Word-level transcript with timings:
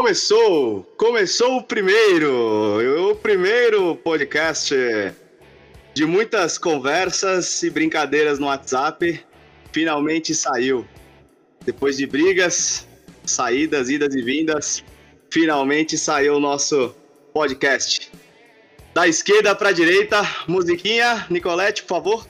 Começou! 0.00 0.82
Começou 0.96 1.58
o 1.58 1.62
primeiro! 1.62 3.10
O 3.10 3.16
primeiro 3.16 3.94
podcast 3.96 4.74
de 5.92 6.06
muitas 6.06 6.56
conversas 6.56 7.62
e 7.62 7.68
brincadeiras 7.68 8.38
no 8.38 8.46
WhatsApp. 8.46 9.22
Finalmente 9.70 10.34
saiu. 10.34 10.88
Depois 11.66 11.98
de 11.98 12.06
brigas, 12.06 12.88
saídas, 13.26 13.90
idas 13.90 14.14
e 14.14 14.22
vindas, 14.22 14.82
finalmente 15.30 15.98
saiu 15.98 16.36
o 16.36 16.40
nosso 16.40 16.94
podcast. 17.34 18.10
Da 18.94 19.06
esquerda 19.06 19.54
para 19.54 19.68
a 19.68 19.72
direita, 19.72 20.22
musiquinha. 20.48 21.26
Nicolete, 21.28 21.82
por 21.82 21.88
favor. 21.88 22.26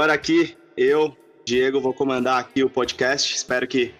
Agora 0.00 0.14
aqui, 0.14 0.56
eu, 0.78 1.14
Diego, 1.44 1.78
vou 1.78 1.92
comandar 1.92 2.40
aqui 2.40 2.64
o 2.64 2.70
podcast. 2.70 3.36
Espero 3.36 3.68
que 3.68 3.92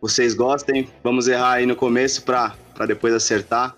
vocês 0.00 0.34
gostem. 0.34 0.88
Vamos 1.04 1.28
errar 1.28 1.52
aí 1.52 1.66
no 1.66 1.76
começo 1.76 2.24
para 2.24 2.56
depois 2.84 3.14
acertar. 3.14 3.76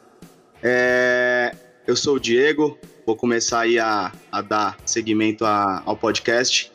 É, 0.62 1.54
eu 1.86 1.94
sou 1.94 2.16
o 2.16 2.18
Diego, 2.18 2.78
vou 3.04 3.16
começar 3.16 3.60
aí 3.60 3.78
a, 3.78 4.10
a 4.32 4.40
dar 4.40 4.78
seguimento 4.86 5.44
a, 5.44 5.82
ao 5.84 5.94
podcast. 5.94 6.72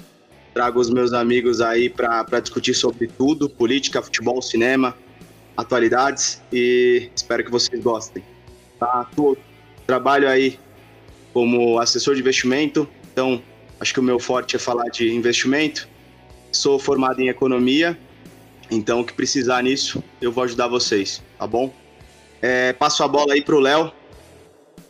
Trago 0.53 0.79
os 0.79 0.91
meus 0.91 1.11
amigos 1.11 1.59
aí 1.59 1.89
para 1.89 2.39
discutir 2.39 2.75
sobre 2.75 3.07
tudo: 3.07 3.49
política, 3.49 3.99
futebol, 3.99 4.43
cinema, 4.43 4.95
atualidades 5.57 6.39
e 6.53 7.09
espero 7.15 7.43
que 7.43 7.49
vocês 7.49 7.81
gostem. 7.81 8.23
Tá? 8.79 9.09
Trabalho 9.87 10.29
aí 10.29 10.59
como 11.33 11.79
assessor 11.79 12.13
de 12.13 12.21
investimento, 12.21 12.87
então 13.11 13.41
Acho 13.79 13.93
que 13.93 13.99
o 13.99 14.03
meu 14.03 14.19
forte 14.19 14.55
é 14.55 14.59
falar 14.59 14.89
de 14.89 15.13
investimento. 15.13 15.87
Sou 16.51 16.79
formado 16.79 17.21
em 17.21 17.27
economia, 17.27 17.97
então 18.71 19.01
o 19.01 19.05
que 19.05 19.13
precisar 19.13 19.61
nisso, 19.61 20.03
eu 20.21 20.31
vou 20.31 20.43
ajudar 20.43 20.67
vocês, 20.67 21.21
tá 21.37 21.45
bom? 21.45 21.71
É, 22.41 22.73
passo 22.73 23.03
a 23.03 23.07
bola 23.07 23.33
aí 23.33 23.41
pro 23.41 23.59
Léo. 23.59 23.91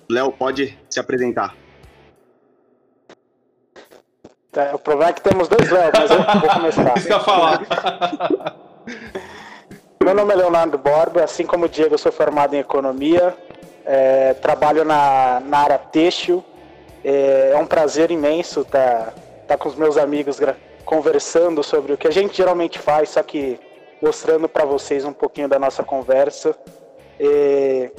Léo, 0.10 0.32
pode 0.32 0.78
se 0.90 1.00
apresentar. 1.00 1.56
Tá, 4.52 4.72
o 4.74 4.80
problema 4.80 5.10
é 5.10 5.14
que 5.14 5.22
temos 5.22 5.50
dois 5.50 5.70
Léo, 5.70 5.92
mas 5.94 6.10
eu 6.10 6.24
vou 6.24 6.50
começar. 6.50 6.94
Isso 6.98 7.08
que 7.08 7.14
eu 7.14 7.20
falar. 7.20 7.62
Meu 10.02 10.14
nome 10.14 10.32
é 10.32 10.38
Leonardo 10.38 10.78
Borba, 10.78 11.24
assim 11.26 11.46
como 11.46 11.66
o 11.66 11.70
Diego, 11.70 11.96
eu 11.96 11.98
sou 11.98 12.14
formado 12.14 12.54
em 12.54 12.60
economia, 12.60 13.36
é, 13.86 14.34
trabalho 14.36 14.86
na, 14.86 15.42
na 15.42 15.58
área 15.58 15.78
têxtil 15.78 16.46
é, 17.10 17.52
é 17.54 17.58
um 17.58 17.66
prazer 17.66 18.12
imenso 18.12 18.62
estar 18.62 19.06
tá, 19.06 19.14
tá 19.48 19.58
com 19.58 19.70
os 19.70 19.76
meus 19.76 19.96
amigos 19.96 20.42
conversando 20.84 21.64
sobre 21.64 21.94
o 21.94 21.98
que 21.98 22.06
a 22.06 22.12
gente 22.12 22.36
geralmente 22.36 22.78
faz, 22.80 23.12
só 23.12 23.24
que 23.24 23.58
mostrando 24.02 24.50
para 24.50 24.66
vocês 24.66 25.06
um 25.06 25.14
pouquinho 25.14 25.48
da 25.48 25.58
nossa 25.58 25.84
conversa. 25.84 26.54
É, 27.18 27.92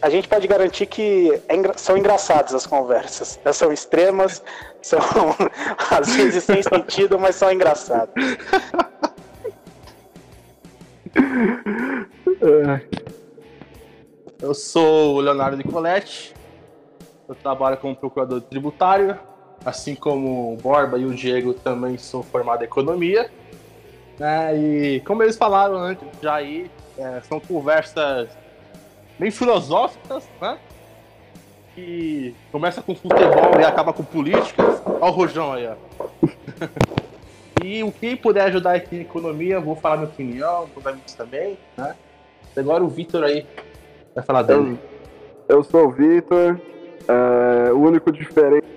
a 0.00 0.08
gente 0.08 0.26
pode 0.28 0.46
garantir 0.46 0.86
que 0.86 1.30
é 1.46 1.54
são 1.76 1.98
engraçadas 1.98 2.54
as 2.54 2.66
conversas. 2.66 3.38
Elas 3.44 3.58
são 3.58 3.70
extremas, 3.70 4.42
são 4.80 4.98
às 5.90 6.16
vezes 6.16 6.42
sem 6.42 6.62
sentido, 6.62 7.18
mas 7.18 7.36
são 7.36 7.52
engraçadas. 7.52 8.14
Eu 14.40 14.54
sou 14.54 15.16
o 15.16 15.20
Leonardo 15.20 15.56
Nicoletti, 15.56 16.34
eu 17.28 17.34
trabalho 17.34 17.76
como 17.76 17.96
procurador 17.96 18.40
tributário, 18.40 19.18
assim 19.64 19.94
como 19.94 20.54
o 20.54 20.56
Borba 20.56 20.98
e 20.98 21.06
o 21.06 21.14
Diego 21.14 21.54
também 21.54 21.96
sou 21.96 22.22
formado 22.22 22.62
em 22.62 22.64
economia. 22.64 23.30
É, 24.20 24.56
e 24.56 25.00
como 25.00 25.22
eles 25.22 25.36
falaram 25.36 25.76
antes, 25.76 26.06
já 26.22 26.34
aí, 26.34 26.70
é, 26.96 27.20
são 27.22 27.40
conversas 27.40 28.28
bem 29.18 29.30
filosóficas, 29.30 30.28
né? 30.40 30.58
Que 31.74 32.34
começa 32.52 32.80
com 32.80 32.94
futebol 32.94 33.60
e 33.60 33.64
acaba 33.64 33.92
com 33.92 34.04
política. 34.04 34.62
Olha 34.86 35.04
o 35.04 35.10
rojão 35.10 35.52
aí, 35.52 35.66
ó. 35.66 36.06
e 37.64 37.82
o 37.82 37.90
que 37.90 38.14
puder 38.14 38.44
ajudar 38.44 38.76
aqui 38.76 38.96
em 38.96 39.00
economia, 39.00 39.58
vou 39.58 39.74
falar 39.74 39.96
minha 39.96 40.08
opinião, 40.08 40.68
os 40.76 40.86
amigos 40.86 41.14
também, 41.14 41.58
né? 41.76 41.96
Agora 42.56 42.84
o 42.84 42.88
Vitor 42.88 43.24
aí 43.24 43.44
vai 44.14 44.22
falar 44.24 44.42
dele. 44.42 44.78
Eu, 45.48 45.56
eu 45.56 45.64
sou 45.64 45.86
o 45.86 45.90
Vitor, 45.90 46.60
é, 47.08 47.72
o 47.72 47.78
único 47.78 48.10
diferente 48.10 48.74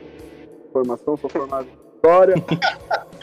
formação, 0.78 1.18
sou 1.18 1.30
formado 1.30 1.68
em 1.68 1.96
história. 1.96 2.36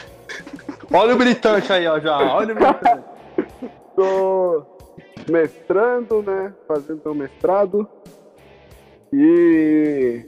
olha 0.93 1.15
o 1.15 1.17
militante 1.17 1.71
aí, 1.71 1.87
ó, 1.87 1.99
já. 1.99 2.17
Olha 2.17 2.53
o 2.53 2.57
militante. 2.57 3.03
Tô 3.95 4.65
mestrando, 5.29 6.21
né? 6.21 6.53
Fazendo 6.67 7.01
meu 7.03 7.15
mestrado. 7.15 7.87
E 9.13 10.25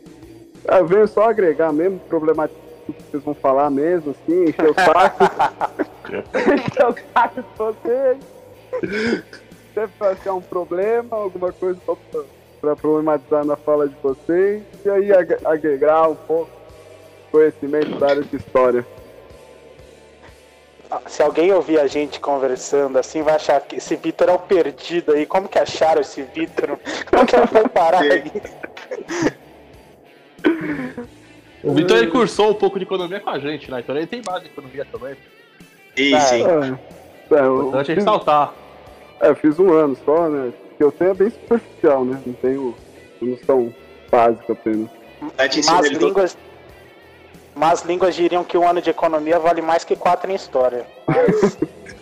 eu 0.65 0.85
venho 0.85 1.07
só 1.07 1.29
agregar 1.29 1.73
mesmo, 1.73 1.99
problematizar 1.99 2.61
o 2.87 2.93
que 2.93 3.03
vocês 3.03 3.23
vão 3.23 3.33
falar 3.33 3.69
mesmo, 3.69 4.11
assim, 4.11 4.45
encher 4.45 4.69
o 4.69 4.73
saco. 4.73 5.23
encher 6.33 6.85
o 6.85 6.95
saco 7.13 7.41
de 7.41 7.57
vocês. 7.57 8.17
Sempre 9.73 10.07
achar 10.07 10.33
um 10.33 10.41
problema, 10.41 11.17
alguma 11.17 11.51
coisa 11.51 11.79
pra 11.85 11.95
para 12.59 12.75
problematizar 12.75 13.45
na 13.45 13.55
fala 13.55 13.87
de 13.87 13.95
vocês 14.01 14.63
e 14.85 14.89
aí 14.89 15.09
agregar 15.45 16.09
um 16.09 16.15
pouco 16.15 16.49
conhecimento 17.31 17.97
da 17.99 18.09
área 18.09 18.23
de 18.23 18.35
história. 18.35 18.85
Ah, 20.89 21.01
se 21.05 21.21
alguém 21.21 21.51
ouvir 21.51 21.79
a 21.79 21.87
gente 21.87 22.19
conversando 22.19 22.97
assim, 22.97 23.21
vai 23.21 23.35
achar 23.35 23.59
que 23.59 23.75
esse 23.75 23.95
Vitor 23.97 24.29
é 24.29 24.33
o 24.33 24.39
perdido 24.39 25.11
aí. 25.11 25.25
Como 25.25 25.49
que 25.49 25.59
acharam 25.59 26.01
esse 26.01 26.21
Vitor? 26.21 26.79
Como 27.09 27.25
que 27.25 27.35
ele 27.35 27.47
foi 27.47 27.67
parar 27.67 28.01
aí? 28.03 28.31
O 31.61 31.73
Vitor 31.73 31.97
ele 31.97 32.07
cursou 32.07 32.51
um 32.51 32.53
pouco 32.53 32.79
de 32.79 32.85
economia 32.85 33.19
com 33.19 33.29
a 33.29 33.37
gente, 33.37 33.69
né? 33.69 33.81
Então 33.81 33.97
ele 33.97 34.07
tem 34.07 34.21
base 34.21 34.45
de 34.45 34.51
economia 34.51 34.85
também. 34.85 35.15
Sim, 35.95 36.19
sim. 36.21 36.43
É, 36.45 37.35
é, 37.35 37.39
eu, 37.39 37.59
Importante 37.59 37.87
fiz, 37.87 37.95
ressaltar. 37.95 38.53
É, 39.19 39.35
fiz 39.35 39.59
um 39.59 39.73
ano 39.73 39.97
só, 40.05 40.29
né? 40.29 40.53
Que 40.77 40.83
eu 40.83 40.91
tenho 40.91 41.11
é 41.11 41.13
bem 41.13 41.29
superficial, 41.29 42.03
né? 42.05 42.21
Não 42.25 42.33
tenho 42.33 42.75
noção 43.19 43.73
básica 44.11 44.53
apenas. 44.53 44.89
Mas 45.65 45.89
línguas, 45.89 46.37
mas 47.55 47.81
línguas 47.81 48.15
diriam 48.15 48.43
que 48.43 48.57
um 48.57 48.67
ano 48.67 48.81
de 48.81 48.91
economia 48.91 49.39
vale 49.39 49.61
mais 49.61 49.83
que 49.83 49.95
quatro 49.95 50.31
em 50.31 50.35
história. 50.35 50.85
Mas... 51.07 51.57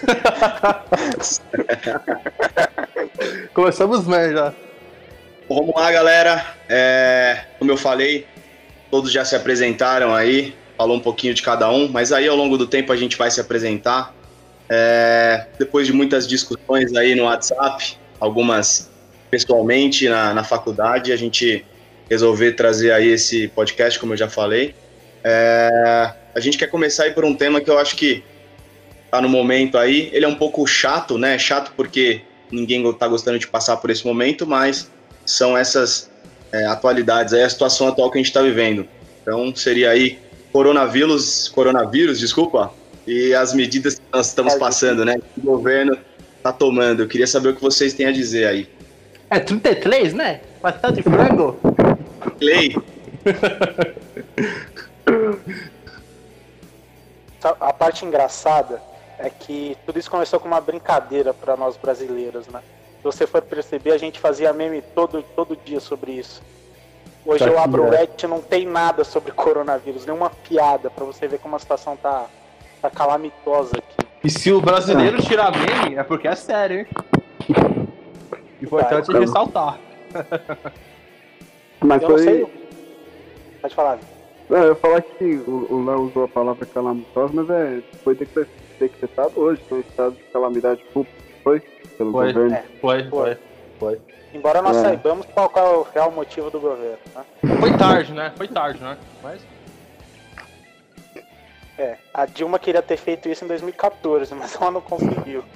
Começamos 3.53 4.05
bem 4.05 4.33
já. 4.33 4.53
Vamos 5.47 5.73
lá, 5.75 5.91
galera. 5.91 6.45
É, 6.67 7.45
como 7.57 7.71
eu 7.71 7.77
falei, 7.77 8.27
todos 8.91 9.11
já 9.11 9.23
se 9.23 9.35
apresentaram 9.35 10.13
aí, 10.13 10.53
falou 10.77 10.97
um 10.97 11.01
pouquinho 11.01 11.33
de 11.33 11.41
cada 11.41 11.69
um, 11.69 11.87
mas 11.87 12.11
aí 12.11 12.27
ao 12.27 12.35
longo 12.35 12.57
do 12.57 12.67
tempo 12.67 12.91
a 12.91 12.97
gente 12.97 13.17
vai 13.17 13.31
se 13.31 13.39
apresentar. 13.39 14.13
É, 14.67 15.45
depois 15.59 15.87
de 15.87 15.93
muitas 15.93 16.27
discussões 16.27 16.93
aí 16.95 17.15
no 17.15 17.25
WhatsApp, 17.25 17.97
algumas 18.19 18.89
pessoalmente 19.29 20.07
na, 20.07 20.33
na 20.33 20.43
faculdade, 20.43 21.11
a 21.11 21.15
gente 21.15 21.65
resolver 22.09 22.53
trazer 22.53 22.91
aí 22.91 23.09
esse 23.09 23.47
podcast, 23.49 23.99
como 23.99 24.13
eu 24.13 24.17
já 24.17 24.29
falei. 24.29 24.75
É, 25.23 26.13
a 26.33 26.39
gente 26.39 26.57
quer 26.57 26.67
começar 26.67 27.03
aí 27.03 27.11
por 27.11 27.25
um 27.25 27.33
tema 27.33 27.59
que 27.59 27.69
eu 27.69 27.77
acho 27.77 27.95
que 27.95 28.23
tá 29.09 29.21
no 29.21 29.29
momento 29.29 29.77
aí. 29.77 30.09
Ele 30.13 30.25
é 30.25 30.27
um 30.27 30.35
pouco 30.35 30.65
chato, 30.67 31.17
né? 31.17 31.37
Chato 31.37 31.73
porque 31.75 32.21
ninguém 32.51 32.91
tá 32.93 33.07
gostando 33.07 33.39
de 33.39 33.47
passar 33.47 33.77
por 33.77 33.89
esse 33.89 34.05
momento, 34.05 34.45
mas 34.45 34.89
são 35.25 35.57
essas 35.57 36.09
é, 36.51 36.65
atualidades 36.67 37.33
aí, 37.33 37.43
a 37.43 37.49
situação 37.49 37.87
atual 37.87 38.11
que 38.11 38.17
a 38.17 38.19
gente 38.19 38.27
está 38.27 38.41
vivendo. 38.41 38.87
Então 39.21 39.55
seria 39.55 39.89
aí 39.89 40.19
coronavírus, 40.51 41.49
coronavírus, 41.49 42.19
desculpa, 42.19 42.71
e 43.07 43.33
as 43.33 43.53
medidas 43.53 43.95
que 43.95 44.05
nós 44.13 44.27
estamos 44.27 44.55
passando, 44.55 45.03
né? 45.03 45.17
O 45.37 45.41
governo 45.41 45.97
tá 46.45 46.53
tomando. 46.53 47.01
Eu 47.01 47.07
queria 47.07 47.25
saber 47.25 47.49
o 47.49 47.55
que 47.55 47.61
vocês 47.61 47.93
têm 47.93 48.05
a 48.05 48.11
dizer 48.11 48.45
aí. 48.47 48.69
É 49.31 49.39
33, 49.39 50.13
né? 50.13 50.41
Pastel 50.61 50.91
de 50.91 51.01
frango? 51.01 51.57
Clay. 52.39 52.75
A 57.59 57.73
parte 57.73 58.05
engraçada 58.05 58.79
é 59.17 59.29
que 59.29 59.75
tudo 59.87 59.97
isso 59.97 60.11
começou 60.11 60.39
com 60.39 60.47
uma 60.47 60.61
brincadeira 60.61 61.33
para 61.33 61.57
nós 61.57 61.75
brasileiros, 61.77 62.47
né? 62.47 62.61
Se 62.97 63.03
você 63.03 63.25
for 63.25 63.41
perceber, 63.41 63.91
a 63.91 63.97
gente 63.97 64.19
fazia 64.19 64.53
meme 64.53 64.83
todo, 64.93 65.23
todo 65.35 65.57
dia 65.65 65.79
sobre 65.79 66.11
isso. 66.11 66.43
Hoje 67.25 67.43
tá 67.43 67.49
eu 67.49 67.57
abro 67.57 67.85
o 67.85 67.89
Reddit 67.89 68.23
e 68.23 68.27
não 68.27 68.41
tem 68.41 68.67
nada 68.67 69.03
sobre 69.03 69.31
coronavírus, 69.31 70.05
nenhuma 70.05 70.29
piada, 70.29 70.91
para 70.91 71.05
você 71.05 71.27
ver 71.27 71.39
como 71.39 71.55
a 71.55 71.59
situação 71.59 71.97
tá, 71.97 72.27
tá 72.81 72.89
calamitosa 72.91 73.77
aqui. 73.77 74.04
E 74.25 74.29
se 74.31 74.51
o 74.51 74.59
brasileiro 74.59 75.21
tirar 75.21 75.51
meme, 75.51 75.95
é 75.97 76.03
porque 76.03 76.27
é 76.27 76.33
sério, 76.35 76.79
hein? 76.79 76.87
Importante 78.59 79.11
Tá, 79.11 79.19
ressaltar. 79.19 79.79
Mas 81.83 82.01
Eu 82.01 82.09
foi. 82.09 82.19
sei. 82.23 82.47
Pode 83.61 83.75
falar. 83.75 83.99
Não, 84.49 84.57
eu 84.57 84.69
ia 84.69 84.75
falar 84.75 85.01
que 85.03 85.23
o 85.45 85.67
o 85.69 85.85
Léo 85.85 86.01
usou 86.07 86.23
a 86.23 86.27
palavra 86.27 86.65
calamitosa, 86.65 87.33
mas 87.33 87.49
é, 87.49 87.81
foi 88.03 88.15
decre- 88.15 88.47
decretado 88.79 89.31
hoje, 89.39 89.61
foi 89.69 89.79
um 89.79 89.81
estado 89.81 90.15
de 90.15 90.23
calamidade 90.33 90.83
pública, 90.93 91.15
foi? 91.43 91.59
Pelo 91.97 92.11
Foi. 92.11 92.33
governo. 92.33 92.55
É. 92.55 92.63
Foi, 92.81 93.03
foi, 93.09 93.37
foi. 93.79 93.99
Embora 94.33 94.61
nós 94.61 94.77
É. 94.77 94.81
saibamos 94.81 95.25
qual, 95.33 95.49
qual 95.49 95.65
é 95.65 95.77
o 95.77 95.81
real 95.93 96.11
motivo 96.11 96.49
do 96.51 96.59
governo. 96.59 96.97
Né? 97.15 97.23
Foi 97.59 97.71
tarde, 97.77 98.13
né? 98.13 98.31
Foi 98.35 98.47
tarde, 98.47 98.81
né? 98.81 98.97
Mas. 99.23 99.41
É, 101.77 101.97
a 102.13 102.25
Dilma 102.25 102.57
queria 102.57 102.81
ter 102.81 102.97
feito 102.97 103.27
isso 103.27 103.43
em 103.43 103.47
2014, 103.47 104.33
mas 104.33 104.55
ela 104.55 104.71
não 104.71 104.81
conseguiu. 104.81 105.43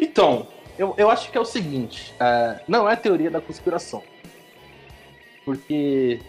Então, 0.00 0.46
eu, 0.78 0.94
eu 0.96 1.10
acho 1.10 1.30
que 1.30 1.36
é 1.36 1.40
o 1.40 1.44
seguinte: 1.44 2.14
é, 2.20 2.60
não 2.68 2.88
é 2.88 2.94
teoria 2.94 3.30
da 3.30 3.40
conspiração. 3.40 4.02
Porque 5.44 6.20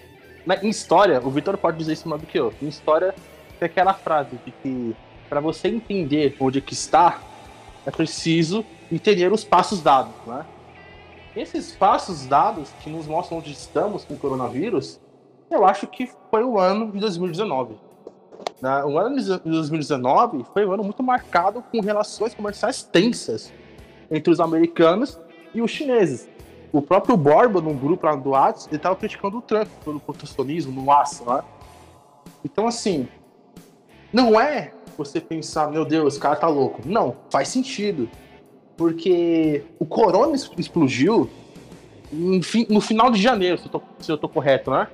na, 0.46 0.56
em 0.56 0.70
história, 0.70 1.22
o 1.24 1.30
Vitor 1.30 1.58
pode 1.58 1.78
dizer 1.78 1.94
isso 1.94 2.10
mais 2.10 2.22
do 2.22 2.28
que 2.28 2.40
eu. 2.40 2.54
Em 2.62 2.68
história, 2.68 3.14
tem 3.60 3.68
aquela 3.68 3.94
frase 3.94 4.38
de 4.44 4.52
que 4.52 4.96
para 5.30 5.40
você 5.40 5.68
entender 5.68 6.36
onde 6.40 6.62
que 6.62 6.74
está, 6.74 7.22
é 7.86 7.92
preciso 7.92 8.66
entender 8.92 9.32
os 9.32 9.44
passos 9.44 9.82
dados, 9.82 10.14
né? 10.26 10.46
Esses 11.36 11.72
passos 11.72 12.26
dados 12.26 12.70
que 12.82 12.90
nos 12.90 13.06
mostram 13.06 13.38
onde 13.38 13.52
estamos 13.52 14.04
com 14.04 14.16
o 14.16 14.18
coronavírus, 14.18 15.00
eu 15.50 15.66
acho 15.66 15.88
que 15.88 16.10
foi 16.30 16.44
o 16.44 16.60
ano 16.60 16.92
de 16.92 17.00
2019. 17.00 17.76
Né? 18.62 18.84
O 18.84 18.98
ano 18.98 19.18
de 19.18 19.40
2019 19.40 20.46
foi 20.54 20.66
um 20.66 20.72
ano 20.72 20.84
muito 20.84 21.02
marcado 21.02 21.64
com 21.72 21.82
relações 21.82 22.34
comerciais 22.34 22.84
tensas 22.84 23.52
entre 24.12 24.32
os 24.32 24.40
americanos 24.40 25.20
e 25.54 25.62
os 25.62 25.72
chineses. 25.72 26.28
O 26.72 26.82
próprio 26.82 27.18
Borba, 27.18 27.62
num 27.62 27.76
grupo 27.76 28.06
lá 28.06 28.16
do 28.16 28.30
Whats, 28.30 28.68
ele 28.68 28.76
estava 28.76 28.96
criticando 28.96 29.38
o 29.38 29.42
Trump 29.42 29.68
pelo 29.84 30.00
protecionismo 30.00 30.72
no 30.72 30.92
aço, 30.92 31.26
né? 31.26 31.42
Então, 32.46 32.68
assim, 32.68 33.08
não 34.14 34.40
é 34.40 34.72
você 34.98 35.20
pensar, 35.20 35.72
meu 35.72 35.84
Deus, 35.84 36.14
esse 36.14 36.22
cara 36.22 36.36
tá 36.36 36.48
louco. 36.48 36.82
Não, 36.86 37.16
faz 37.32 37.48
sentido. 37.48 38.08
Porque 38.78 39.64
o 39.80 39.86
corona 39.86 40.36
explodiu 40.58 41.30
no 42.12 42.82
final 42.82 43.12
de 43.12 43.22
janeiro, 43.22 43.58
se 43.58 43.66
eu 43.66 43.72
tô, 43.72 43.82
se 44.00 44.12
eu 44.12 44.18
tô 44.18 44.30
correto, 44.30 44.72
né? 44.72 44.88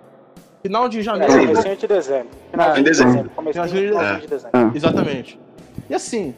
Final 0.65 0.89
de 0.89 0.97
É, 0.99 1.03
janeiro. 1.03 1.47
comecinho 1.47 1.77
de 1.77 1.87
dezembro. 1.87 2.29
Finalzinho 2.49 2.79
em 2.79 2.83
de 2.83 2.89
dezembro. 2.89 3.13
dezembro. 3.13 3.43
De 3.45 3.51
finalzinho 3.51 4.21
de 4.21 4.27
dezembro. 4.27 4.71
Exatamente. 4.75 5.39
E 5.87 5.93
assim, 5.93 6.33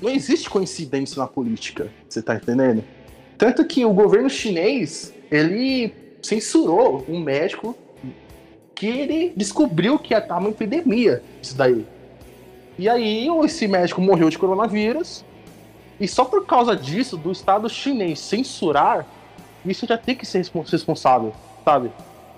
não 0.00 0.08
existe 0.10 0.48
coincidência 0.48 1.20
na 1.20 1.26
política, 1.26 1.88
você 2.08 2.22
tá 2.22 2.36
entendendo? 2.36 2.84
Tanto 3.36 3.64
que 3.64 3.84
o 3.84 3.92
governo 3.92 4.30
chinês, 4.30 5.12
ele 5.28 5.92
censurou 6.22 7.04
um 7.08 7.18
médico 7.18 7.76
que 8.76 8.86
ele 8.86 9.32
descobriu 9.36 9.98
que 9.98 10.14
ia 10.14 10.18
estar 10.18 10.38
uma 10.38 10.50
epidemia 10.50 11.20
isso 11.42 11.56
daí. 11.56 11.84
E 12.78 12.88
aí 12.88 13.26
esse 13.44 13.66
médico 13.66 14.00
morreu 14.00 14.30
de 14.30 14.38
coronavírus, 14.38 15.24
e 15.98 16.06
só 16.06 16.24
por 16.24 16.46
causa 16.46 16.76
disso, 16.76 17.16
do 17.16 17.32
Estado 17.32 17.68
chinês 17.68 18.20
censurar, 18.20 19.04
isso 19.66 19.84
já 19.84 19.98
tem 19.98 20.14
que 20.14 20.24
ser 20.24 20.38
respon- 20.38 20.62
responsável, 20.62 21.32
sabe? 21.64 21.90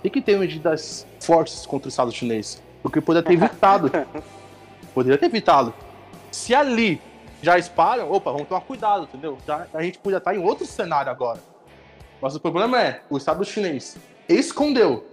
Tem 0.02 0.10
que 0.10 0.20
ter 0.20 0.38
medidas 0.38 1.06
fortes 1.20 1.66
contra 1.66 1.88
o 1.88 1.90
Estado 1.90 2.10
chinês. 2.10 2.62
Porque 2.82 3.00
poderia 3.00 3.26
ter 3.26 3.34
evitado. 3.34 3.90
Poderia 4.94 5.16
ter 5.16 5.26
evitado. 5.26 5.72
Se 6.32 6.52
ali 6.52 7.00
já 7.42 7.56
espalham, 7.56 8.10
opa, 8.10 8.32
vamos 8.32 8.48
tomar 8.48 8.62
cuidado, 8.62 9.04
entendeu? 9.04 9.38
Já, 9.46 9.66
a 9.72 9.82
gente 9.82 9.98
podia 9.98 10.18
estar 10.18 10.34
em 10.34 10.42
outro 10.42 10.66
cenário 10.66 11.10
agora. 11.12 11.38
Mas 12.20 12.34
o 12.34 12.40
problema 12.40 12.82
é, 12.82 13.02
o 13.08 13.16
Estado 13.16 13.44
chinês 13.44 13.96
escondeu. 14.28 15.06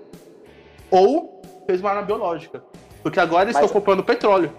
Ou 0.89 1.41
fez 1.67 1.79
uma 1.79 1.91
arma 1.91 2.01
biológica. 2.01 2.63
Porque 3.03 3.19
agora 3.19 3.43
eles 3.43 3.53
Mas- 3.53 3.65
estão 3.65 3.79
comprando 3.79 4.03
petróleo. 4.03 4.51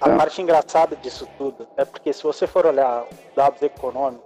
A 0.00 0.10
parte 0.10 0.42
engraçada 0.42 0.96
disso 0.96 1.28
tudo 1.38 1.68
é 1.76 1.84
porque 1.84 2.12
se 2.12 2.24
você 2.24 2.46
for 2.46 2.66
olhar 2.66 3.04
dados 3.36 3.62
econômicos, 3.62 4.24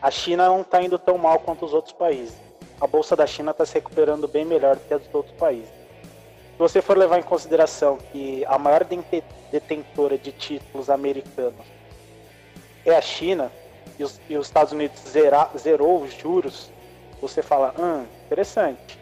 a 0.00 0.10
China 0.10 0.46
não 0.46 0.62
está 0.62 0.82
indo 0.82 0.98
tão 0.98 1.18
mal 1.18 1.38
quanto 1.40 1.66
os 1.66 1.74
outros 1.74 1.92
países. 1.92 2.34
A 2.82 2.86
bolsa 2.88 3.14
da 3.14 3.24
China 3.28 3.52
está 3.52 3.64
se 3.64 3.74
recuperando 3.74 4.26
bem 4.26 4.44
melhor 4.44 4.74
do 4.74 4.82
que 4.82 4.92
a 4.92 4.98
dos 4.98 5.06
outros 5.14 5.36
países. 5.36 5.68
Se 5.68 6.58
você 6.58 6.82
for 6.82 6.98
levar 6.98 7.16
em 7.16 7.22
consideração 7.22 7.96
que 8.10 8.44
a 8.48 8.58
maior 8.58 8.84
detentora 9.52 10.18
de 10.18 10.32
títulos 10.32 10.90
americanos 10.90 11.64
é 12.84 12.96
a 12.96 13.00
China 13.00 13.52
e 13.96 14.02
os, 14.02 14.20
e 14.28 14.36
os 14.36 14.48
Estados 14.48 14.72
Unidos 14.72 14.98
zera- 15.08 15.48
zerou 15.56 16.02
os 16.02 16.12
juros, 16.12 16.72
você 17.20 17.40
fala, 17.40 17.72
hum, 17.78 18.04
interessante. 18.26 18.98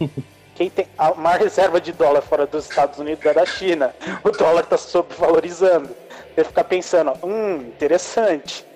Quem 0.56 0.68
tem 0.68 0.88
a 0.98 1.14
maior 1.14 1.38
reserva 1.38 1.80
de 1.80 1.92
dólar 1.92 2.22
fora 2.22 2.44
dos 2.44 2.68
Estados 2.68 2.98
Unidos 2.98 3.24
é 3.24 3.32
da 3.32 3.46
China. 3.46 3.94
O 4.24 4.30
dólar 4.30 4.64
está 4.64 4.76
sobrevalorizando. 4.76 5.94
Você 6.34 6.42
fica 6.42 6.64
pensando, 6.64 7.12
hum, 7.22 7.58
interessante. 7.68 8.66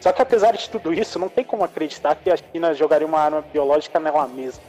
Só 0.00 0.12
que 0.12 0.22
apesar 0.22 0.52
de 0.52 0.68
tudo 0.68 0.92
isso, 0.94 1.18
não 1.18 1.28
tem 1.28 1.44
como 1.44 1.62
acreditar 1.62 2.14
que 2.14 2.30
a 2.30 2.36
China 2.36 2.72
jogaria 2.72 3.06
uma 3.06 3.18
arma 3.18 3.44
biológica 3.52 4.00
nela 4.00 4.26
mesma. 4.26 4.62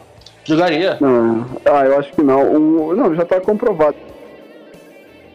Jogaria. 0.43 0.97
Não, 0.99 1.45
ah, 1.65 1.85
eu 1.85 1.97
acho 1.97 2.11
que 2.11 2.21
não. 2.21 2.51
O, 2.53 2.95
não, 2.95 3.15
já 3.15 3.23
está 3.23 3.39
comprovado. 3.39 3.95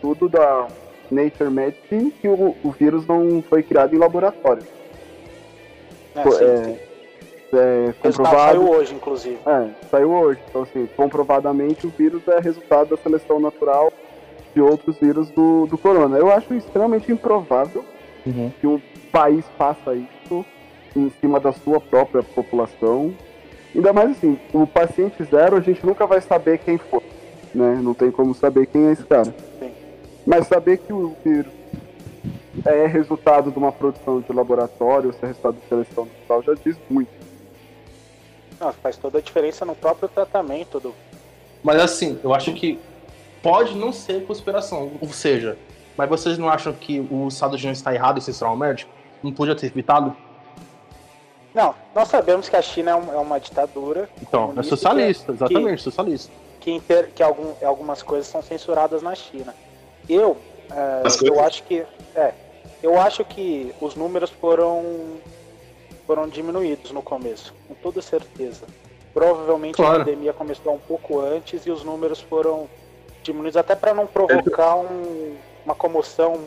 Tudo 0.03 0.29
da 0.29 0.67
Nature 1.11 1.51
Medicine 1.51 2.11
que 2.11 2.29
o, 2.29 2.55
o 2.63 2.71
vírus 2.73 3.07
não 3.07 3.43
foi 3.49 3.63
criado 3.63 3.95
em 3.95 3.99
laboratório. 3.99 4.63
Né? 6.15 6.23
Pô, 6.23 6.33
Sim, 6.33 6.45
é, 6.45 6.65
sim. 6.65 6.79
É 7.53 7.95
comprovado. 8.03 8.59
saiu 8.59 8.69
hoje, 8.69 8.95
inclusive. 8.95 9.39
É, 9.47 9.69
saiu 9.91 10.11
hoje. 10.11 10.41
Então, 10.51 10.63
assim, 10.63 10.87
comprovadamente 10.95 11.87
o 11.87 11.91
vírus 11.91 12.27
é 12.29 12.39
resultado 12.39 12.91
da 12.91 12.97
seleção 12.99 13.41
natural 13.41 13.91
de 14.55 14.61
outros 14.61 14.99
vírus 14.99 15.31
do, 15.31 15.67
do 15.67 15.79
corona. 15.79 16.19
Eu 16.19 16.31
acho 16.31 16.53
extremamente 16.53 17.11
improvável 17.11 17.85
Uhum. 18.27 18.51
que 18.61 18.67
um 18.67 18.81
país 19.13 19.45
faça 19.57 19.95
isso 19.95 20.45
em 20.97 21.11
cima 21.21 21.39
da 21.39 21.53
sua 21.53 21.81
própria 21.81 22.23
população. 22.23 23.15
Ainda 23.75 23.93
mais 23.93 24.11
assim, 24.13 24.39
o 24.53 24.67
paciente 24.67 25.23
zero 25.25 25.57
a 25.57 25.61
gente 25.61 25.85
nunca 25.85 26.07
vai 26.07 26.21
saber 26.21 26.59
quem 26.59 26.79
foi, 26.79 27.03
né? 27.55 27.79
Não 27.83 27.95
tem 27.95 28.11
como 28.11 28.35
saber 28.35 28.67
quem 28.67 28.89
é 28.89 28.93
esse 28.93 29.05
cara. 29.05 29.35
Sim. 29.59 29.71
Mas 30.27 30.47
saber 30.47 30.79
que 30.79 30.93
o 30.93 31.15
vírus 31.25 31.53
é 32.65 32.87
resultado 32.87 33.51
de 33.51 33.59
uma 33.59 33.71
produção 33.71 34.21
de 34.21 34.33
laboratório, 34.33 35.13
se 35.13 35.23
é 35.23 35.27
resultado 35.29 35.57
de 35.57 35.69
seleção 35.69 36.07
natural, 36.07 36.43
já 36.43 36.55
diz 36.65 36.77
muito. 36.89 37.11
Não, 38.59 38.73
faz 38.73 38.97
toda 38.97 39.19
a 39.19 39.21
diferença 39.21 39.65
no 39.65 39.75
próprio 39.75 40.09
tratamento 40.09 40.81
do. 40.81 40.95
Mas 41.63 41.81
assim, 41.81 42.19
eu 42.25 42.35
acho 42.35 42.55
que 42.55 42.79
pode 43.43 43.77
não 43.77 43.93
ser 43.93 44.25
conspiração. 44.25 44.93
Ou 45.01 45.09
seja, 45.09 45.59
mas 45.97 46.09
vocês 46.09 46.39
não 46.39 46.49
acham 46.49 46.73
que 46.73 47.01
o 47.11 47.29
Estado 47.29 47.55
Unidos 47.55 47.79
está 47.79 47.95
errado 47.95 48.19
em 48.19 48.21
censurar 48.21 48.53
o 48.53 48.57
médico? 48.57 48.91
Não 49.23 49.33
podia 49.33 49.55
ter 49.57 49.67
evitado? 49.67 50.15
Não, 51.55 51.75
nós 51.95 52.09
sabemos 52.09 52.49
que 52.49 52.57
a 52.57 52.63
China 52.63 52.91
é, 52.91 52.95
um- 52.95 53.13
é 53.15 53.17
uma 53.17 53.41
ditadura 53.41 54.09
Então, 54.21 54.53
é 54.57 54.63
socialista, 54.63 55.33
exatamente, 55.33 55.83
socialista. 55.83 56.31
que, 56.61 56.71
inter- 56.71 57.11
que 57.15 57.23
algum- 57.23 57.55
algumas 57.65 58.03
coisas 58.03 58.27
são 58.27 58.43
censuradas 58.43 59.01
na 59.03 59.15
China. 59.15 59.55
Eu, 60.09 60.37
é, 60.71 61.03
eu 61.27 61.41
acho 61.43 61.63
que, 61.63 61.83
é, 62.15 62.35
eu 62.83 63.01
acho 63.01 63.25
que 63.25 63.75
os 63.81 63.95
números 63.95 64.31
foram 64.31 65.17
foram 66.07 66.29
diminuídos 66.29 66.93
no 66.93 67.03
começo, 67.03 67.53
com 67.67 67.75
toda 67.75 68.01
certeza. 68.01 68.65
Provavelmente 69.13 69.75
Claro. 69.75 70.03
a 70.03 70.05
pandemia 70.05 70.33
começou 70.33 70.73
um 70.75 70.79
pouco 70.79 71.19
antes 71.21 71.67
e 71.67 71.71
os 71.71 71.83
números 71.83 72.21
foram 72.21 72.69
diminuídos 73.25 73.57
até 73.57 73.75
para 73.75 73.93
não 73.93 74.07
provocar 74.07 74.77
um- 74.77 75.35
uma 75.67 75.75
comoção 75.75 76.39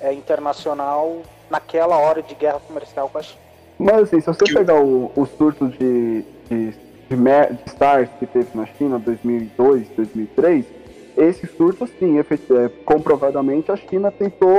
é, 0.00 0.12
internacional 0.12 1.22
naquela 1.50 1.96
hora 1.98 2.22
de 2.22 2.34
guerra 2.34 2.60
comercial 2.60 3.08
com 3.08 3.18
a 3.18 3.22
China. 3.22 3.40
Mas 3.78 4.02
assim, 4.02 4.20
se 4.20 4.26
você 4.26 4.44
pegar 4.52 4.78
o, 4.80 5.10
o 5.16 5.26
surto 5.26 5.66
de, 5.68 6.22
de, 6.48 6.70
de, 7.08 7.16
de 7.16 7.70
SARS 7.78 8.10
que 8.18 8.26
teve 8.26 8.48
na 8.54 8.66
China 8.66 8.98
2002, 8.98 9.88
2003, 9.96 10.66
esse 11.16 11.46
surto, 11.46 11.88
sim, 11.98 12.18
é, 12.18 12.24
comprovadamente 12.84 13.72
a 13.72 13.76
China 13.76 14.10
tentou 14.12 14.54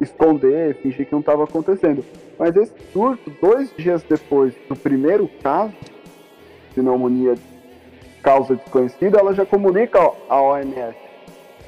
esconder, 0.00 0.74
fingir 0.76 1.04
que 1.06 1.12
não 1.12 1.20
estava 1.20 1.44
acontecendo. 1.44 2.02
Mas 2.38 2.56
esse 2.56 2.72
surto, 2.92 3.30
dois 3.40 3.70
dias 3.76 4.02
depois 4.02 4.54
do 4.66 4.74
primeiro 4.74 5.28
caso 5.42 5.72
de 5.82 6.74
pneumonia 6.74 7.34
de 7.34 7.42
causa 8.22 8.56
desconhecida, 8.56 9.18
ela 9.18 9.34
já 9.34 9.44
comunica 9.44 9.98
à 10.28 10.40
OMS. 10.40 10.96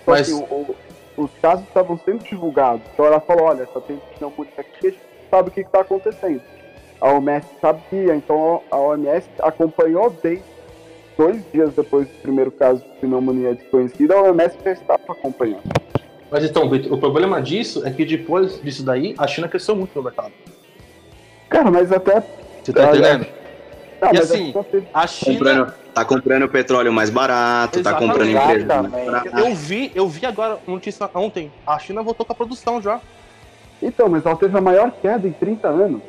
Só 0.05 0.11
Mas- 0.13 0.27
que 0.27 0.33
o- 0.33 0.43
o- 0.45 0.77
os 1.17 1.31
casos 1.41 1.67
estavam 1.67 1.99
sendo 1.99 2.25
divulgados. 2.25 2.83
Então 2.93 3.05
ela 3.05 3.21
falou, 3.21 3.45
olha, 3.45 3.69
só 3.73 3.81
tem 3.81 4.01
pneumonia 4.19 4.53
aqui, 4.59 4.87
a 4.87 4.91
gente 4.91 5.01
sabe 5.31 5.49
o 5.49 5.53
que 5.53 5.61
está 5.61 5.81
acontecendo. 5.81 6.43
A 7.01 7.13
OMS 7.13 7.47
sabia, 7.61 8.15
então 8.15 8.63
a 8.71 8.77
OMS 8.79 9.29
acompanhou 9.41 10.11
bem 10.11 10.43
dois 11.17 11.43
dias 11.53 11.75
depois 11.75 12.09
do 12.09 12.15
primeiro 12.23 12.51
caso 12.51 12.83
de 12.83 12.89
pneumonia 13.01 13.55
desconhecida, 13.55 14.15
a 14.15 14.23
OMS 14.23 14.57
já 14.65 14.73
estava 14.73 15.03
acompanhando. 15.09 15.63
Mas 16.31 16.45
então, 16.45 16.69
Vitor, 16.71 16.93
o 16.93 16.99
problema 16.99 17.43
disso 17.43 17.87
é 17.87 17.91
que 17.91 18.05
depois 18.05 18.61
disso 18.63 18.83
daí, 18.85 19.15
a 19.19 19.27
China 19.27 19.49
cresceu 19.49 19.77
muito 19.77 19.95
no 19.95 20.03
mercado. 20.03 20.33
Cara, 21.49 21.71
mas 21.71 21.93
até. 21.93 22.23
Você 22.63 22.73
tá 22.73 22.89
entendendo? 22.89 23.27
Não, 24.01 24.15
E 24.15 24.19
assim, 24.19 24.55
A 24.95 25.07
China. 25.07 25.75
Tá 25.95 26.05
comprando 26.05 26.49
petróleo 26.49 26.93
mais 26.93 27.11
barato, 27.11 27.83
tá 27.83 27.93
comprando 27.95 28.31
empresa 28.31 28.83
mais. 28.83 29.27
Eu 29.27 29.55
vi, 29.55 29.93
eu 29.95 30.09
vi 30.09 30.25
agora 30.25 30.59
notícia 30.67 31.09
ontem. 31.15 31.53
A 31.67 31.79
China 31.79 32.03
voltou 32.03 32.25
com 32.25 32.33
a 32.33 32.37
produção 32.37 32.81
já. 32.81 32.99
Então, 33.83 34.09
mas 34.09 34.25
ela 34.25 34.37
teve 34.37 34.57
a 34.57 34.61
maior 34.61 34.91
queda 34.91 35.29
em 35.29 35.33
30 35.33 35.69
anos. 35.69 36.03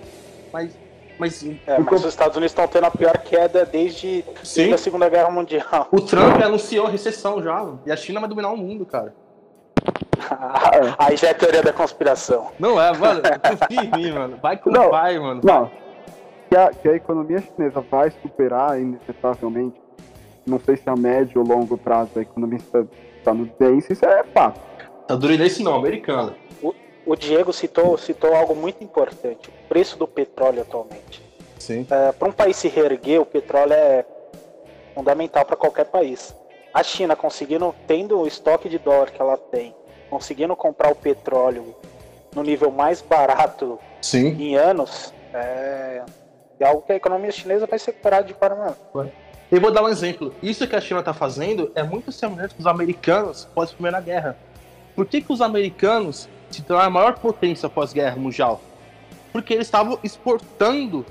Mas. 0.54 0.78
Mas. 1.20 1.44
É, 1.68 1.80
mas 1.80 2.02
os 2.02 2.10
Estados 2.10 2.38
Unidos 2.38 2.52
estão 2.52 2.68
tendo 2.68 2.86
a 2.86 2.92
pior 2.92 3.18
queda 3.18 3.66
desde, 3.66 4.24
desde 4.56 4.74
a 4.74 4.78
Segunda 4.78 5.10
Guerra 5.10 5.30
Mundial. 5.30 5.88
O 5.92 6.00
Trump 6.00 6.42
anunciou 6.42 6.88
a 6.88 6.90
recessão 6.90 7.42
já. 7.44 7.68
E 7.86 7.92
a 7.92 7.96
China 7.96 8.20
vai 8.20 8.30
dominar 8.30 8.52
o 8.52 8.58
mundo, 8.58 8.86
cara. 8.86 9.14
Aí 10.98 11.18
já 11.18 11.30
é 11.30 11.34
teoria 11.34 11.62
da 11.62 11.74
conspiração. 11.74 12.52
Não 12.58 12.82
é, 12.82 12.96
mano. 12.98 13.22
Confia 13.22 13.84
em 13.84 13.92
mim, 13.98 14.12
mano. 14.12 14.40
Vai 14.42 14.56
com 14.58 14.70
Não. 14.70 14.88
o 14.88 14.90
pai, 14.90 15.20
mano. 15.20 15.42
Não. 15.44 15.83
Que 16.54 16.58
a, 16.58 16.70
que 16.70 16.88
a 16.88 16.96
economia 16.96 17.42
chinesa 17.42 17.82
vai 17.82 18.12
superar, 18.22 18.80
inevitavelmente, 18.80 19.82
não 20.46 20.60
sei 20.60 20.78
se 20.78 20.88
a 20.88 20.96
médio 20.96 21.42
ou 21.42 21.48
longo 21.48 21.76
prazo 21.80 22.12
a 22.20 22.22
economia 22.22 22.60
está- 22.60 22.86
estadunidense, 23.18 23.94
isso 23.94 24.06
é 24.06 24.24
fato. 24.26 24.60
Estadunidense 25.02 25.64
não, 25.64 25.74
americano. 25.74 26.36
O 27.08 27.16
Diego 27.16 27.52
citou, 27.52 27.98
citou 27.98 28.36
algo 28.36 28.56
muito 28.56 28.84
importante: 28.84 29.50
o 29.50 29.68
preço 29.68 29.98
do 29.98 30.08
petróleo 30.08 30.62
atualmente. 30.62 31.24
Sim. 31.58 31.88
para 32.20 32.30
um 32.30 32.32
país 32.32 32.56
se 32.56 32.68
reerguer, 32.68 33.20
o 33.20 33.26
petróleo 33.26 33.74
é 33.74 34.06
fundamental 34.94 35.44
para 35.46 35.56
qualquer 35.56 35.86
país. 35.86 36.36
A 36.72 36.84
China 36.84 37.16
conseguindo, 37.16 37.74
tendo 37.88 38.20
o 38.20 38.28
estoque 38.28 38.70
de 38.70 38.78
dólar 38.78 39.10
que 39.10 39.20
ela 39.20 39.38
tem, 39.38 39.74
conseguindo 40.08 40.56
comprar 40.56 40.92
o 40.92 40.96
petróleo 40.96 41.76
no 42.36 42.44
nível 42.44 42.70
mais 42.70 43.02
barato 43.02 43.80
Sim. 44.04 44.28
em 44.40 44.56
anos, 44.56 45.12
é, 45.34 46.04
é 46.64 46.68
algo 46.68 46.82
que 46.82 46.94
a 46.94 46.96
economia 46.96 47.32
chinesa 47.32 47.68
vai 47.68 47.78
se 47.78 47.88
recuperar 47.88 48.24
de 48.24 48.34
forma. 48.34 48.78
Eu 49.52 49.62
vou 49.62 49.72
dar 49.72 49.84
um 49.84 49.90
exemplo. 49.90 50.34
Isso 50.42 50.68
que 50.68 50.76
a 50.76 50.82
China 50.82 51.00
está 51.00 51.14
fazendo 51.14 51.72
é 51.76 51.84
muito 51.84 52.12
semelhante 52.12 52.56
com 52.56 52.62
os 52.62 52.68
americanos 52.68 53.48
após 53.52 53.70
a 53.70 53.74
Primeira 53.74 54.02
Guerra. 54.02 54.38
Por 54.96 55.06
que, 55.06 55.22
que 55.22 55.32
os 55.32 55.42
americanos 55.42 56.30
se 56.50 56.62
tornaram 56.62 56.88
a 56.88 56.92
maior 56.92 57.20
potência 57.20 57.68
pós-guerra 57.68 58.16
mundial? 58.16 58.62
Porque 59.32 59.54
eles 59.54 59.68
estavam 59.68 60.00
exportando 60.04 61.06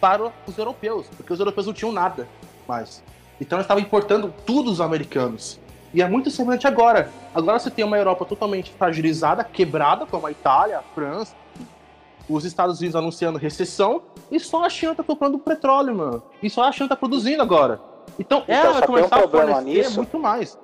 para 0.00 0.32
os 0.46 0.58
europeus, 0.58 1.06
porque 1.16 1.32
os 1.32 1.38
europeus 1.38 1.66
não 1.66 1.74
tinham 1.74 1.92
nada 1.92 2.26
mais. 2.66 3.02
Então 3.40 3.58
eles 3.58 3.64
estavam 3.64 3.82
importando 3.82 4.32
tudo 4.46 4.70
dos 4.70 4.80
americanos. 4.80 5.60
E 5.92 6.00
é 6.00 6.08
muito 6.08 6.30
semelhante 6.30 6.66
agora. 6.66 7.10
Agora 7.34 7.58
você 7.58 7.70
tem 7.70 7.84
uma 7.84 7.98
Europa 7.98 8.24
totalmente 8.24 8.72
fragilizada, 8.72 9.44
quebrada, 9.44 10.06
como 10.06 10.26
a 10.26 10.30
Itália, 10.30 10.78
a 10.78 10.82
França, 10.82 11.34
os 12.28 12.44
Estados 12.44 12.78
Unidos 12.78 12.96
anunciando 12.96 13.38
recessão, 13.38 14.02
e 14.30 14.38
só 14.40 14.64
a 14.64 14.68
China 14.70 14.94
tá 14.94 15.02
comprando 15.02 15.38
petróleo, 15.38 15.94
mano. 15.94 16.22
E 16.42 16.48
só 16.48 16.62
a 16.64 16.72
China 16.72 16.88
tá 16.88 16.96
produzindo 16.96 17.42
agora. 17.42 17.80
Então, 18.18 18.42
Então, 18.42 18.54
ela 18.54 18.64
só 18.64 18.72
vai 18.72 18.80
tem 18.82 18.90
um 18.90 18.94
começar 18.96 19.16
a 19.16 19.18
problema 19.20 19.54
fornecer 19.56 19.78
nisso. 19.78 19.96
muito 19.96 20.18
mais. 20.18 20.58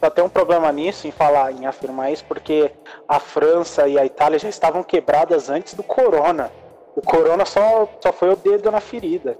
Só 0.00 0.10
tem 0.10 0.24
um 0.24 0.28
problema 0.28 0.70
nisso 0.70 1.06
em 1.06 1.10
falar, 1.10 1.52
em 1.52 1.66
afirmar 1.66 2.12
isso, 2.12 2.24
porque 2.26 2.70
a 3.08 3.18
França 3.18 3.88
e 3.88 3.98
a 3.98 4.04
Itália 4.04 4.38
já 4.38 4.48
estavam 4.48 4.82
quebradas 4.82 5.48
antes 5.48 5.74
do 5.74 5.82
corona. 5.82 6.50
O 6.94 7.00
corona 7.00 7.44
só, 7.44 7.88
só 8.00 8.12
foi 8.12 8.30
o 8.32 8.36
dedo 8.36 8.70
na 8.70 8.80
ferida. 8.80 9.38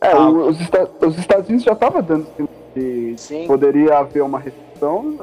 É, 0.00 0.08
Ah. 0.12 0.28
os, 0.28 0.58
os 1.00 1.18
Estados 1.18 1.48
Unidos 1.48 1.64
já 1.64 1.72
estavam 1.72 2.02
dando 2.02 2.26
sinal 2.34 2.48
que 2.74 3.14
Sim. 3.16 3.46
poderia 3.46 3.98
haver 3.98 4.22
uma 4.22 4.38
recessão 4.40 5.16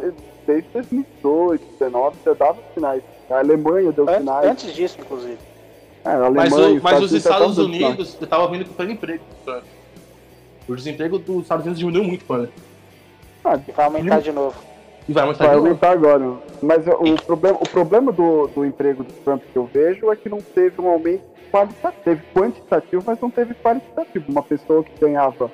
desde 0.48 0.70
2018, 0.70 1.62
2019, 1.80 2.18
já 2.26 2.34
dava 2.34 2.58
sinais. 2.74 3.04
A 3.32 3.40
Alemanha 3.40 3.92
deu 3.92 4.04
Antes, 4.06 4.18
sinais. 4.20 4.48
antes 4.50 4.74
disso, 4.74 4.98
inclusive. 5.00 5.38
É, 6.04 6.10
a 6.10 6.16
Alemanha, 6.26 6.50
Mas, 6.50 6.54
o- 6.54 6.82
mas 6.84 7.04
os 7.04 7.12
Estados 7.14 7.50
estavam. 7.52 7.66
Unidos, 7.66 8.18
eu 8.20 8.28
tava 8.28 8.48
vendo 8.48 8.66
que 8.66 8.72
o 8.72 8.74
pleno 8.74 8.92
emprego. 8.92 9.24
Trump. 9.46 9.64
O 10.68 10.76
desemprego 10.76 11.20
dos 11.20 11.44
Estados 11.44 11.64
Unidos 11.66 11.80
diminuiu 11.80 12.04
muito, 12.04 12.26
mano. 12.28 12.48
Ah, 13.44 13.60
E 13.68 13.72
vai 13.72 13.86
aumentar 13.86 14.20
de 14.22 14.32
novo. 14.32 14.56
E 15.10 15.14
vai 15.14 15.24
aumentar 15.24 15.46
Vai 15.46 15.50
de 15.50 15.56
novo. 15.58 15.68
aumentar 15.68 15.92
agora. 15.92 16.38
Mas 16.62 16.86
o 16.88 17.26
problema, 17.26 17.58
o 17.60 17.68
problema 17.70 18.12
do, 18.12 18.48
do 18.48 18.66
emprego 18.66 19.04
do 19.04 19.12
Trump 19.24 19.42
que 19.52 19.58
eu 19.58 19.66
vejo 19.72 20.12
é 20.12 20.16
que 20.16 20.30
não 20.30 20.40
teve 20.40 20.80
um 20.80 20.88
aumento 20.90 21.24
qualitativo. 21.52 21.94
Teve 22.04 22.22
quantitativo, 22.34 23.04
mas 23.06 23.20
não 23.20 23.30
teve 23.30 23.54
qualitativo. 23.56 24.26
Uma 24.32 24.44
pessoa 24.44 24.84
que 24.84 24.92
ganhava 25.00 25.52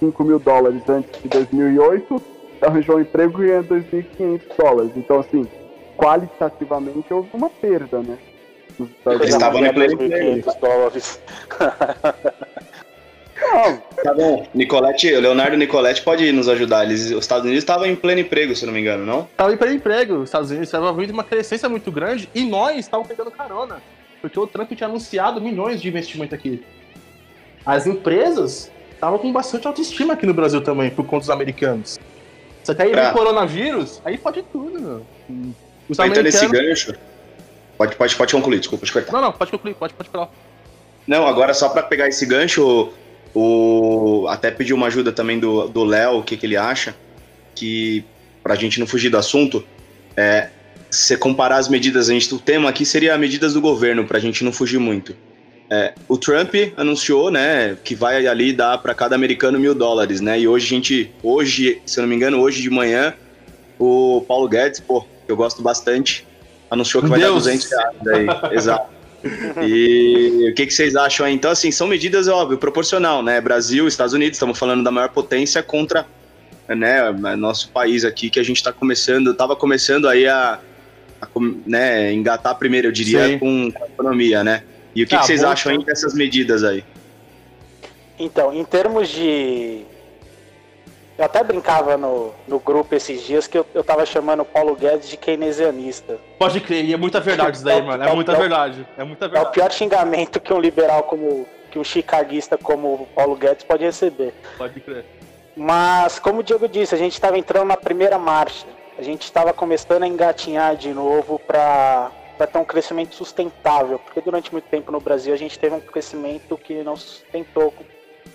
5 0.00 0.24
mil 0.24 0.38
dólares 0.38 0.82
antes 0.88 1.22
de 1.22 1.28
2008 1.28 2.20
arranjou 2.62 2.96
um 2.96 3.00
emprego 3.00 3.38
ganhando 3.38 3.68
2.500 3.68 4.40
dólares. 4.58 4.92
Então, 4.96 5.20
assim, 5.20 5.46
qualitativamente 5.96 7.12
houve 7.12 7.28
uma 7.32 7.50
perda, 7.50 8.00
né? 8.00 8.18
Eles 9.06 9.30
estavam 9.30 9.60
no 9.62 9.72
pleno 9.72 9.96
2.500 9.96 10.60
dólares. 10.60 11.20
Não, 13.38 13.82
Tá 14.02 14.14
bom. 14.14 14.46
Nicolette, 14.54 15.12
o 15.14 15.20
Leonardo 15.20 15.56
Nicolette 15.56 16.02
pode 16.02 16.30
nos 16.32 16.48
ajudar. 16.48 16.84
Eles, 16.84 17.10
os 17.10 17.18
Estados 17.18 17.44
Unidos 17.44 17.62
estavam 17.62 17.86
em 17.86 17.96
pleno 17.96 18.20
emprego, 18.20 18.54
se 18.54 18.64
eu 18.64 18.66
não 18.66 18.74
me 18.74 18.80
engano, 18.80 19.04
não? 19.04 19.28
Tava 19.36 19.52
em 19.52 19.56
pleno 19.56 19.74
emprego. 19.74 20.16
Os 20.16 20.24
Estados 20.28 20.50
Unidos 20.50 20.68
estavam 20.68 20.94
vindo 20.94 21.10
uma 21.10 21.24
crescência 21.24 21.68
muito 21.68 21.90
grande 21.90 22.28
e 22.34 22.44
nós 22.44 22.78
estávamos 22.78 23.08
pegando 23.08 23.30
carona. 23.30 23.82
Porque 24.20 24.38
o 24.38 24.46
Trump 24.46 24.70
tinha 24.72 24.88
anunciado 24.88 25.40
milhões 25.40 25.80
de 25.80 25.88
investimento 25.88 26.34
aqui. 26.34 26.62
As 27.64 27.86
empresas 27.86 28.70
estavam 28.92 29.18
com 29.18 29.32
bastante 29.32 29.66
autoestima 29.66 30.14
aqui 30.14 30.26
no 30.26 30.34
Brasil 30.34 30.62
também, 30.62 30.90
por 30.90 31.04
conta 31.04 31.20
dos 31.20 31.30
americanos. 31.30 31.98
Só 32.64 32.74
que 32.74 32.82
aí 32.82 32.92
vem 32.92 33.06
o 33.08 33.12
coronavírus, 33.12 34.00
aí 34.04 34.18
pode 34.18 34.42
tudo, 34.44 34.80
meu. 34.80 35.06
Os 35.88 35.98
Aproveitando 35.98 36.26
esse 36.26 36.44
americanos... 36.44 36.84
gancho. 36.84 36.94
Pode, 37.76 37.96
pode, 37.96 38.16
pode 38.16 38.32
concluir, 38.32 38.58
desculpa, 38.58 38.86
te 38.86 38.92
cortar. 38.92 39.12
Não, 39.12 39.20
não, 39.20 39.32
pode 39.32 39.50
concluir, 39.50 39.74
pode, 39.74 39.94
pode 39.94 40.08
falar. 40.08 40.30
Não, 41.06 41.26
agora 41.26 41.52
só 41.52 41.68
pra 41.68 41.82
pegar 41.82 42.08
esse 42.08 42.24
gancho, 42.26 42.90
o 43.34 44.26
até 44.28 44.50
pedir 44.50 44.72
uma 44.72 44.86
ajuda 44.86 45.12
também 45.12 45.38
do 45.38 45.84
Léo, 45.84 46.18
o 46.18 46.22
que, 46.22 46.36
que 46.36 46.46
ele 46.46 46.56
acha, 46.56 46.94
que 47.54 48.04
pra 48.42 48.54
gente 48.54 48.80
não 48.80 48.86
fugir 48.86 49.10
do 49.10 49.18
assunto, 49.18 49.64
é 50.16 50.48
se 50.90 51.08
você 51.08 51.16
comparar 51.16 51.56
as 51.56 51.68
medidas, 51.68 52.08
a 52.08 52.12
gente, 52.12 52.34
o 52.34 52.38
tema 52.38 52.68
aqui 52.70 52.86
seria 52.86 53.16
medidas 53.18 53.52
do 53.52 53.60
governo, 53.60 54.04
pra 54.06 54.18
gente 54.18 54.42
não 54.42 54.52
fugir 54.52 54.78
muito. 54.78 55.14
É, 55.68 55.92
o 56.08 56.16
Trump 56.16 56.54
anunciou, 56.76 57.30
né, 57.30 57.76
que 57.82 57.94
vai 57.94 58.26
ali 58.26 58.52
dar 58.52 58.78
pra 58.78 58.94
cada 58.94 59.16
americano 59.16 59.58
mil 59.58 59.74
dólares, 59.74 60.20
né, 60.20 60.38
e 60.38 60.46
hoje 60.48 60.66
a 60.66 60.68
gente, 60.68 61.12
hoje, 61.22 61.82
se 61.84 61.98
eu 61.98 62.02
não 62.02 62.08
me 62.08 62.14
engano, 62.14 62.40
hoje 62.40 62.62
de 62.62 62.70
manhã, 62.70 63.14
o 63.78 64.24
Paulo 64.26 64.48
Guedes, 64.48 64.80
pô, 64.80 65.04
que 65.26 65.32
eu 65.32 65.36
gosto 65.36 65.60
bastante, 65.60 66.26
anunciou 66.70 67.02
que 67.02 67.08
vai 67.08 67.20
Deus. 67.20 67.44
dar 67.44 67.52
200 67.52 67.70
reais 67.70 67.96
aí, 68.08 68.26
exato. 68.56 68.96
E 69.62 70.50
o 70.50 70.54
que, 70.54 70.66
que 70.66 70.72
vocês 70.72 70.94
acham 70.94 71.26
aí? 71.26 71.34
Então, 71.34 71.50
assim, 71.50 71.70
são 71.70 71.86
medidas, 71.86 72.28
óbvio, 72.28 72.56
proporcional, 72.58 73.22
né? 73.22 73.40
Brasil, 73.40 73.88
Estados 73.88 74.14
Unidos, 74.14 74.36
estamos 74.36 74.58
falando 74.58 74.84
da 74.84 74.90
maior 74.90 75.08
potência 75.08 75.62
contra 75.62 76.06
né, 76.68 77.10
nosso 77.36 77.70
país 77.70 78.04
aqui, 78.04 78.30
que 78.30 78.40
a 78.40 78.42
gente 78.42 78.56
está 78.56 78.72
começando, 78.72 79.30
estava 79.30 79.54
começando 79.54 80.08
aí 80.08 80.26
a, 80.26 80.58
a 81.20 81.28
né, 81.66 82.12
engatar 82.12 82.56
primeiro, 82.56 82.88
eu 82.88 82.92
diria, 82.92 83.26
Sim. 83.26 83.38
com, 83.38 83.72
a 83.80 83.86
economia, 83.86 84.42
né? 84.42 84.62
E 84.94 85.02
o 85.02 85.06
que, 85.06 85.14
Ah, 85.14 85.18
que 85.18 85.26
vocês 85.26 85.42
bom, 85.42 85.48
acham 85.48 85.72
aí 85.72 85.84
dessas 85.84 86.14
medidas 86.14 86.64
aí? 86.64 86.82
Então, 88.18 88.52
em 88.52 88.64
termos 88.64 89.08
de. 89.08 89.82
Eu 91.18 91.24
até 91.24 91.42
brincava 91.42 91.96
no, 91.96 92.34
no 92.46 92.58
grupo 92.58 92.94
esses 92.94 93.22
dias 93.22 93.46
que 93.46 93.56
eu, 93.56 93.64
eu 93.74 93.82
tava 93.82 94.04
chamando 94.04 94.40
o 94.40 94.44
Paulo 94.44 94.76
Guedes 94.76 95.08
de 95.08 95.16
keynesianista. 95.16 96.18
Pode 96.38 96.60
crer, 96.60 96.84
e 96.84 96.92
é 96.92 96.96
muita 96.96 97.20
verdade 97.20 97.56
isso 97.56 97.64
daí, 97.64 97.78
É 97.78 97.82
mano. 97.82 98.04
é 98.04 98.10
É 98.10 98.14
muita 98.14 98.32
é 98.32 98.36
verdade. 98.36 98.86
É 98.98 99.04
muita 99.04 99.24
É 99.24 99.28
o 99.28 99.30
verdade. 99.30 99.52
pior 99.54 99.72
xingamento 99.72 100.38
que 100.40 100.52
um 100.52 100.60
liberal 100.60 101.04
como. 101.04 101.46
que 101.70 101.78
um 101.78 101.84
chicaguista 101.84 102.58
como 102.58 102.88
o 102.94 103.08
Paulo 103.14 103.34
Guedes 103.34 103.64
pode 103.64 103.82
receber. 103.84 104.34
Pode 104.58 104.78
crer. 104.80 105.04
Mas, 105.56 106.18
como 106.18 106.40
o 106.40 106.42
Diego 106.42 106.68
disse, 106.68 106.94
a 106.94 106.98
gente 106.98 107.14
estava 107.14 107.38
entrando 107.38 107.66
na 107.68 107.78
primeira 107.78 108.18
marcha. 108.18 108.66
A 108.98 109.02
gente 109.02 109.22
estava 109.22 109.54
começando 109.54 110.02
a 110.02 110.06
engatinhar 110.06 110.76
de 110.76 110.92
novo 110.92 111.38
para 111.38 112.10
ter 112.52 112.58
um 112.58 112.64
crescimento 112.64 113.14
sustentável. 113.14 113.98
Porque 113.98 114.20
durante 114.20 114.52
muito 114.52 114.66
tempo 114.66 114.92
no 114.92 115.00
Brasil 115.00 115.32
a 115.32 115.36
gente 115.38 115.58
teve 115.58 115.74
um 115.74 115.80
crescimento 115.80 116.58
que 116.58 116.82
não 116.82 116.94
sustentou 116.94 117.72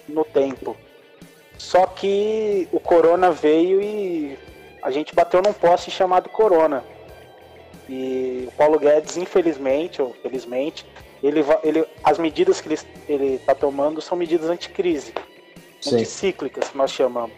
no 0.09 0.25
tempo. 0.25 0.75
Só 1.61 1.85
que 1.85 2.67
o 2.71 2.79
corona 2.79 3.31
veio 3.31 3.79
e 3.79 4.37
a 4.81 4.89
gente 4.89 5.13
bateu 5.13 5.43
num 5.43 5.53
poste 5.53 5.91
chamado 5.91 6.27
corona. 6.27 6.83
E 7.87 8.45
o 8.47 8.51
Paulo 8.53 8.79
Guedes, 8.79 9.15
infelizmente 9.15 10.01
ou 10.01 10.11
felizmente, 10.23 10.83
ele, 11.21 11.45
ele, 11.63 11.85
as 12.03 12.17
medidas 12.17 12.59
que 12.59 12.67
ele 13.07 13.35
está 13.35 13.53
tomando 13.53 14.01
são 14.01 14.17
medidas 14.17 14.49
anticrise 14.49 15.13
anticíclicas, 15.85 16.69
que 16.69 16.77
nós 16.77 16.91
chamamos. 16.91 17.31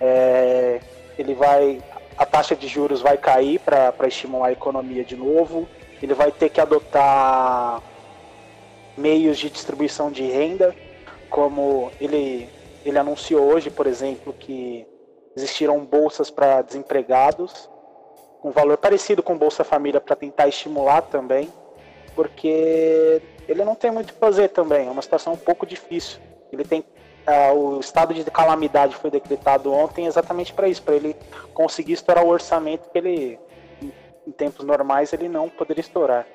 É, 0.00 0.80
ele 1.18 1.34
vai, 1.34 1.82
a 2.16 2.24
taxa 2.24 2.56
de 2.56 2.66
juros 2.66 3.02
vai 3.02 3.18
cair 3.18 3.60
para 3.60 4.08
estimular 4.08 4.48
a 4.48 4.52
economia 4.52 5.04
de 5.04 5.16
novo. 5.16 5.68
Ele 6.02 6.14
vai 6.14 6.32
ter 6.32 6.48
que 6.48 6.62
adotar 6.62 7.82
meios 8.96 9.38
de 9.38 9.50
distribuição 9.50 10.10
de 10.10 10.22
renda, 10.22 10.74
como 11.28 11.92
ele 12.00 12.48
ele 12.84 12.98
anunciou 12.98 13.52
hoje, 13.52 13.70
por 13.70 13.86
exemplo, 13.86 14.32
que 14.32 14.86
existiram 15.36 15.84
bolsas 15.84 16.30
para 16.30 16.62
desempregados, 16.62 17.68
com 18.40 18.50
valor 18.50 18.76
parecido 18.78 19.22
com 19.22 19.36
Bolsa 19.36 19.62
Família 19.62 20.00
para 20.00 20.16
tentar 20.16 20.48
estimular 20.48 21.02
também, 21.02 21.48
porque 22.14 23.22
ele 23.46 23.64
não 23.64 23.74
tem 23.74 23.90
muito 23.90 24.10
o 24.10 24.12
que 24.14 24.18
fazer 24.18 24.48
também, 24.48 24.88
é 24.88 24.90
uma 24.90 25.02
situação 25.02 25.34
um 25.34 25.38
pouco 25.38 25.66
difícil. 25.66 26.18
Ele 26.52 26.64
tem 26.64 26.80
uh, 26.80 27.54
o 27.54 27.80
estado 27.80 28.14
de 28.14 28.24
calamidade 28.24 28.96
foi 28.96 29.10
decretado 29.10 29.72
ontem 29.72 30.06
exatamente 30.06 30.52
para 30.52 30.68
isso, 30.68 30.82
para 30.82 30.96
ele 30.96 31.14
conseguir 31.52 31.92
estourar 31.92 32.24
o 32.24 32.28
orçamento 32.28 32.90
que 32.90 32.98
ele 32.98 33.38
em 34.26 34.32
tempos 34.32 34.64
normais 34.64 35.12
ele 35.12 35.28
não 35.28 35.48
poderia 35.48 35.80
estourar. 35.80 36.26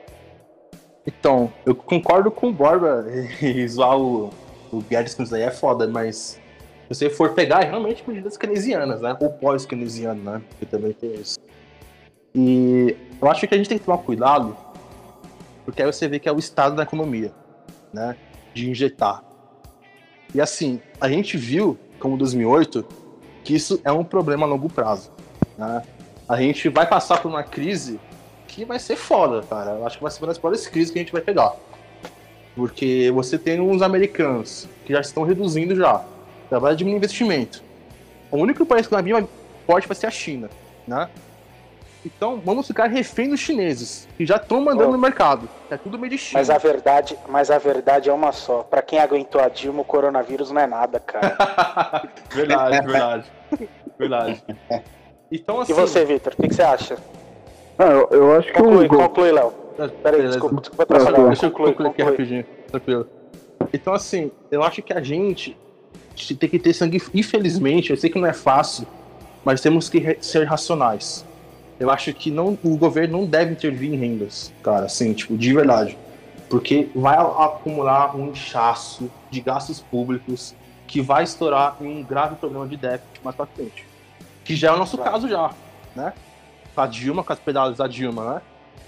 Então, 1.06 1.54
eu 1.66 1.76
concordo 1.76 2.32
com 2.32 2.48
o 2.48 2.54
Borba 2.54 3.06
e 3.42 3.68
zoar 3.68 3.98
o, 3.98 4.32
o 4.72 4.82
Guedes 4.82 5.14
com 5.14 5.24
isso 5.24 5.36
aí 5.36 5.42
é 5.42 5.52
foda, 5.52 5.88
mas 5.88 6.40
se 6.88 6.96
você 6.96 7.10
for 7.10 7.34
pegar 7.34 7.64
é 7.64 7.66
realmente 7.66 8.04
medidas 8.08 8.38
keynesianas, 8.38 9.02
né? 9.02 9.16
Ou 9.20 9.32
pós-keynesiano, 9.32 10.22
né? 10.24 10.42
Porque 10.50 10.66
também 10.66 10.94
tem 10.94 11.14
isso. 11.16 11.40
E 12.34 12.96
eu 13.22 13.30
acho 13.30 13.48
que 13.48 13.54
a 13.54 13.58
gente 13.58 13.70
tem 13.70 13.78
que 13.78 13.86
tomar 13.86 14.00
cuidado, 14.00 14.56
porque 15.64 15.82
aí 15.82 15.92
você 15.92 16.08
vê 16.08 16.20
que 16.20 16.30
é 16.30 16.32
o 16.32 16.38
estado 16.38 16.76
da 16.76 16.84
economia, 16.84 17.32
né? 17.94 18.16
De 18.54 18.70
injetar. 18.70 19.24
E 20.34 20.42
assim, 20.42 20.82
a 21.00 21.10
gente 21.10 21.38
viu, 21.38 21.78
como 22.00 22.18
2008, 22.18 22.86
que 23.44 23.56
isso 23.56 23.80
é 23.84 23.92
um 23.92 24.04
problema 24.04 24.46
a 24.46 24.50
longo 24.50 24.70
prazo, 24.70 25.12
né? 25.58 25.82
A 26.28 26.38
gente 26.38 26.68
vai 26.70 26.88
passar 26.88 27.22
por 27.22 27.30
uma 27.30 27.44
crise 27.44 28.00
que 28.48 28.66
vai 28.66 28.80
ser 28.80 28.96
foda, 28.96 29.42
cara. 29.44 29.72
Eu 29.72 29.86
acho 29.86 29.98
que 29.98 30.04
vai 30.04 30.12
ser 30.12 30.22
uma 30.22 30.28
das 30.28 30.38
piores 30.38 30.68
crises 30.68 30.92
que 30.92 31.00
a 31.00 31.02
gente 31.02 31.12
vai 31.12 31.22
pegar. 31.22 31.54
Porque 32.56 33.12
você 33.14 33.38
tem 33.38 33.60
uns 33.60 33.82
americanos 33.82 34.68
que 34.86 34.94
já 34.94 35.02
estão 35.02 35.24
reduzindo 35.24 35.76
já. 35.76 36.04
Já 36.50 36.58
vai 36.60 36.76
diminuir 36.76 36.98
investimento. 36.98 37.62
O 38.32 38.38
único 38.38 38.66
país 38.66 38.88
que 38.88 38.94
vai 38.94 39.04
vir 39.04 39.28
forte 39.66 39.88
vai 39.88 39.96
ser 39.96 40.08
a 40.08 40.12
China, 40.12 40.50
né? 40.88 41.10
Então 42.06 42.40
vamos 42.46 42.68
ficar 42.68 42.86
refém 42.86 43.30
dos 43.30 43.40
chineses, 43.40 44.08
que 44.16 44.26
já 44.26 44.36
estão 44.36 44.62
mandando 44.62 44.90
oh. 44.90 44.94
no 44.94 44.98
mercado. 44.98 45.50
É 45.72 45.78
tudo 45.78 45.98
meio 45.98 46.12
de 46.12 46.20
China. 46.20 46.40
Mas 46.40 46.50
a 46.52 46.58
verdade, 46.58 47.18
mas 47.28 47.50
a 47.50 47.58
verdade 47.58 48.10
é 48.10 48.14
uma 48.14 48.32
só. 48.32 48.62
Para 48.62 48.84
quem 48.84 49.00
aguentou 49.00 49.42
a 49.42 49.50
Dilma, 49.50 49.82
o 49.82 49.86
coronavírus 49.86 50.52
não 50.52 50.62
é 50.62 50.68
nada, 50.68 51.00
cara. 51.00 51.36
verdade, 52.30 52.86
verdade. 52.86 53.32
Verdade. 53.98 54.44
Então, 55.32 55.60
assim... 55.60 55.72
E 55.72 55.76
você, 55.76 56.06
Vitor, 56.06 56.34
o 56.34 56.36
que, 56.36 56.48
que, 56.48 56.54
você 56.54 56.62
acha? 56.62 56.98
Ah, 57.80 57.86
eu, 57.86 58.08
eu 58.12 58.36
acho 58.38 58.54
conclui, 58.54 58.88
que. 58.88 58.96
Conclui, 58.96 59.32
Léo. 59.32 59.65
Peraí, 60.02 60.28
desculpa, 60.28 60.62
desculpa 60.62 60.84
atrapalhar. 60.84 61.28
Deixa 61.28 61.46
eu 61.46 61.52
concluir, 61.52 61.74
conclui 61.74 61.90
aqui 61.90 62.04
rapidinho, 62.04 62.46
tranquilo. 62.68 63.08
Então, 63.74 63.94
assim, 63.94 64.32
eu 64.52 64.64
acho 64.64 64.82
que 64.82 64.94
a 64.94 65.02
gente 65.02 65.58
tem 66.40 66.50
que 66.50 66.60
ter 66.60 66.74
sangue. 66.74 67.02
Infelizmente, 67.14 67.92
eu 67.92 67.98
sei 67.98 68.10
que 68.10 68.20
não 68.20 68.28
é 68.28 68.34
fácil, 68.34 68.88
mas 69.44 69.62
temos 69.62 69.90
que 69.90 70.18
ser 70.22 70.44
racionais. 70.44 71.26
Eu 71.80 71.90
acho 71.90 72.14
que 72.14 72.32
não, 72.32 72.58
o 72.64 72.78
governo 72.78 73.20
não 73.20 73.26
deve 73.26 73.52
intervir 73.52 73.94
em 73.94 73.98
rendas, 73.98 74.54
cara, 74.64 74.86
assim, 74.86 75.14
tipo, 75.14 75.38
de 75.38 75.54
verdade. 75.54 75.98
Porque 76.50 76.90
vai 76.96 77.18
acumular 77.18 78.16
um 78.16 78.30
inchaço 78.30 79.12
de 79.30 79.42
gastos 79.42 79.82
públicos 79.82 80.56
que 80.88 81.02
vai 81.02 81.24
estourar 81.24 81.76
em 81.82 81.88
um 81.88 82.04
grave 82.04 82.36
problema 82.36 82.68
de 82.68 82.78
déficit 82.78 83.20
mais 83.24 83.36
pra 83.36 83.46
frente. 83.46 83.86
Que 84.46 84.56
já 84.56 84.70
é 84.70 84.72
o 84.72 84.78
nosso 84.78 84.96
claro. 84.96 85.12
caso 85.12 85.28
já, 85.28 85.52
né? 85.96 86.14
Com 86.74 86.82
a 86.82 86.88
Dilma, 86.88 87.24
com 87.24 87.34
as 87.34 87.40
pedalas 87.40 87.78
da 87.78 87.88
Dilma, 87.88 88.36
né? 88.36 88.42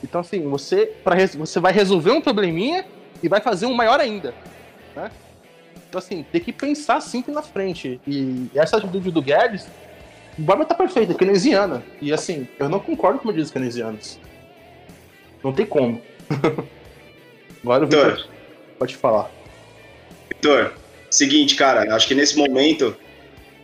Então, 0.04 0.22
assim, 0.22 0.48
você, 0.48 0.86
pra, 1.04 1.16
você 1.26 1.60
vai 1.60 1.74
resolver 1.74 2.12
um 2.12 2.22
probleminha 2.22 2.86
e 3.22 3.28
vai 3.28 3.42
fazer 3.42 3.66
um 3.66 3.74
maior 3.74 4.00
ainda, 4.00 4.34
né? 4.96 5.12
Então, 5.90 6.00
assim, 6.00 6.26
tem 6.32 6.42
que 6.42 6.52
pensar 6.52 7.02
sempre 7.02 7.32
na 7.32 7.42
frente. 7.42 8.00
E 8.06 8.50
essa 8.54 8.78
atitude 8.78 9.10
do 9.10 9.22
Guedes, 9.22 9.68
o 10.38 10.42
Barba 10.42 10.66
tá 10.66 10.76
perfeita, 10.76 11.14
é 11.14 11.16
keynesiana. 11.16 11.84
E, 12.02 12.12
assim, 12.12 12.48
eu 12.60 12.70
não 12.70 12.80
concordo 12.80 13.20
com 13.20 13.28
medidas 13.28 13.50
keynesianas. 13.50 14.20
Não 15.44 15.54
tem 15.54 15.66
como. 15.66 16.02
Agora 17.64 17.86
o 17.86 17.88
Victor, 17.88 18.28
pode 18.78 18.96
falar. 18.96 19.32
Vitor, 20.30 20.74
seguinte, 21.10 21.56
cara, 21.56 21.96
acho 21.96 22.08
que 22.08 22.16
nesse 22.16 22.38
momento 22.38 22.96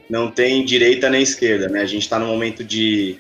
não 0.10 0.32
tem 0.32 0.64
direita 0.66 1.10
nem 1.10 1.22
esquerda, 1.22 1.68
né? 1.68 1.82
A 1.82 1.86
gente 1.86 2.04
está 2.04 2.18
num 2.18 2.28
momento 2.28 2.64
de 2.64 3.20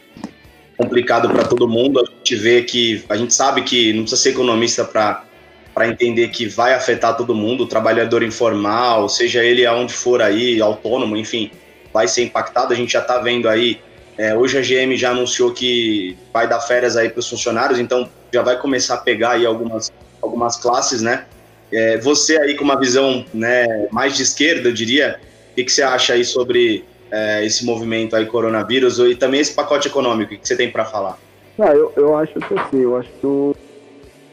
complicado 0.83 1.29
para 1.29 1.43
todo 1.45 1.67
mundo. 1.67 1.99
A 1.99 2.05
gente 2.05 2.35
vê 2.35 2.61
que 2.61 3.03
a 3.09 3.15
gente 3.15 3.33
sabe 3.33 3.63
que 3.63 3.93
não 3.93 4.01
precisa 4.01 4.21
ser 4.21 4.29
economista 4.29 4.83
para 4.83 5.25
para 5.73 5.87
entender 5.87 6.27
que 6.27 6.45
vai 6.45 6.75
afetar 6.75 7.17
todo 7.17 7.33
mundo, 7.33 7.63
o 7.63 7.67
trabalhador 7.67 8.21
informal, 8.21 9.09
seja 9.09 9.43
ele 9.43 9.65
aonde 9.65 9.91
for 9.91 10.21
aí, 10.21 10.61
autônomo, 10.61 11.17
enfim, 11.17 11.49
vai 11.91 12.07
ser 12.07 12.23
impactado. 12.23 12.71
A 12.71 12.75
gente 12.75 12.93
já 12.93 12.99
está 12.99 13.17
vendo 13.17 13.49
aí. 13.49 13.79
É, 14.15 14.35
hoje 14.35 14.55
a 14.55 14.61
GM 14.61 14.95
já 14.95 15.09
anunciou 15.09 15.51
que 15.51 16.15
vai 16.31 16.47
dar 16.47 16.59
férias 16.59 16.95
aí 16.95 17.09
para 17.09 17.19
os 17.19 17.27
funcionários, 17.27 17.79
então 17.79 18.07
já 18.31 18.43
vai 18.43 18.59
começar 18.59 18.93
a 18.93 18.97
pegar 18.97 19.31
aí 19.31 19.47
algumas, 19.47 19.91
algumas 20.21 20.57
classes, 20.57 21.01
né? 21.01 21.25
É, 21.71 21.97
você 21.97 22.39
aí 22.39 22.53
com 22.53 22.63
uma 22.63 22.79
visão 22.79 23.25
né, 23.33 23.87
mais 23.91 24.15
de 24.15 24.21
esquerda, 24.21 24.69
eu 24.69 24.73
diria, 24.73 25.19
o 25.51 25.55
que, 25.55 25.63
que 25.63 25.71
você 25.71 25.81
acha 25.81 26.13
aí 26.13 26.23
sobre 26.23 26.85
é, 27.13 27.45
esse 27.45 27.63
movimento 27.63 28.15
aí 28.15 28.25
coronavírus 28.25 28.97
e 28.97 29.15
também 29.15 29.39
esse 29.39 29.53
pacote 29.53 29.87
econômico? 29.87 30.33
O 30.33 30.37
que 30.39 30.47
você 30.47 30.57
tem 30.57 30.71
para 30.71 30.83
falar? 30.83 31.19
Ah, 31.59 31.75
eu, 31.75 31.93
eu 31.95 32.17
acho 32.17 32.33
que 32.33 32.59
assim, 32.59 32.81
eu 32.81 32.97
acho 32.97 33.09
que 33.11 33.27
o, 33.27 33.55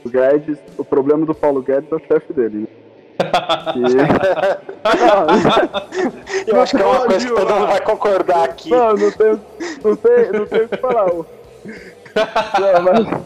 o 0.03 0.09
Guedes, 0.09 0.57
o 0.79 0.85
problema 0.85 1.27
do 1.27 1.35
Paulo 1.35 1.61
Guedes 1.61 1.93
é 1.93 1.95
o 1.95 2.01
chefe 2.01 2.33
dele. 2.33 2.61
Né? 2.61 2.67
E... 6.47 6.51
eu 6.51 6.61
acho 6.63 6.75
que 6.75 6.83
é 6.83 6.87
uma 6.87 7.07
coisa 7.07 7.27
que 7.27 7.35
todo 7.35 7.53
mundo 7.53 7.67
vai 7.67 7.81
concordar 7.83 8.45
aqui. 8.45 8.71
Não, 8.71 8.95
não 8.95 9.13
tem, 9.13 9.41
não 9.85 9.97
tem, 9.97 10.33
não 10.33 10.47
tem 10.47 10.63
o 10.63 10.69
que 10.69 10.77
falar. 10.79 11.07
Não, 11.07 11.25
mas, 12.83 13.23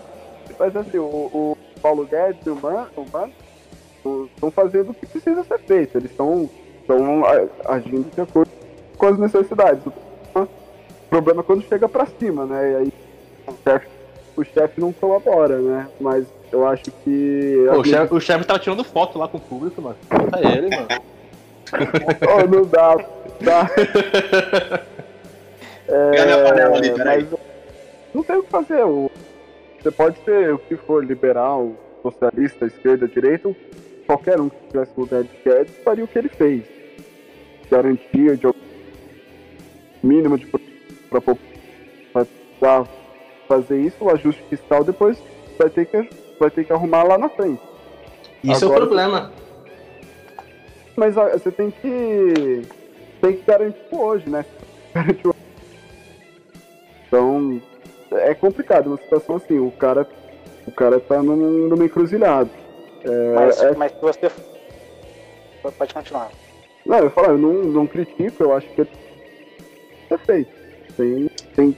mas 0.59 0.77
assim, 0.77 0.99
o, 0.99 1.05
o 1.05 1.57
Paulo 1.81 2.05
Guedes 2.07 2.45
e 2.45 2.51
o 2.51 2.57
Man, 2.57 2.89
o 2.97 3.07
Man 3.13 3.31
estão 4.35 4.51
fazendo 4.51 4.91
o 4.91 4.95
que 4.95 5.07
precisa 5.07 5.45
ser 5.45 5.61
feito. 5.61 5.97
Eles 5.97 6.11
estão 6.11 6.51
estão 6.85 7.25
agindo 7.65 8.11
de 8.15 8.21
acordo 8.21 8.51
com 8.97 9.07
as 9.07 9.19
necessidades. 9.19 9.83
O 10.35 10.49
problema 11.11 11.41
é 11.41 11.45
quando 11.45 11.63
chega 11.63 11.89
para 11.89 12.07
cima, 12.07 12.45
né? 12.45 12.73
E 12.73 12.77
aí 12.77 12.93
o 13.47 13.55
chefe, 13.63 13.87
o 14.37 14.45
chefe 14.45 14.81
não 14.81 14.93
colabora, 14.93 15.59
né? 15.59 15.89
Mas 16.01 16.27
eu 16.53 16.67
acho 16.67 16.85
que. 17.05 17.67
Pô, 17.69 17.81
o, 17.81 17.85
chefe, 17.85 18.15
o 18.15 18.21
chefe 18.21 18.45
tava 18.45 18.59
tirando 18.59 18.85
foto 18.85 19.19
lá 19.19 19.29
com 19.29 19.39
o 19.39 19.41
público, 19.41 19.81
mano. 19.81 19.97
Tá 20.09 20.41
ele, 20.41 20.71
mano. 20.75 20.89
oh, 22.29 22.47
não 22.49 22.65
dá. 22.65 22.97
dá. 23.41 23.71
é, 25.89 27.05
mas 27.05 27.27
não 28.15 28.23
tem 28.23 28.37
o 28.37 28.43
que 28.43 28.51
fazer. 28.51 28.85
Você 29.81 29.91
pode 29.91 30.17
ser 30.25 30.55
o 30.55 30.59
que 30.59 30.77
for 30.77 31.05
liberal, 31.05 31.73
socialista, 32.03 32.67
esquerda, 32.67 33.07
direita, 33.07 33.55
qualquer 34.07 34.41
um 34.41 34.49
que 34.49 34.57
tivesse 34.69 34.93
lugar 34.97 35.23
de 35.23 35.31
Guedes 35.45 35.75
faria 35.85 36.05
o 36.05 36.09
que 36.09 36.19
ele 36.19 36.29
fez. 36.29 36.63
Garantia 37.71 38.37
de 38.37 38.47
mínimo 40.05 40.39
de 40.39 40.47
para 42.61 42.87
fazer 43.49 43.81
isso, 43.81 44.05
o 44.05 44.11
ajuste 44.11 44.43
fiscal 44.49 44.85
depois 44.85 45.19
vai 45.59 45.69
ter 45.69 45.87
que, 45.87 46.09
vai 46.39 46.51
ter 46.51 46.65
que 46.65 46.73
arrumar 46.73 47.03
lá 47.03 47.19
na 47.19 47.29
frente. 47.29 47.61
Isso 48.43 48.65
Agora, 48.65 48.81
é 48.81 48.85
o 48.85 48.87
problema. 48.87 49.33
Mas 50.97 51.15
você 51.15 51.51
tem 51.51 51.71
que 51.71 52.63
tem 53.21 53.37
que 53.37 53.43
garantir 53.45 53.79
hoje, 53.93 54.29
né? 54.29 54.45
Então 57.07 57.63
é 58.11 58.35
complicado 58.35 58.89
uma 58.89 58.97
situação 58.97 59.37
assim, 59.37 59.57
o 59.61 59.71
cara 59.71 60.05
o 60.67 60.73
cara 60.73 60.99
tá 60.99 61.23
num, 61.23 61.69
numa 61.69 61.85
encruzilhada. 61.85 62.51
É, 63.05 63.35
mas, 63.35 63.63
é... 63.63 63.75
mas 63.75 63.93
se 63.93 64.01
você. 64.01 64.31
Pode 65.79 65.95
continuar. 65.95 66.31
Não, 66.85 66.99
eu 66.99 67.11
falo, 67.11 67.29
eu 67.29 67.39
não, 67.39 67.53
não 67.65 67.87
critico, 67.87 68.43
eu 68.43 68.55
acho 68.55 68.67
que 68.69 68.87
é 70.11 70.19
feito. 70.19 70.51
Sem, 70.97 71.31
sem, 71.55 71.77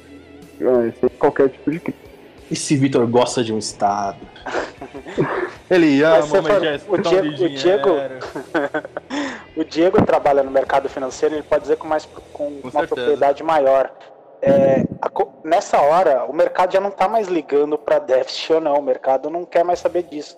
é, 0.61 0.93
sem 1.01 1.09
qualquer 1.19 1.49
tipo 1.51 1.71
de 1.71 1.81
crítica. 1.81 2.07
Esse 2.51 2.77
Vitor 2.77 3.07
gosta 3.07 3.43
de 3.43 3.53
um 3.53 3.59
Estado. 3.59 4.19
Ele 5.69 6.01
ama, 6.03 6.27
mas 6.43 6.63
já 6.63 6.71
é 6.71 6.81
o 6.89 6.99
Diego, 6.99 7.45
o 7.45 7.49
Diego, 7.49 7.91
o 9.57 9.65
Diego 9.65 10.07
trabalha 10.07 10.45
no 10.45 10.51
mercado 10.51 10.89
financeiro, 10.89 11.35
ele 11.35 11.43
pode 11.43 11.63
dizer 11.63 11.77
com, 11.77 11.89
mais, 11.89 12.05
com, 12.05 12.21
com 12.33 12.45
uma 12.45 12.71
certeza. 12.71 12.87
propriedade 12.87 13.43
maior. 13.43 13.93
É, 14.41 14.85
a, 15.03 15.11
nessa 15.43 15.81
hora, 15.81 16.25
o 16.25 16.33
mercado 16.33 16.73
já 16.73 16.81
não 16.81 16.91
está 16.91 17.09
mais 17.09 17.27
ligando 17.27 17.77
para 17.77 17.99
déficit 17.99 18.53
ou 18.53 18.61
não. 18.61 18.75
O 18.79 18.83
mercado 18.83 19.29
não 19.29 19.45
quer 19.45 19.65
mais 19.65 19.81
saber 19.81 20.05
disso 20.05 20.37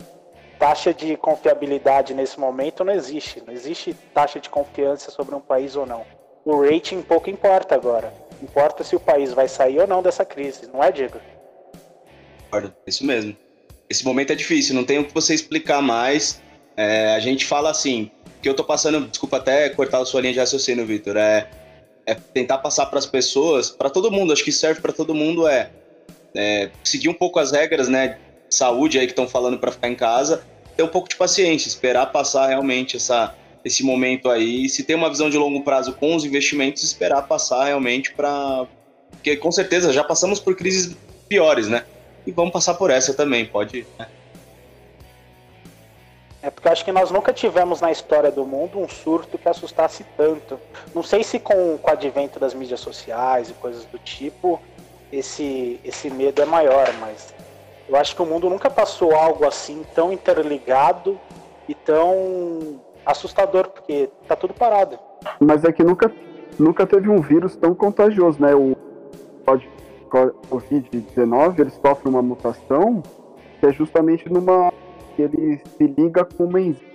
taxa 0.58 0.92
de 0.92 1.16
confiabilidade 1.16 2.12
nesse 2.12 2.38
momento 2.38 2.84
não 2.84 2.92
existe. 2.92 3.42
Não 3.46 3.52
existe 3.52 3.94
taxa 4.12 4.40
de 4.40 4.50
confiança 4.50 5.10
sobre 5.10 5.34
um 5.34 5.40
país 5.40 5.76
ou 5.76 5.86
não. 5.86 6.04
O 6.48 6.62
rating 6.62 7.02
pouco 7.02 7.28
importa 7.28 7.74
agora. 7.74 8.10
Importa 8.42 8.82
se 8.82 8.96
o 8.96 9.00
país 9.00 9.34
vai 9.34 9.46
sair 9.46 9.78
ou 9.80 9.86
não 9.86 10.02
dessa 10.02 10.24
crise, 10.24 10.66
não 10.72 10.82
é, 10.82 10.90
Diego? 10.90 11.20
Isso 12.86 13.04
mesmo. 13.04 13.36
Esse 13.90 14.02
momento 14.02 14.32
é 14.32 14.34
difícil, 14.34 14.74
não 14.74 14.82
tem 14.82 14.98
o 14.98 15.04
que 15.04 15.12
você 15.12 15.34
explicar 15.34 15.82
mais. 15.82 16.40
É, 16.74 17.14
a 17.14 17.20
gente 17.20 17.44
fala 17.44 17.70
assim, 17.70 18.10
que 18.40 18.48
eu 18.48 18.54
tô 18.54 18.64
passando, 18.64 19.06
desculpa 19.08 19.36
até 19.36 19.68
cortar 19.68 20.00
a 20.00 20.06
sua 20.06 20.22
linha 20.22 20.32
de 20.32 20.38
raciocínio, 20.38 20.86
Vitor, 20.86 21.18
é, 21.18 21.50
é 22.06 22.14
tentar 22.14 22.56
passar 22.58 22.86
para 22.86 22.98
as 22.98 23.04
pessoas, 23.04 23.70
para 23.70 23.90
todo 23.90 24.10
mundo, 24.10 24.32
acho 24.32 24.42
que 24.42 24.52
serve 24.52 24.80
para 24.80 24.94
todo 24.94 25.14
mundo 25.14 25.46
é, 25.46 25.70
é, 26.34 26.70
seguir 26.82 27.10
um 27.10 27.14
pouco 27.14 27.38
as 27.38 27.52
regras, 27.52 27.88
né, 27.88 28.18
de 28.48 28.54
saúde 28.54 28.98
aí 28.98 29.04
que 29.04 29.12
estão 29.12 29.28
falando 29.28 29.58
para 29.58 29.70
ficar 29.70 29.90
em 29.90 29.94
casa, 29.94 30.42
ter 30.74 30.82
um 30.82 30.88
pouco 30.88 31.10
de 31.10 31.16
paciência, 31.16 31.68
esperar 31.68 32.06
passar 32.06 32.46
realmente 32.46 32.96
essa 32.96 33.34
esse 33.68 33.84
momento 33.84 34.28
aí, 34.28 34.68
se 34.68 34.82
tem 34.82 34.96
uma 34.96 35.08
visão 35.08 35.30
de 35.30 35.38
longo 35.38 35.62
prazo 35.62 35.92
com 35.94 36.16
os 36.16 36.24
investimentos, 36.24 36.82
esperar 36.82 37.22
passar 37.22 37.66
realmente 37.66 38.12
para 38.12 38.66
porque 39.10 39.36
com 39.36 39.50
certeza 39.50 39.92
já 39.92 40.04
passamos 40.04 40.38
por 40.38 40.54
crises 40.56 40.96
piores, 41.28 41.68
né? 41.68 41.84
E 42.26 42.32
vamos 42.32 42.52
passar 42.52 42.74
por 42.74 42.90
essa 42.90 43.14
também, 43.14 43.46
pode. 43.46 43.86
Né? 43.98 44.06
É 46.40 46.50
porque 46.50 46.68
acho 46.68 46.84
que 46.84 46.92
nós 46.92 47.10
nunca 47.10 47.32
tivemos 47.32 47.80
na 47.80 47.90
história 47.90 48.30
do 48.30 48.44
mundo 48.44 48.78
um 48.78 48.88
surto 48.88 49.36
que 49.36 49.48
assustasse 49.48 50.04
tanto. 50.16 50.58
Não 50.94 51.02
sei 51.02 51.24
se 51.24 51.38
com, 51.38 51.76
com 51.78 51.90
o 51.90 51.92
advento 51.92 52.38
das 52.38 52.54
mídias 52.54 52.80
sociais 52.80 53.50
e 53.50 53.54
coisas 53.54 53.84
do 53.86 53.98
tipo, 53.98 54.60
esse, 55.12 55.80
esse 55.84 56.08
medo 56.10 56.40
é 56.40 56.44
maior, 56.44 56.92
mas 57.00 57.34
eu 57.88 57.96
acho 57.96 58.14
que 58.14 58.22
o 58.22 58.26
mundo 58.26 58.48
nunca 58.48 58.70
passou 58.70 59.14
algo 59.14 59.46
assim 59.46 59.84
tão 59.94 60.12
interligado 60.12 61.18
e 61.68 61.74
tão 61.74 62.80
assustador, 63.08 63.68
porque 63.68 64.10
tá 64.28 64.36
tudo 64.36 64.52
parado. 64.52 64.98
Mas 65.40 65.64
é 65.64 65.72
que 65.72 65.82
nunca, 65.82 66.12
nunca 66.58 66.86
teve 66.86 67.08
um 67.08 67.20
vírus 67.20 67.56
tão 67.56 67.74
contagioso, 67.74 68.40
né? 68.40 68.54
O 68.54 68.76
Covid-19, 70.50 71.58
ele 71.58 71.70
sofre 71.70 72.08
uma 72.08 72.22
mutação 72.22 73.02
que 73.58 73.66
é 73.66 73.72
justamente 73.72 74.30
numa 74.30 74.72
que 75.16 75.22
ele 75.22 75.60
se 75.76 75.86
liga 75.86 76.24
com 76.24 76.44
uma 76.44 76.60
enzima. 76.60 76.88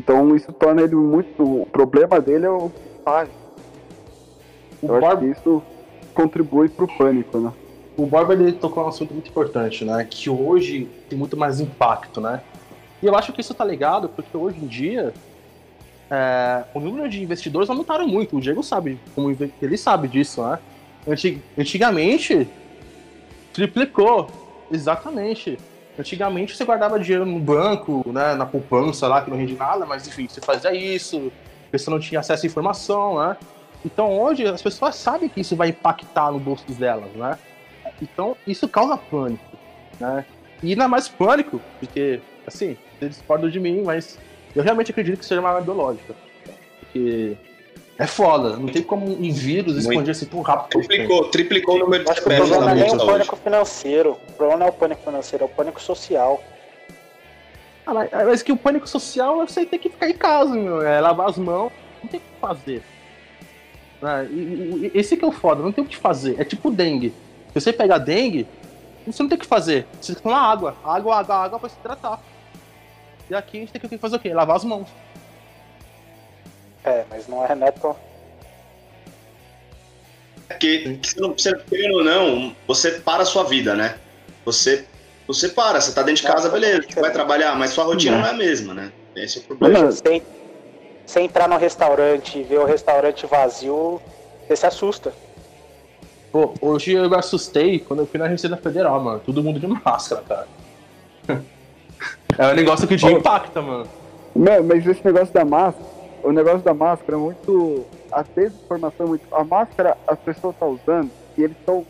Então 0.00 0.34
isso 0.34 0.52
torna 0.52 0.82
ele 0.82 0.96
muito. 0.96 1.62
O 1.62 1.66
problema 1.66 2.20
dele 2.20 2.46
é 2.46 2.50
o 2.50 2.70
pânico. 3.04 3.34
Eu 4.82 4.96
acho 4.96 5.18
que 5.18 5.26
isso 5.26 5.62
contribui 6.12 6.68
para 6.68 6.84
o 6.84 6.88
pânico, 6.98 7.38
né? 7.38 7.52
O 7.96 8.06
Borba 8.06 8.32
ele 8.32 8.52
tocou 8.52 8.84
um 8.84 8.88
assunto 8.88 9.12
muito 9.12 9.30
importante, 9.30 9.84
né? 9.84 10.04
Que 10.08 10.28
hoje 10.28 10.88
tem 11.08 11.16
muito 11.16 11.36
mais 11.36 11.60
impacto, 11.60 12.20
né? 12.20 12.42
E 13.02 13.06
eu 13.06 13.16
acho 13.16 13.32
que 13.32 13.40
isso 13.40 13.52
tá 13.52 13.64
ligado 13.64 14.08
porque 14.08 14.36
hoje 14.36 14.58
em 14.58 14.66
dia 14.66 15.12
é, 16.10 16.64
o 16.74 16.80
número 16.80 17.08
de 17.08 17.22
investidores 17.22 17.68
aumentaram 17.68 18.06
muito. 18.06 18.36
O 18.36 18.40
Diego 18.40 18.62
sabe, 18.62 19.00
como 19.14 19.34
ele 19.60 19.76
sabe 19.76 20.08
disso, 20.08 20.42
né? 20.46 20.58
Antigamente 21.58 22.46
triplicou, 23.52 24.30
exatamente. 24.70 25.58
Antigamente 25.98 26.56
você 26.56 26.64
guardava 26.64 26.98
dinheiro 26.98 27.26
no 27.26 27.38
banco, 27.38 28.04
né, 28.06 28.34
na 28.34 28.46
poupança 28.46 29.06
lá, 29.08 29.20
que 29.22 29.30
não 29.30 29.36
rende 29.36 29.54
nada, 29.54 29.84
mas 29.84 30.06
enfim, 30.06 30.26
você 30.28 30.40
fazia 30.40 30.72
isso, 30.74 31.30
você 31.70 31.90
não 31.90 31.98
tinha 31.98 32.20
acesso 32.20 32.46
à 32.46 32.48
informação, 32.48 33.18
né? 33.18 33.36
Então 33.84 34.18
hoje 34.18 34.46
as 34.46 34.62
pessoas 34.62 34.94
sabem 34.94 35.28
que 35.28 35.40
isso 35.40 35.56
vai 35.56 35.68
impactar 35.68 36.30
no 36.30 36.38
bolso 36.38 36.70
delas, 36.72 37.10
né? 37.12 37.38
Então 38.00 38.36
isso 38.46 38.68
causa 38.68 38.96
pânico, 38.96 39.56
né? 39.98 40.24
E 40.62 40.70
ainda 40.70 40.86
mais 40.86 41.08
pânico, 41.08 41.60
porque, 41.80 42.20
assim, 42.46 42.76
eles 43.00 43.16
discordam 43.16 43.50
de 43.50 43.58
mim, 43.58 43.82
mas 43.82 44.18
eu 44.54 44.62
realmente 44.62 44.90
acredito 44.90 45.18
que 45.18 45.26
seja 45.26 45.40
uma 45.40 45.50
arma 45.50 45.60
biológica. 45.60 46.14
Porque 46.80 47.36
é 47.98 48.06
foda, 48.06 48.56
não 48.56 48.66
tem 48.66 48.82
como 48.82 49.06
um 49.06 49.32
vírus 49.32 49.76
expandir-se 49.76 50.26
tão 50.26 50.40
rápido. 50.40 50.80
Triplicou, 50.80 51.24
triplicou 51.30 51.76
o 51.76 51.78
número 51.78 52.04
de 52.04 52.10
Acho 52.10 52.22
que 52.22 52.28
o 52.28 52.36
problema 52.36 52.64
não 52.64 52.70
é 52.70 52.74
nem 52.74 52.94
o 52.94 53.06
pânico 53.06 53.36
financeiro. 53.36 54.18
O 54.28 54.32
problema 54.32 54.60
não 54.60 54.66
é 54.66 54.70
o 54.70 54.72
pânico 54.72 55.02
financeiro, 55.02 55.44
é 55.44 55.46
o 55.46 55.50
pânico 55.50 55.80
social. 55.80 56.42
Ah, 57.84 57.94
mas, 57.94 58.10
mas, 58.12 58.42
que 58.42 58.52
o 58.52 58.56
pânico 58.56 58.88
social 58.88 59.42
é 59.42 59.46
você 59.46 59.66
ter 59.66 59.78
que 59.78 59.90
ficar 59.90 60.08
em 60.08 60.14
casa, 60.14 60.54
meu. 60.54 60.82
É 60.82 61.00
lavar 61.00 61.28
as 61.28 61.36
mãos, 61.36 61.72
não 62.02 62.08
tem 62.08 62.20
o 62.20 62.22
que 62.22 62.40
fazer. 62.40 62.82
Ah, 64.02 64.24
e, 64.24 64.34
e, 64.34 64.90
esse 64.94 65.16
que 65.16 65.24
é 65.24 65.28
o 65.28 65.32
foda, 65.32 65.62
não 65.62 65.72
tem 65.72 65.84
o 65.84 65.86
que 65.86 65.96
fazer. 65.96 66.40
É 66.40 66.44
tipo 66.44 66.70
dengue. 66.70 67.12
Se 67.52 67.60
você 67.60 67.72
pegar 67.72 67.98
dengue, 67.98 68.46
você 69.06 69.22
não 69.22 69.28
tem 69.28 69.36
o 69.36 69.40
que 69.40 69.46
fazer. 69.46 69.86
Você 70.00 70.12
tem 70.12 70.16
que 70.16 70.22
tomar 70.22 70.40
água. 70.40 70.76
Água, 70.84 71.16
água, 71.16 71.36
água 71.36 71.58
pra 71.58 71.68
se 71.68 71.76
tratar. 71.76 72.20
E 73.28 73.34
aqui 73.34 73.58
a 73.58 73.60
gente 73.60 73.72
tem 73.72 73.80
que 73.80 73.98
fazer 73.98 74.16
o 74.16 74.20
quê? 74.20 74.32
Lavar 74.32 74.56
as 74.56 74.64
mãos. 74.64 74.88
É, 76.84 77.04
mas 77.08 77.28
não 77.28 77.44
é 77.44 77.54
neto. 77.54 77.96
É 80.48 80.54
que, 80.54 80.98
que 80.98 81.20
não, 81.20 81.32
você 81.32 81.56
querendo 81.56 81.98
ou 81.98 82.04
não, 82.04 82.56
você 82.66 82.92
para 82.92 83.22
a 83.22 83.26
sua 83.26 83.44
vida, 83.44 83.74
né? 83.74 83.98
Você, 84.44 84.84
você 85.26 85.48
para, 85.48 85.80
você 85.80 85.92
tá 85.92 86.02
dentro 86.02 86.22
de 86.22 86.28
casa, 86.28 86.48
beleza, 86.48 86.82
você 86.88 87.00
vai 87.00 87.12
trabalhar, 87.12 87.54
mas 87.56 87.70
sua 87.70 87.84
rotina 87.84 88.16
não. 88.16 88.22
não 88.22 88.28
é 88.28 88.30
a 88.32 88.36
mesma, 88.36 88.74
né? 88.74 88.92
Esse 89.14 89.38
é 89.38 89.42
o 89.42 89.44
problema. 89.44 89.92
Sem, 89.92 90.22
sem 91.06 91.24
entrar 91.26 91.48
no 91.48 91.56
restaurante 91.56 92.38
e 92.38 92.42
ver 92.42 92.58
o 92.58 92.64
restaurante 92.64 93.24
vazio, 93.26 94.02
você 94.46 94.56
se 94.56 94.66
assusta. 94.66 95.12
Pô, 96.32 96.54
hoje 96.62 96.92
eu 96.92 97.10
me 97.10 97.16
assustei 97.16 97.78
quando 97.78 98.00
eu 98.00 98.06
fui 98.06 98.18
na 98.18 98.26
Receita 98.26 98.56
Federal, 98.56 98.98
mano. 98.98 99.20
Todo 99.20 99.42
mundo 99.42 99.60
de 99.60 99.66
máscara, 99.66 100.22
cara. 100.26 100.48
é 102.38 102.46
um 102.46 102.54
negócio 102.54 102.88
que 102.88 102.96
te 102.96 103.06
impacta, 103.06 103.60
mano. 103.60 103.86
Não, 104.34 104.64
mas 104.64 104.86
esse 104.86 105.04
negócio 105.04 105.32
da 105.34 105.44
máscara, 105.44 105.86
o 106.22 106.32
negócio 106.32 106.60
da 106.60 106.72
máscara 106.72 107.18
é 107.18 107.20
muito. 107.20 107.84
A 108.10 108.22
desinformação 108.22 109.04
é 109.04 109.08
muito. 109.10 109.34
A 109.34 109.44
máscara 109.44 109.98
as 110.08 110.18
pessoas 110.20 110.54
estão 110.54 110.70
usando 110.70 111.10
e 111.36 111.42
eles 111.42 111.56
são 111.66 111.84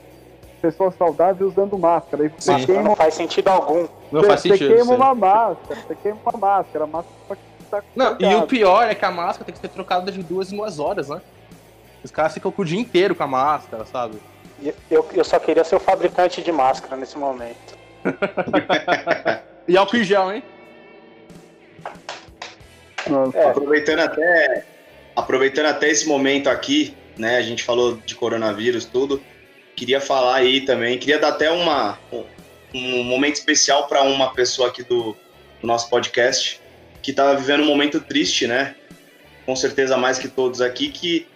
pessoas 0.61 0.97
saudáveis 0.97 1.53
usando 1.53 1.79
máscara. 1.79 2.33
Sim. 2.39 2.67
Queima... 2.67 2.83
Não 2.83 2.97
faz 2.97 3.15
sentido 3.15 3.47
algum. 3.47 3.87
Não 4.11 4.23
você, 4.23 4.27
faz 4.27 4.41
sentido. 4.41 4.69
Você 4.71 4.75
queima 4.75 4.95
uma 4.95 5.15
máscara, 5.15 5.81
você 5.87 5.95
queima 5.95 6.19
uma 6.25 6.39
máscara, 6.39 6.85
a 6.85 6.87
máscara 6.89 7.41
tá 7.71 7.83
Não, 7.95 8.17
e 8.19 8.35
o 8.35 8.47
pior 8.49 8.91
é 8.91 8.95
que 8.95 9.05
a 9.05 9.11
máscara 9.13 9.45
tem 9.45 9.55
que 9.55 9.61
ser 9.61 9.69
trocada 9.69 10.11
de 10.11 10.21
duas 10.21 10.53
em 10.53 10.57
duas 10.57 10.81
horas, 10.81 11.09
né? 11.09 11.21
Os 12.03 12.11
caras 12.11 12.35
ficam 12.35 12.53
o 12.57 12.65
dia 12.65 12.81
inteiro 12.81 13.15
com 13.15 13.23
a 13.23 13.29
máscara, 13.29 13.85
sabe? 13.85 14.19
Eu, 14.91 15.09
eu 15.13 15.25
só 15.25 15.39
queria 15.39 15.65
ser 15.65 15.77
o 15.77 15.81
fabricante 15.81 16.43
de 16.43 16.53
máscara 16.53 16.97
nesse 16.97 17.19
momento. 17.19 17.77
e 19.67 19.77
álcool 19.77 19.97
em 19.97 20.05
gel, 20.05 20.33
hein? 20.33 20.43
É. 23.35 23.45
Aproveitando 23.49 24.01
até 24.01 24.65
aproveitando 25.15 25.67
até 25.67 25.91
esse 25.91 26.07
momento 26.07 26.49
aqui, 26.49 26.95
né? 27.19 27.37
A 27.37 27.43
gente 27.43 27.65
falou 27.65 27.97
de 27.97 28.15
coronavírus, 28.15 28.85
tudo. 28.85 29.23
Queria 29.75 30.01
falar 30.01 30.37
aí 30.37 30.61
também, 30.61 30.99
queria 30.99 31.19
dar 31.19 31.29
até 31.29 31.51
uma 31.51 31.99
um 32.75 33.05
momento 33.05 33.35
especial 33.35 33.87
para 33.87 34.03
uma 34.03 34.33
pessoa 34.33 34.69
aqui 34.69 34.83
do, 34.83 35.17
do 35.61 35.67
nosso 35.67 35.91
podcast 35.91 36.61
que 37.03 37.11
estava 37.11 37.37
vivendo 37.37 37.63
um 37.63 37.67
momento 37.67 38.01
triste, 38.01 38.47
né? 38.47 38.75
Com 39.45 39.57
certeza 39.57 39.97
mais 39.97 40.19
que 40.19 40.29
todos 40.29 40.61
aqui 40.61 40.89
que 40.89 41.27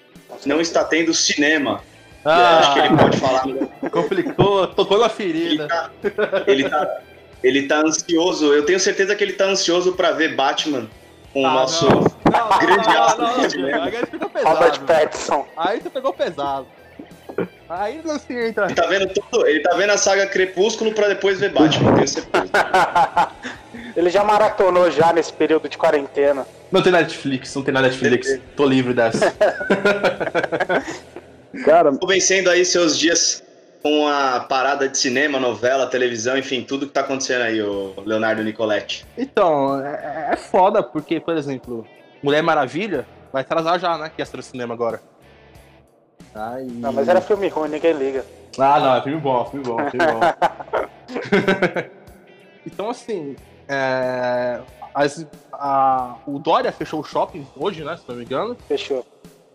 não 0.45 0.61
está 0.61 0.85
tendo 0.85 1.13
cinema. 1.13 1.83
Ah, 2.29 2.59
acho 2.59 2.73
que 2.73 2.79
ele 2.81 2.97
pode 2.97 3.17
falar. 3.19 3.45
Complicou, 3.91 4.67
tocou 4.67 4.99
na 4.99 5.09
ferida. 5.09 5.63
Ele 5.63 5.69
tá, 5.69 5.91
ele 6.47 6.69
tá, 6.69 7.01
ele 7.43 7.63
tá 7.69 7.79
ansioso. 7.79 8.53
Eu 8.53 8.67
tenho 8.67 8.81
certeza 8.81 9.15
que 9.15 9.23
ele 9.23 9.35
tá 9.35 9.45
ansioso 9.45 9.93
para 9.93 10.11
ver 10.11 10.35
Batman 10.35 10.89
com 11.33 11.47
ah, 11.47 11.51
o 11.51 11.55
nosso 11.55 11.89
não. 11.89 12.01
Não, 12.01 12.49
grande 12.59 12.89
não, 12.89 13.19
não, 13.19 13.79
não, 13.79 13.83
Aí 13.85 14.07
ficou 14.07 14.29
pesado. 14.29 14.55
Robert 14.55 14.81
Pattinson. 14.81 15.47
Aí 15.57 15.81
você 15.81 15.91
pegou 15.91 16.13
pesado. 16.13 16.67
Aí 17.69 18.01
não 18.05 18.19
se 18.19 18.33
entra. 18.33 18.65
Ele 18.65 18.75
tá 18.75 18.87
vendo 18.87 19.09
tudo, 19.09 19.47
ele 19.47 19.61
tá 19.61 19.77
vendo 19.77 19.91
a 19.91 19.99
saga 19.99 20.27
Crepúsculo 20.27 20.93
pra 20.93 21.09
depois 21.09 21.39
ver 21.39 21.53
Batman, 21.53 21.95
tenho 21.95 22.09
certeza. 22.09 22.51
ele 23.97 24.11
já 24.11 24.25
maratonou 24.25 24.91
já 24.91 25.13
nesse 25.13 25.33
período 25.33 25.69
de 25.69 25.79
quarentena. 25.79 26.47
Não 26.73 26.83
tem 26.83 26.91
Netflix, 26.91 27.55
não 27.55 27.63
tem 27.63 27.75
na 27.75 27.83
Netflix. 27.83 28.41
Tô 28.57 28.65
livre 28.65 28.95
dessa. 28.95 29.33
Cara, 31.65 31.97
tô 31.97 32.07
vencendo 32.07 32.49
aí 32.49 32.65
seus 32.65 32.99
dias 32.99 33.43
com 33.83 34.09
a 34.09 34.41
parada 34.41 34.89
de 34.89 34.99
cinema, 34.99 35.39
novela, 35.39 35.87
televisão, 35.87 36.37
enfim, 36.37 36.63
tudo 36.63 36.87
que 36.87 36.93
tá 36.93 37.03
acontecendo 37.03 37.43
aí, 37.43 37.63
o 37.63 37.95
Leonardo 38.05 38.43
Nicoletti? 38.43 39.07
Então, 39.17 39.81
é, 39.81 40.31
é 40.33 40.37
foda, 40.37 40.83
porque, 40.83 41.21
por 41.21 41.37
exemplo, 41.37 41.87
Mulher 42.23 42.43
Maravilha 42.43 43.07
vai 43.33 43.43
atrasar 43.43 43.79
já, 43.79 43.97
né? 43.97 44.11
Que 44.15 44.37
no 44.37 44.43
cinema 44.43 44.75
agora. 44.75 45.01
Ai... 46.35 46.67
Não, 46.69 46.93
mas 46.93 47.09
era 47.09 47.21
filme 47.21 47.49
ruim, 47.49 47.69
ninguém 47.69 47.93
liga. 47.93 48.25
Ah, 48.59 48.81
não, 48.81 48.97
é 48.97 49.03
filme 49.03 49.21
bom, 49.21 49.45
filme 49.45 49.65
bom, 49.65 49.77
filme 49.91 50.07
bom. 50.07 50.21
então, 52.67 52.91
assim, 52.91 53.37
é... 53.69 54.61
As, 54.95 55.27
a... 55.53 56.17
o 56.27 56.39
Dória 56.39 56.73
fechou 56.73 57.01
o 57.01 57.05
shopping 57.05 57.47
hoje, 57.55 57.85
né? 57.85 57.97
Se 57.97 58.03
não 58.09 58.17
me 58.17 58.25
engano. 58.25 58.57
Fechou. 58.67 59.07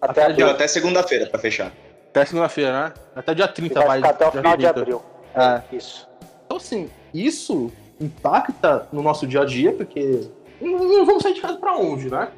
Até, 0.02 0.24
até, 0.24 0.44
até 0.44 0.68
segunda-feira 0.68 1.28
pra 1.28 1.40
fechar. 1.40 1.72
Até 2.10 2.26
segunda-feira, 2.26 2.72
né? 2.72 2.94
Até 3.16 3.34
dia 3.34 3.48
30 3.48 3.86
vai. 3.86 4.00
vai 4.02 4.10
até 4.10 4.28
o 4.28 4.32
final 4.32 4.58
de 4.58 4.66
abril. 4.66 5.02
É. 5.36 5.62
Isso. 5.72 6.10
Então, 6.46 6.58
assim, 6.58 6.90
isso 7.14 7.72
impacta 8.00 8.88
no 8.92 9.02
nosso 9.02 9.28
dia 9.28 9.42
a 9.42 9.46
dia, 9.46 9.72
porque 9.72 10.28
não, 10.60 10.80
não 10.80 11.06
vamos 11.06 11.24
sair 11.24 11.36
de 11.36 11.42
casa 11.42 11.58
pra 11.58 11.76
onde, 11.76 12.10
né? 12.10 12.30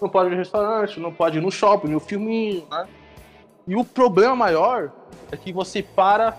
Não 0.00 0.08
pode 0.08 0.28
ir 0.28 0.30
no 0.32 0.36
restaurante, 0.36 1.00
não 1.00 1.12
pode 1.12 1.38
ir 1.38 1.40
no 1.40 1.50
shopping, 1.50 1.88
no 1.88 2.00
filminho, 2.00 2.66
né? 2.70 2.86
E 3.66 3.76
o 3.76 3.84
problema 3.84 4.34
maior 4.34 4.90
é 5.30 5.36
que 5.36 5.52
você 5.52 5.82
para 5.82 6.36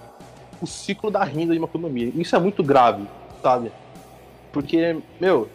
o 0.62 0.66
ciclo 0.66 1.12
da 1.12 1.24
renda 1.24 1.54
de 1.54 1.60
uma 1.60 1.68
economia. 1.68 2.12
Isso 2.16 2.36
é 2.36 2.40
muito 2.40 2.64
grave, 2.64 3.06
sabe? 3.44 3.72
Porque, 4.52 4.98
meu, 5.20 5.48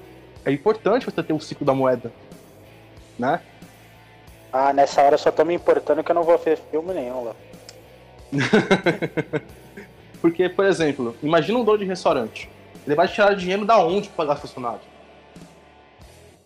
é 0.45 0.53
importante 0.53 1.07
você 1.07 1.23
ter 1.23 1.33
o 1.33 1.41
ciclo 1.41 1.67
da 1.67 1.75
moeda, 1.75 2.13
né? 3.19 3.41
Ah, 4.57 4.73
nessa 4.73 5.03
hora 5.03 5.15
eu 5.15 5.19
só 5.19 5.33
tô 5.33 5.45
me 5.45 5.53
importando 5.53 6.05
que 6.05 6.13
eu 6.13 6.15
não 6.15 6.23
vou 6.23 6.39
ver 6.39 6.57
filme 6.71 6.95
nenhum 6.95 7.25
lá. 7.25 7.35
Porque, 10.23 10.49
por 10.49 10.65
exemplo, 10.65 11.17
imagina 11.21 11.59
um 11.59 11.65
dono 11.65 11.79
de 11.79 11.85
restaurante. 11.85 12.49
Ele 12.87 12.95
vai 12.95 13.09
tirar 13.09 13.35
dinheiro 13.35 13.65
da 13.65 13.85
onde 13.85 14.09
para 14.11 14.25
pagar 14.25 14.41
funcionário? 14.41 14.79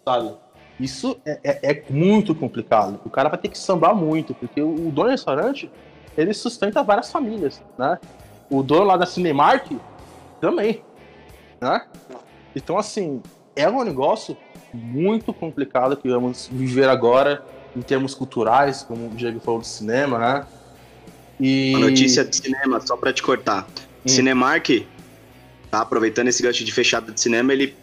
Sabe? 0.07 0.35
Isso 0.81 1.21
é, 1.27 1.39
é, 1.45 1.71
é, 1.71 1.85
muito 1.91 2.35
complicado. 2.35 2.99
O 3.05 3.11
cara 3.11 3.29
vai 3.29 3.39
ter 3.39 3.49
que 3.49 3.59
sambar 3.59 3.95
muito, 3.95 4.33
porque 4.33 4.63
o, 4.63 4.75
dono 4.75 4.91
do 4.91 5.03
restaurante, 5.09 5.71
ele 6.17 6.33
sustenta 6.33 6.83
várias 6.83 7.13
famílias, 7.13 7.63
né? 7.77 7.99
O 8.49 8.63
dono 8.63 8.85
lá 8.85 8.97
da 8.97 9.05
Cinemark 9.05 9.71
também, 10.41 10.83
né? 11.61 11.87
Então, 12.57 12.79
assim, 12.79 13.23
é 13.55 13.69
um 13.69 13.85
negócio 13.85 14.35
muito 14.73 15.31
complicado 15.35 15.95
que 15.95 16.09
vamos 16.09 16.49
viver 16.51 16.89
agora 16.89 17.45
em 17.79 17.83
termos 17.83 18.15
culturais, 18.15 18.83
como 18.83 19.07
o 19.07 19.11
Diego 19.11 19.39
falou 19.41 19.61
do 19.61 19.67
cinema, 19.67 20.19
né? 20.19 20.47
E... 21.41 21.73
Uma 21.77 21.91
notícia 21.91 22.25
de 22.25 22.35
cinema, 22.35 22.81
só 22.81 22.97
para 22.97 23.13
te 23.13 23.23
cortar. 23.23 23.67
Hum. 24.05 24.09
Cinemark, 24.09 24.85
tá 25.71 25.81
aproveitando 25.81 26.29
esse 26.29 26.43
gancho 26.43 26.65
de 26.65 26.73
fechada 26.73 27.13
de 27.13 27.21
cinema, 27.21 27.53
ele 27.53 27.77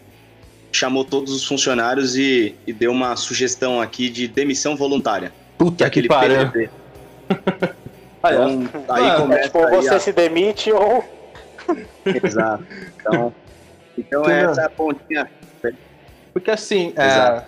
chamou 0.70 1.04
todos 1.04 1.32
os 1.32 1.44
funcionários 1.44 2.16
e, 2.16 2.54
e 2.66 2.72
deu 2.72 2.92
uma 2.92 3.16
sugestão 3.16 3.80
aqui 3.80 4.10
de 4.10 4.28
demissão 4.28 4.76
voluntária. 4.76 5.32
Puta 5.56 5.88
que 5.88 6.06
pariu. 6.06 6.36
então, 8.20 8.68
aí 8.88 9.16
começa 9.16 9.42
tipo, 9.44 9.58
ou 9.58 9.70
você 9.70 9.94
a... 9.94 10.00
se 10.00 10.12
demite 10.12 10.70
ou... 10.70 11.02
Exato. 12.04 12.64
Então, 13.00 13.32
então 13.96 14.24
essa 14.26 14.60
é 14.60 14.64
a 14.66 14.70
pontinha. 14.70 15.30
Porque 16.34 16.50
assim, 16.50 16.92
é, 16.96 17.42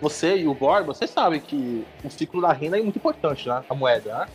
você 0.00 0.36
e 0.36 0.46
o 0.46 0.54
Borba, 0.54 0.92
vocês 0.92 1.10
sabem 1.10 1.40
que 1.40 1.84
o 2.04 2.10
ciclo 2.10 2.40
da 2.40 2.52
renda 2.52 2.78
é 2.78 2.82
muito 2.82 2.96
importante, 2.96 3.48
né? 3.48 3.64
A 3.68 3.74
moeda, 3.74 4.18
né? 4.18 4.26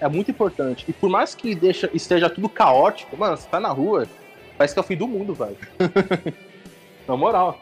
É 0.00 0.08
muito 0.08 0.30
importante. 0.30 0.84
E 0.88 0.92
por 0.92 1.08
mais 1.08 1.34
que 1.34 1.54
deixa, 1.54 1.88
esteja 1.94 2.28
tudo 2.28 2.48
caótico, 2.48 3.16
mano, 3.16 3.36
você 3.36 3.48
tá 3.48 3.58
na 3.58 3.70
rua, 3.70 4.06
parece 4.58 4.74
que 4.74 4.80
é 4.80 4.82
o 4.82 4.84
fim 4.84 4.96
do 4.96 5.06
mundo, 5.06 5.34
velho. 5.34 5.56
na 7.08 7.16
moral. 7.16 7.58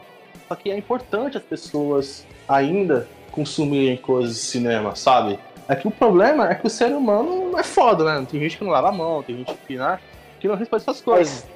Só 0.47 0.55
que 0.55 0.71
é 0.71 0.77
importante 0.77 1.37
as 1.37 1.43
pessoas 1.43 2.25
ainda 2.47 3.07
consumirem 3.31 3.97
coisas 3.97 4.35
de 4.35 4.41
cinema, 4.41 4.95
sabe? 4.95 5.39
É 5.67 5.75
que 5.75 5.87
o 5.87 5.91
problema 5.91 6.49
é 6.49 6.55
que 6.55 6.67
o 6.67 6.69
ser 6.69 6.91
humano 6.91 7.57
é 7.57 7.63
foda, 7.63 8.03
né? 8.03 8.27
Tem 8.29 8.39
gente 8.39 8.57
que 8.57 8.63
não 8.63 8.71
lava 8.71 8.89
a 8.89 8.91
mão, 8.91 9.23
tem 9.23 9.37
gente 9.37 9.53
que, 9.65 9.77
né, 9.77 9.99
que 10.39 10.47
não 10.47 10.55
respeita 10.55 10.91
essas 10.91 11.01
coisas. 11.01 11.47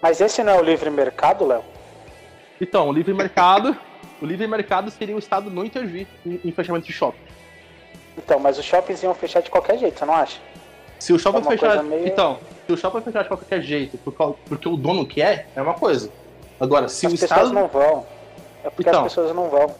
Mas, 0.00 0.18
mas 0.18 0.20
esse 0.20 0.42
não 0.42 0.52
é 0.52 0.60
o 0.60 0.64
livre 0.64 0.88
mercado, 0.88 1.44
Léo? 1.46 1.64
Então, 2.60 2.88
o 2.88 2.92
livre 2.92 3.12
mercado, 3.12 3.76
o 4.20 4.26
livre 4.26 4.46
mercado 4.46 4.90
seria 4.90 5.14
o 5.14 5.18
Estado 5.18 5.50
não 5.50 5.64
intervir 5.64 6.06
em, 6.24 6.50
fechamento 6.52 6.86
de 6.86 6.92
shopping. 6.92 7.18
Então, 8.16 8.38
mas 8.38 8.58
os 8.58 8.64
shoppings 8.64 9.02
iam 9.02 9.14
fechar 9.14 9.40
de 9.40 9.50
qualquer 9.50 9.78
jeito, 9.78 9.98
você 9.98 10.04
não 10.04 10.14
acha? 10.14 10.38
Se 10.98 11.12
o 11.12 11.18
shopping 11.18 11.40
é 11.40 11.42
fechar. 11.42 11.82
Meio... 11.82 12.06
Então, 12.06 12.38
se 12.66 12.72
o 12.72 12.76
shopping 12.76 13.02
fechar 13.02 13.22
de 13.22 13.28
qualquer 13.28 13.60
jeito, 13.60 13.98
porque 13.98 14.68
o 14.68 14.76
dono 14.76 15.06
quer, 15.06 15.48
é 15.54 15.60
uma 15.60 15.74
coisa. 15.74 16.10
Agora, 16.58 16.88
se 16.88 17.06
as 17.06 17.12
o 17.12 17.14
Estado. 17.14 17.52
não 17.52 17.68
vão. 17.68 18.06
É 18.64 18.70
porque 18.70 18.88
então, 18.88 19.04
as 19.04 19.12
pessoas 19.12 19.34
não 19.34 19.48
vão. 19.48 19.74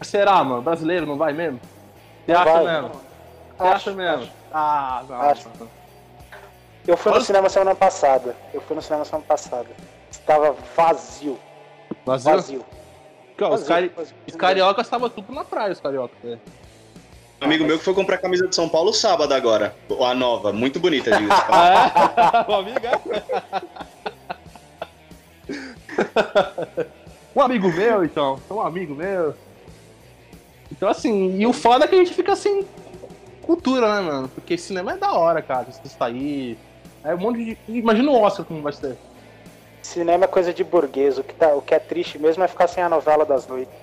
Será, 0.00 0.42
mano? 0.44 0.62
Brasileiro 0.62 1.04
não 1.04 1.16
vai 1.16 1.32
mesmo? 1.32 1.60
Você 2.24 2.32
acha 2.32 2.44
vai, 2.44 2.64
mesmo? 2.64 2.90
Você 3.58 3.66
acha 3.66 3.92
mesmo? 3.92 4.22
Acho. 4.22 4.32
Ah, 4.52 5.04
não. 5.08 5.20
Acho. 5.20 5.48
Eu 6.86 6.96
fui 6.96 7.12
no 7.12 7.20
cinema 7.20 7.48
semana 7.48 7.74
passada. 7.74 8.34
Eu 8.54 8.60
fui 8.60 8.74
no 8.76 8.82
cinema 8.82 9.04
semana 9.04 9.24
passada. 9.26 9.68
Estava 10.10 10.56
vazio. 10.76 11.38
Vazio? 12.06 12.32
Vazio. 12.32 12.64
Vazio, 13.48 13.62
os, 13.62 13.68
cari... 13.68 13.92
os 14.28 14.36
cariocas 14.36 14.86
estavam 14.86 15.08
tudo 15.08 15.32
na 15.32 15.44
praia, 15.44 15.72
os 15.72 15.80
cariocas. 15.80 16.16
É. 16.24 16.38
Um 17.40 17.46
amigo 17.46 17.64
meu 17.64 17.78
que 17.78 17.84
foi 17.84 17.94
comprar 17.94 18.16
a 18.16 18.18
camisa 18.18 18.46
de 18.46 18.54
São 18.54 18.68
Paulo 18.68 18.92
sábado 18.92 19.32
agora. 19.32 19.74
A 20.06 20.14
nova, 20.14 20.52
muito 20.52 20.78
bonita, 20.78 21.16
digo. 21.16 21.32
ah, 21.32 22.44
o 22.46 22.52
amigo 22.52 22.80
é? 22.86 23.00
um 27.34 27.40
amigo 27.40 27.72
meu, 27.72 28.04
então. 28.04 28.38
Um 28.50 28.60
amigo 28.60 28.94
meu. 28.94 29.34
Então, 30.70 30.88
assim, 30.88 31.38
e 31.38 31.46
o 31.46 31.52
foda 31.52 31.84
é 31.86 31.88
que 31.88 31.94
a 31.94 31.98
gente 31.98 32.12
fica 32.12 32.32
assim. 32.32 32.66
Cultura, 33.42 33.94
né, 33.94 34.00
mano? 34.00 34.28
Porque 34.28 34.58
cinema 34.58 34.92
é 34.92 34.96
da 34.96 35.12
hora, 35.12 35.40
cara. 35.42 35.66
Você 35.70 35.88
sair. 35.88 36.58
É 37.02 37.14
um 37.14 37.18
monte 37.18 37.44
de. 37.44 37.58
Imagina 37.68 38.10
o 38.10 38.20
Oscar 38.20 38.44
como 38.44 38.60
vai 38.60 38.72
ser. 38.72 38.96
Cinema 39.82 40.24
é 40.24 40.28
coisa 40.28 40.52
de 40.52 40.62
burguês. 40.62 41.18
O 41.18 41.24
que, 41.24 41.34
tá, 41.34 41.54
o 41.54 41.62
que 41.62 41.74
é 41.74 41.78
triste 41.78 42.18
mesmo 42.18 42.42
é 42.42 42.48
ficar 42.48 42.68
sem 42.68 42.82
a 42.82 42.88
novela 42.88 43.24
das 43.24 43.46
noites. 43.46 43.74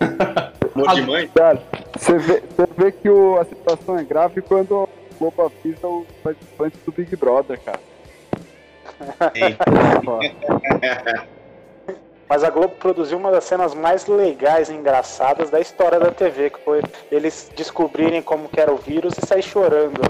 Amor 0.74 0.94
de 0.94 1.02
mãe? 1.02 1.28
Cara, 1.28 1.62
você 1.96 2.18
vê, 2.18 2.42
você 2.56 2.68
vê 2.76 2.92
que 2.92 3.10
o, 3.10 3.38
a 3.38 3.44
situação 3.44 3.98
é 3.98 4.04
grave 4.04 4.40
quando 4.42 4.72
o 4.72 4.88
Globo 5.18 5.42
avisa 5.42 5.86
os 5.86 6.06
participantes 6.22 6.80
do 6.84 6.92
Big 6.92 7.14
Brother, 7.16 7.60
cara. 7.60 7.80
Mas 12.32 12.42
a 12.42 12.48
Globo 12.48 12.74
produziu 12.76 13.18
uma 13.18 13.30
das 13.30 13.44
cenas 13.44 13.74
mais 13.74 14.06
legais 14.06 14.70
e 14.70 14.72
engraçadas 14.72 15.50
da 15.50 15.60
história 15.60 16.00
da 16.00 16.10
TV, 16.10 16.48
que 16.48 16.60
foi 16.60 16.80
eles 17.10 17.52
descobrirem 17.54 18.22
como 18.22 18.48
que 18.48 18.58
era 18.58 18.72
o 18.72 18.78
vírus 18.78 19.12
e 19.18 19.26
sair 19.26 19.42
chorando. 19.42 20.00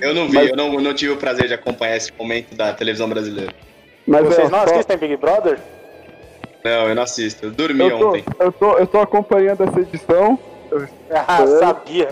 Eu 0.00 0.14
não 0.14 0.28
vi, 0.28 0.34
Mas... 0.34 0.50
eu 0.50 0.56
não, 0.56 0.72
não 0.80 0.94
tive 0.94 1.12
o 1.12 1.16
prazer 1.16 1.48
de 1.48 1.54
acompanhar 1.54 1.96
esse 1.96 2.12
momento 2.18 2.54
da 2.54 2.72
televisão 2.72 3.08
brasileira. 3.08 3.52
Mas 4.06 4.24
Vocês 4.24 4.48
é, 4.48 4.50
não 4.50 4.60
assistem 4.60 4.96
Big 4.96 5.16
Brother? 5.16 5.58
Não, 6.64 6.88
eu 6.88 6.94
não 6.94 7.02
assisto. 7.02 7.46
Eu 7.46 7.50
dormi 7.50 7.80
eu 7.80 7.98
tô, 7.98 8.08
ontem. 8.08 8.24
Eu 8.38 8.52
tô, 8.52 8.78
eu 8.78 8.86
tô 8.86 8.98
acompanhando 9.00 9.64
essa 9.64 9.80
edição. 9.80 10.38
Ah, 11.10 11.46
sabia. 11.58 12.08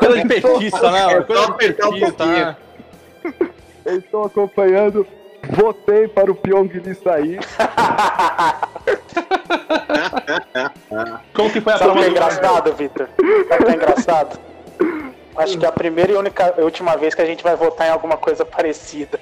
Coisa 0.00 0.22
de 0.22 0.28
petista, 0.28 0.90
né? 0.90 1.20
Coisa 1.22 1.46
de 1.46 1.52
petista, 1.52 2.26
né? 2.26 2.56
Eu 3.84 3.98
estou 3.98 4.24
acompanhando. 4.24 5.06
Votei 5.50 6.06
para 6.06 6.30
o 6.30 6.34
Pyong 6.36 6.68
Lee 6.72 6.94
sair. 6.94 7.40
Como 11.34 11.50
que 11.50 11.60
foi 11.60 11.72
a 11.72 11.78
Sabe 11.78 11.90
prova? 11.92 12.06
é 12.06 12.10
engraçado, 12.10 12.72
Vitor? 12.74 13.08
Sabe 13.48 13.64
que 13.64 13.70
é 13.70 13.74
engraçado? 13.74 14.38
Acho 15.36 15.58
que 15.58 15.64
é 15.64 15.68
a 15.68 15.72
primeira 15.72 16.12
e 16.12 16.16
única, 16.16 16.54
última 16.62 16.96
vez 16.96 17.14
que 17.14 17.22
a 17.22 17.26
gente 17.26 17.42
vai 17.42 17.56
votar 17.56 17.86
em 17.86 17.90
alguma 17.90 18.16
coisa 18.16 18.44
parecida. 18.44 19.18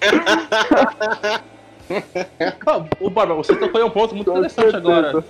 Ô, 3.00 3.10
Barba, 3.10 3.34
você 3.34 3.56
tocou 3.56 3.80
em 3.80 3.84
um 3.84 3.90
ponto 3.90 4.14
muito 4.14 4.30
interessante 4.30 4.76
agora. 4.76 5.24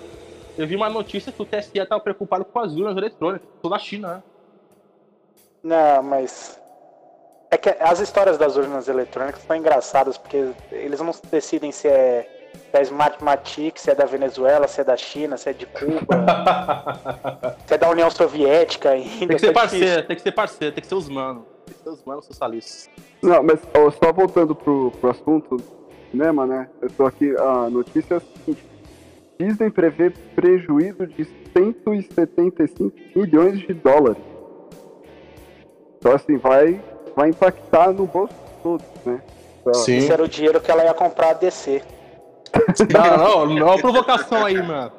Eu 0.56 0.66
vi 0.66 0.76
uma 0.76 0.90
notícia 0.90 1.32
que 1.32 1.40
o 1.40 1.46
TSE 1.46 1.78
estava 1.78 2.00
preocupado 2.00 2.44
com 2.44 2.60
as 2.60 2.72
urnas 2.72 2.96
eletrônicas. 2.96 3.48
Tô 3.62 3.68
na 3.68 3.78
China, 3.78 4.16
né? 4.16 4.22
Não, 5.62 6.02
mas. 6.02 6.60
É 7.50 7.56
que 7.56 7.70
as 7.80 8.00
histórias 8.00 8.38
das 8.38 8.56
urnas 8.56 8.88
eletrônicas 8.88 9.42
são 9.42 9.56
engraçadas, 9.56 10.18
porque 10.18 10.50
eles 10.70 11.00
não 11.00 11.14
decidem 11.30 11.70
se 11.70 11.88
é 11.88 12.41
da 12.72 12.80
Smartmatic, 12.82 13.78
se 13.78 13.90
é 13.90 13.94
da 13.94 14.04
Venezuela, 14.04 14.66
se 14.66 14.80
é 14.80 14.84
da 14.84 14.96
China, 14.96 15.36
se 15.36 15.50
é 15.50 15.52
de 15.52 15.66
Cuba, 15.66 17.56
se 17.66 17.74
é 17.74 17.78
da 17.78 17.90
União 17.90 18.10
Soviética 18.10 18.90
ainda. 18.90 19.18
Tem 19.18 19.28
que 19.28 19.38
ser 19.38 19.48
é 19.48 19.52
parceiro, 19.52 19.84
difícil. 19.84 20.06
tem 20.06 20.16
que 20.16 20.22
ser 20.22 20.32
parceiro, 20.32 20.74
tem 20.74 20.82
que 20.82 20.88
ser 20.88 20.94
os 20.94 21.08
manos. 21.08 21.44
Tem 21.66 21.74
que 21.74 21.82
ser 21.82 21.90
os 21.90 22.04
manos 22.04 22.24
socialistas. 22.24 22.90
Não, 23.22 23.42
mas 23.42 23.60
ó, 23.74 23.90
só 23.90 24.12
voltando 24.12 24.54
pro, 24.54 24.90
pro 25.00 25.10
assunto, 25.10 25.56
cinema, 26.10 26.46
né? 26.46 26.68
Eu 26.80 26.90
tô 26.90 27.06
aqui, 27.06 27.34
a 27.36 27.68
notícia 27.70 28.14
é 28.14 28.16
a 28.16 28.20
seguinte. 28.20 28.72
Disney 29.38 29.70
prevê 29.70 30.10
prejuízo 30.34 31.06
de 31.06 31.26
175 31.56 32.92
milhões 33.16 33.60
de 33.60 33.74
dólares. 33.74 34.22
Então, 35.98 36.12
assim, 36.12 36.36
vai, 36.36 36.80
vai 37.16 37.30
impactar 37.30 37.92
no 37.92 38.06
bolso 38.06 38.34
de 38.34 38.62
todos, 38.62 38.86
né? 39.04 39.22
Então, 39.60 39.74
Sim. 39.74 39.96
Esse 39.98 40.12
era 40.12 40.22
o 40.22 40.28
dinheiro 40.28 40.60
que 40.60 40.70
ela 40.70 40.84
ia 40.84 40.94
comprar 40.94 41.30
a 41.30 41.32
DC. 41.34 41.82
Não, 42.92 43.16
não, 43.16 43.46
não 43.54 43.68
é 43.68 43.70
uma 43.70 43.78
provocação 43.78 44.44
aí, 44.44 44.62
mano. 44.62 44.92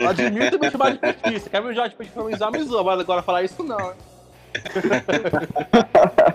Admito 0.00 0.58
me 0.58 0.70
chamar 0.70 0.92
de 0.92 0.98
petista. 0.98 1.50
Quer 1.50 1.62
me 1.62 1.74
chamar 1.74 1.88
de 1.88 1.96
petista, 1.96 2.50
me 2.50 2.62
zoa, 2.62 2.82
mas 2.82 3.00
agora 3.00 3.22
falar 3.22 3.42
isso 3.42 3.62
não, 3.62 3.94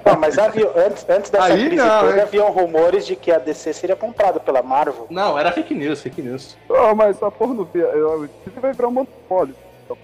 não, 0.05 0.19
mas 0.19 0.37
havia, 0.37 0.67
antes, 0.75 1.05
antes 1.09 1.29
dessa 1.29 1.45
Aí 1.45 1.67
crise 1.67 1.75
não, 1.75 2.01
toda, 2.01 2.21
haviam 2.21 2.49
rumores 2.51 3.05
de 3.05 3.15
que 3.15 3.31
a 3.31 3.37
DC 3.37 3.73
seria 3.73 3.95
comprada 3.95 4.39
pela 4.39 4.61
Marvel. 4.61 5.07
Não, 5.09 5.37
era 5.37 5.51
fake 5.51 5.73
news, 5.73 6.01
fake 6.01 6.21
news. 6.21 6.57
Oh, 6.69 6.95
mas 6.95 7.21
a 7.21 7.29
porra 7.29 7.53
não 7.53 7.65
via. 7.65 7.87
Você 7.87 8.59
vai 8.59 8.73
virar 8.73 8.87
um 8.87 8.91
monopólio. 8.91 9.55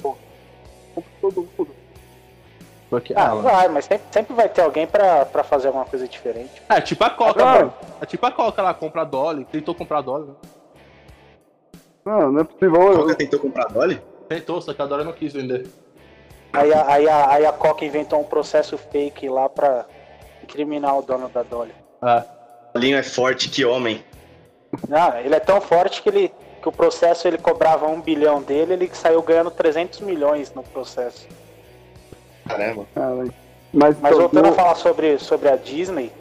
Porra. 0.01 0.17
Todo 1.21 1.47
mundo. 1.58 1.81
Porque, 2.91 3.13
ah, 3.15 3.32
ah 3.32 3.36
vai, 3.36 3.67
mas 3.69 3.86
sempre, 3.86 4.06
sempre, 4.12 4.34
vai 4.34 4.49
ter 4.49 4.62
alguém 4.62 4.86
pra, 4.86 5.25
pra 5.25 5.45
fazer 5.45 5.67
alguma 5.67 5.86
coisa 5.86 6.06
diferente. 6.10 6.62
É, 6.67 6.82
tipo 6.82 7.01
a 7.06 7.10
Coca, 7.10 7.41
ah, 7.41 7.56
mano. 7.56 7.73
É 8.01 8.06
tipo 8.06 8.25
a 8.25 8.32
Coca 8.34 8.62
lá, 8.62 8.73
compra 8.73 9.04
a 9.04 9.06
Dolly. 9.06 9.45
Tentou 9.45 9.73
comprar 9.73 9.99
a 9.99 10.01
Dolly, 10.01 10.27
né? 10.27 10.34
Não, 12.04 12.32
não 12.34 12.41
é 12.41 12.43
possível. 12.43 12.91
A 12.91 12.95
Coca 12.97 13.15
tentou 13.15 13.39
comprar 13.39 13.67
a 13.67 13.69
Dolly? 13.69 14.01
Tentou, 14.27 14.62
só 14.62 14.73
que 14.73 14.82
a 14.82 14.86
Dolly 14.86 15.06
não 15.06 15.13
quis 15.13 15.32
vender. 15.32 15.67
Aí, 16.51 16.73
a, 16.73 16.86
aí, 16.86 17.08
aí 17.08 17.45
a 17.45 17.54
Coca 17.54 17.86
inventou 17.86 18.19
um 18.19 18.25
processo 18.25 18.77
fake 18.77 19.30
lá 19.30 19.47
pra 19.47 19.86
incriminar 20.43 20.97
o 20.99 21.01
dono 21.01 21.30
da 21.30 21.43
Dolly. 21.43 21.73
É. 22.04 22.23
Paulinho 22.73 22.97
é 22.97 23.04
forte, 23.04 23.47
que 23.47 23.63
homem. 23.63 24.04
Não, 24.89 25.17
ele 25.17 25.34
é 25.34 25.39
tão 25.39 25.62
forte 25.62 26.01
que 26.01 26.10
ele 26.10 26.34
que 26.62 26.67
o 26.67 26.71
processo 26.71 27.27
ele 27.27 27.39
cobrava 27.39 27.88
um 27.88 27.99
bilhão 27.99 28.39
dele, 28.41 28.73
ele 28.73 28.91
saiu 28.93 29.21
ganhando 29.23 29.49
300 29.49 30.01
milhões 30.01 30.54
no 30.54 30.62
processo. 30.62 31.27
Caramba. 32.47 32.86
Caralho. 32.93 33.34
Mas, 33.73 33.97
Mas 33.99 34.17
voltando 34.17 34.45
a 34.45 34.49
no- 34.49 34.56
falar 34.56 34.75
sobre, 34.75 35.17
sobre 35.19 35.47
a 35.49 35.56
Disney, 35.56 36.12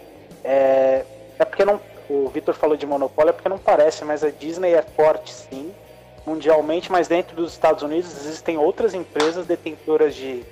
é, 0.44 1.04
é 1.38 1.44
porque 1.44 1.64
não. 1.64 1.80
O 2.08 2.28
Vitor 2.28 2.54
falou 2.54 2.76
de 2.76 2.84
monopólio, 2.86 3.30
é 3.30 3.32
porque 3.32 3.48
não 3.48 3.58
parece, 3.58 4.04
mas 4.04 4.24
a 4.24 4.30
Disney 4.30 4.72
é 4.74 4.82
forte 4.82 5.32
sim, 5.32 5.72
mundialmente, 6.26 6.90
mas 6.90 7.06
dentro 7.06 7.36
dos 7.36 7.52
Estados 7.52 7.84
Unidos 7.84 8.10
existem 8.26 8.58
outras 8.58 8.94
empresas 8.94 9.46
detentoras 9.46 10.14
de. 10.14 10.42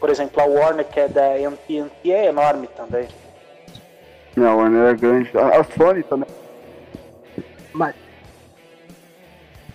Por 0.00 0.08
exemplo, 0.10 0.42
a 0.42 0.46
Warner, 0.46 0.84
que 0.86 0.98
é 0.98 1.08
da 1.08 1.34
AT&T, 1.34 2.10
é 2.10 2.26
enorme 2.26 2.66
também. 2.68 3.08
Não, 4.34 4.46
a 4.52 4.54
Warner 4.56 4.90
é 4.90 4.94
grande. 4.94 5.30
A, 5.38 5.60
a 5.60 5.64
Sony 5.64 6.02
também. 6.02 6.28
Mas, 7.72 7.94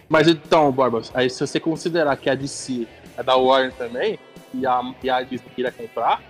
mas 0.09 0.27
então, 0.27 0.71
Borbas, 0.71 1.11
aí 1.13 1.29
se 1.29 1.39
você 1.45 1.59
considerar 1.59 2.15
que 2.17 2.29
a 2.29 2.35
DC 2.35 2.87
é 3.17 3.23
da 3.23 3.35
Warner 3.35 3.73
também, 3.73 4.19
e 4.53 4.65
a, 4.65 4.81
e 5.03 5.09
a 5.09 5.21
Disney 5.21 5.49
queria 5.55 5.71
comprar, 5.71 6.21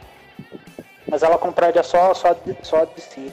Mas 1.08 1.23
ela 1.23 1.38
compraria 1.38 1.84
só, 1.84 2.13
só, 2.13 2.36
só 2.62 2.86
de 2.86 3.01
si. 3.01 3.32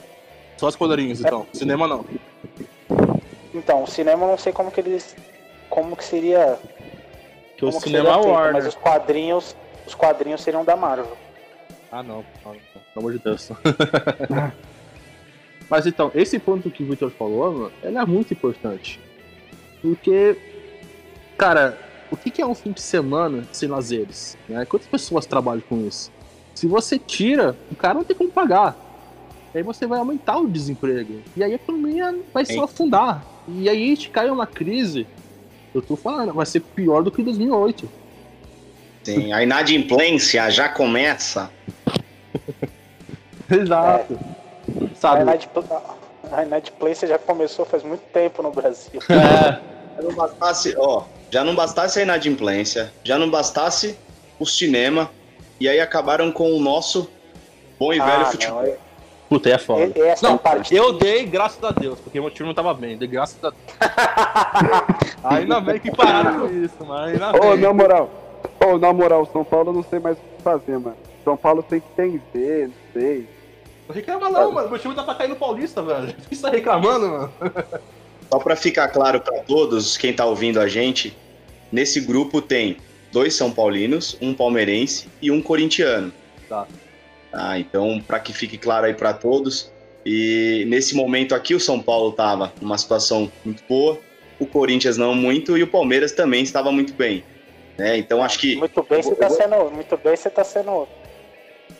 só 0.57 0.67
os 0.67 0.75
colorinhos, 0.75 1.19
então. 1.19 1.45
Cinema 1.53 1.87
não. 1.87 2.05
Então, 3.53 3.83
o 3.83 3.87
cinema 3.87 4.23
eu 4.23 4.27
não 4.29 4.37
sei 4.37 4.53
como 4.53 4.71
que 4.71 4.81
eles. 4.81 5.15
Como 5.69 5.95
que 5.95 6.03
seria. 6.03 6.57
Que 7.57 7.65
o 7.65 7.71
cinema 7.71 8.09
é 8.09 8.11
seria 8.11 8.11
a 8.11 8.21
feito, 8.21 8.33
Warner. 8.33 8.53
Mas 8.53 8.67
os 8.67 8.75
quadrinhos. 8.75 9.55
Os 9.85 9.93
quadrinhos 9.93 10.41
seriam 10.41 10.65
da 10.65 10.75
Marvel. 10.75 11.15
Ah, 11.91 12.01
não. 12.01 12.25
não, 12.43 12.53
não, 12.53 12.81
Pelo 12.93 12.97
amor 12.97 13.13
de 13.13 13.19
Deus. 13.19 13.51
Mas 15.69 15.85
então, 15.87 16.11
esse 16.13 16.37
ponto 16.39 16.69
que 16.69 16.83
o 16.83 16.87
Victor 16.87 17.09
falou, 17.11 17.51
mano, 17.51 17.71
ele 17.83 17.97
é 17.97 18.05
muito 18.05 18.33
importante. 18.33 18.99
Porque, 19.81 20.37
cara, 21.37 21.77
o 22.11 22.17
que 22.17 22.29
que 22.31 22.41
é 22.41 22.45
um 22.45 22.55
fim 22.55 22.71
de 22.71 22.81
semana 22.81 23.43
sem 23.51 23.67
lazeres? 23.69 24.37
Né? 24.47 24.65
Quantas 24.65 24.87
pessoas 24.87 25.25
trabalham 25.25 25.61
com 25.67 25.85
isso? 25.87 26.11
Se 26.53 26.67
você 26.67 26.97
tira, 26.97 27.55
o 27.71 27.75
cara 27.75 27.95
não 27.95 28.03
tem 28.03 28.15
como 28.15 28.29
pagar. 28.31 28.75
E 29.53 29.57
aí 29.57 29.63
você 29.63 29.85
vai 29.87 29.99
aumentar 29.99 30.37
o 30.37 30.47
desemprego. 30.47 31.21
E 31.35 31.43
aí 31.43 31.51
a 31.53 31.55
economia 31.55 32.15
vai 32.33 32.45
se 32.45 32.53
Sim. 32.53 32.63
afundar. 32.63 33.25
E 33.47 33.69
aí 33.69 33.83
a 33.83 33.87
gente 33.87 34.09
cai 34.09 34.27
numa 34.27 34.47
crise, 34.47 35.05
eu 35.73 35.81
tô 35.81 35.95
falando, 35.95 36.33
vai 36.33 36.45
ser 36.45 36.59
pior 36.61 37.03
do 37.03 37.11
que 37.11 37.21
2008. 37.23 37.89
Sim, 39.03 39.31
a 39.33 39.43
inadimplência 39.43 40.49
já 40.49 40.67
começa. 40.69 41.49
Exato. 43.49 44.17
A 44.17 44.95
Sabe? 44.95 45.21
Inadpl- 45.21 45.59
a 46.31 46.43
Inadimplência 46.43 47.07
já 47.07 47.19
começou 47.19 47.65
faz 47.65 47.83
muito 47.83 48.01
tempo 48.11 48.41
no 48.41 48.51
Brasil. 48.51 48.99
É, 49.09 49.59
Já 49.95 50.01
não 50.01 50.13
bastasse, 50.15 50.73
ó, 50.77 51.03
já 51.35 51.43
não 51.43 51.53
bastasse 51.53 51.99
a 51.99 52.01
inadimplência, 52.01 52.93
já 53.03 53.19
não 53.19 53.29
bastasse 53.29 53.97
o 54.39 54.45
cinema, 54.45 55.11
e 55.59 55.67
aí 55.67 55.81
acabaram 55.81 56.31
com 56.31 56.53
o 56.53 56.61
nosso 56.61 57.09
bom 57.77 57.91
e 57.91 57.99
velho 57.99 58.21
Ah, 58.21 58.25
futebol. 58.27 58.61
não, 58.61 58.65
é- 58.69 58.77
puta, 59.29 59.49
é 59.49 59.57
foda. 59.57 59.91
é- 59.99 60.07
essa 60.11 60.25
é 60.25 60.29
Não, 60.29 60.35
a 60.35 60.39
parte. 60.39 60.73
Eu 60.73 60.93
dei, 60.93 61.25
graças 61.25 61.61
a 61.61 61.71
Deus, 61.71 61.99
porque 61.99 62.21
meu 62.21 62.31
time 62.31 62.47
não 62.47 62.53
tava 62.55 62.73
bem. 62.73 62.97
Dei 62.97 63.05
graças 63.09 63.37
a 63.43 63.49
Deus. 63.49 63.61
Ainda 65.25 65.59
bem 65.59 65.77
que 65.77 65.91
pararam 65.93 66.39
com 66.47 66.55
isso, 66.63 66.85
mano. 66.85 67.05
Ainda 67.07 67.31
Ô, 67.35 67.49
bem. 67.51 67.57
na 67.59 67.73
moral. 67.73 68.09
Ô, 68.65 68.77
na 68.77 68.93
moral, 68.93 69.29
São 69.33 69.43
Paulo 69.43 69.71
eu 69.71 69.73
não 69.73 69.83
sei 69.83 69.99
mais 69.99 70.17
o 70.17 70.21
que 70.37 70.41
fazer, 70.41 70.79
mano. 70.79 70.95
São 71.25 71.35
Paulo 71.35 71.61
tem 71.61 71.81
que 71.81 72.21
Z, 72.33 72.67
não 72.67 72.73
sei. 72.93 73.27
Não 73.89 73.93
reclama 73.93 74.29
não, 74.29 74.53
mano. 74.53 74.69
Meu 74.69 74.79
time 74.79 74.95
tá 74.95 75.03
pra 75.03 75.15
cair 75.15 75.27
no 75.27 75.35
Paulista, 75.35 75.81
velho. 75.81 76.13
Por 76.13 76.23
que 76.29 76.33
você 76.37 76.41
tá 76.43 76.49
reclamando, 76.49 77.09
mano? 77.09 77.33
Só 78.31 78.39
para 78.39 78.55
ficar 78.55 78.87
claro 78.87 79.19
para 79.19 79.39
todos, 79.41 79.97
quem 79.97 80.13
tá 80.13 80.25
ouvindo 80.25 80.59
a 80.61 80.67
gente, 80.67 81.15
nesse 81.75 81.99
grupo 81.99 82.41
tem 82.41 82.77
dois 83.11 83.33
São 83.35 83.51
Paulinos, 83.51 84.17
um 84.21 84.33
palmeirense 84.33 85.07
e 85.21 85.29
um 85.29 85.41
corintiano. 85.41 86.11
Tá. 86.47 86.65
Tá, 87.29 87.59
então, 87.59 88.01
para 88.07 88.17
que 88.21 88.31
fique 88.31 88.57
claro 88.57 88.85
aí 88.85 88.93
para 88.93 89.13
todos, 89.13 89.69
e 90.05 90.63
nesse 90.69 90.95
momento 90.95 91.35
aqui 91.35 91.53
o 91.53 91.59
São 91.59 91.81
Paulo 91.81 92.13
tava 92.13 92.53
numa 92.61 92.77
situação 92.77 93.29
muito 93.43 93.61
boa, 93.67 93.99
o 94.39 94.45
Corinthians 94.45 94.95
não 94.95 95.13
muito 95.13 95.57
e 95.57 95.63
o 95.63 95.67
Palmeiras 95.67 96.13
também 96.13 96.43
estava 96.43 96.71
muito 96.71 96.93
bem. 96.93 97.25
Né? 97.77 97.97
Então 97.97 98.23
acho 98.23 98.39
que 98.39 98.55
Muito 98.55 98.81
bem, 98.83 99.01
você 99.01 99.15
tá 99.15 99.29
sendo. 99.29 99.69
Muito 99.69 99.97
bem, 99.97 100.15
você 100.15 100.29
tá 100.29 100.43
sendo. 100.45 100.87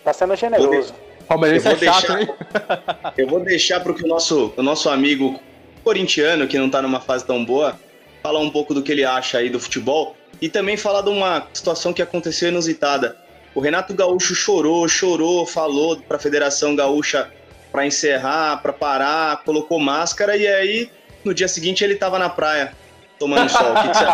Tá 0.03 0.11
sendo 0.11 0.35
generoso. 0.35 0.93
Palmeirense 1.25 1.65
Eu 1.67 1.71
é 1.71 1.75
vou 1.75 1.85
chato, 1.85 2.07
deixar- 2.07 2.21
hein? 2.21 2.27
Eu 3.17 3.27
vou 3.27 3.39
deixar 3.39 3.79
para 3.79 3.93
o 3.93 4.07
nosso, 4.07 4.53
o 4.57 4.61
nosso 4.61 4.89
amigo 4.89 5.39
corintiano, 5.85 6.47
que 6.47 6.57
não 6.57 6.65
está 6.65 6.81
numa 6.81 6.99
fase 6.99 7.25
tão 7.25 7.45
boa, 7.45 7.79
falar 8.25 8.39
um 8.39 8.49
pouco 8.49 8.73
do 8.73 8.81
que 8.81 8.91
ele 8.91 9.05
acha 9.05 9.37
aí 9.37 9.51
do 9.51 9.59
futebol 9.59 10.17
e 10.41 10.49
também 10.49 10.75
falar 10.75 11.03
de 11.03 11.09
uma 11.09 11.47
situação 11.53 11.93
que 11.93 12.01
aconteceu 12.01 12.49
inusitada. 12.49 13.15
O 13.53 13.59
Renato 13.59 13.93
Gaúcho 13.93 14.33
chorou, 14.33 14.87
chorou, 14.87 15.45
falou 15.45 15.97
para 15.97 16.17
a 16.17 16.19
Federação 16.19 16.75
Gaúcha 16.75 17.31
para 17.71 17.85
encerrar, 17.85 18.57
para 18.63 18.73
parar, 18.73 19.43
colocou 19.43 19.79
máscara 19.79 20.35
e 20.35 20.47
aí 20.47 20.89
no 21.23 21.35
dia 21.35 21.47
seguinte 21.47 21.83
ele 21.83 21.93
estava 21.93 22.17
na 22.17 22.27
praia 22.27 22.73
tomando 23.19 23.47
sol. 23.47 23.73
O 23.73 23.81
que, 23.83 23.89
que 23.89 23.97
você? 23.97 24.05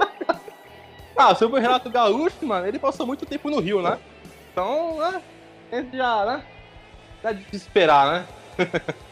Ah, 1.16 1.34
sobre 1.34 1.58
o 1.58 1.62
Renato 1.62 1.90
Gaúcho, 1.90 2.46
mano, 2.46 2.66
ele 2.66 2.78
passou 2.78 3.06
muito 3.06 3.26
tempo 3.26 3.50
no 3.50 3.60
Rio, 3.60 3.82
né? 3.82 3.98
Então, 4.50 4.96
né? 4.98 5.20
Já, 5.92 6.24
né? 6.24 6.42
Já 7.22 7.32
de 7.32 7.44
esperar, 7.54 8.12
né? 8.12 8.26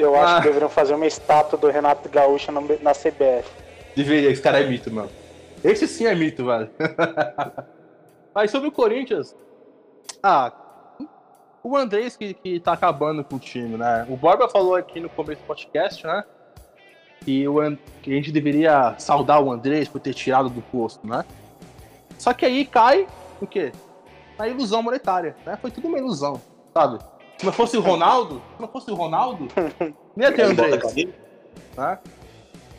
Eu 0.00 0.14
acho 0.16 0.34
Ah. 0.34 0.40
que 0.40 0.46
deveriam 0.48 0.68
fazer 0.70 0.94
uma 0.94 1.06
estátua 1.06 1.58
do 1.58 1.68
Renato 1.68 2.08
Gaúcho 2.08 2.50
no- 2.52 2.78
na 2.82 2.92
CBF. 2.94 3.48
Deveria, 3.96 4.30
esse 4.30 4.40
cara 4.40 4.60
é 4.60 4.66
mito, 4.66 4.90
mano. 4.92 5.10
Esse 5.62 5.86
sim 5.86 6.06
é 6.06 6.14
mito, 6.14 6.44
velho. 6.46 6.70
Mas 8.34 8.50
sobre 8.50 8.68
o 8.68 8.72
Corinthians. 8.72 9.36
Ah, 10.22 10.52
o 11.62 11.76
Andrés 11.76 12.16
que, 12.16 12.32
que 12.34 12.60
tá 12.60 12.72
acabando 12.72 13.22
com 13.24 13.36
o 13.36 13.38
time, 13.38 13.76
né? 13.76 14.06
O 14.08 14.16
Borba 14.16 14.48
falou 14.48 14.74
aqui 14.74 15.00
no 15.00 15.08
começo 15.08 15.42
do 15.42 15.46
podcast, 15.46 16.06
né? 16.06 16.24
Que, 17.24 17.46
o, 17.46 17.56
que 18.02 18.10
a 18.12 18.14
gente 18.14 18.32
deveria 18.32 18.94
saudar 18.98 19.42
o 19.42 19.50
Andrés 19.52 19.88
por 19.88 20.00
ter 20.00 20.14
tirado 20.14 20.48
do 20.48 20.62
posto, 20.62 21.06
né? 21.06 21.24
Só 22.16 22.32
que 22.32 22.46
aí 22.46 22.64
cai 22.64 23.06
o 23.40 23.46
quê? 23.46 23.72
Na 24.38 24.48
ilusão 24.48 24.82
monetária, 24.82 25.36
né? 25.44 25.58
Foi 25.60 25.70
tudo 25.70 25.88
uma 25.88 25.98
ilusão, 25.98 26.40
sabe? 26.72 26.98
Se 27.40 27.46
não 27.46 27.54
fosse 27.54 27.74
o 27.74 27.80
Ronaldo, 27.80 28.42
se 28.54 28.60
não 28.60 28.68
fosse 28.68 28.90
o 28.90 28.94
Ronaldo, 28.94 29.48
não 30.14 30.24
ia 30.26 30.30
ter 30.30 30.42
Andrés 30.42 30.94
né? 31.74 31.98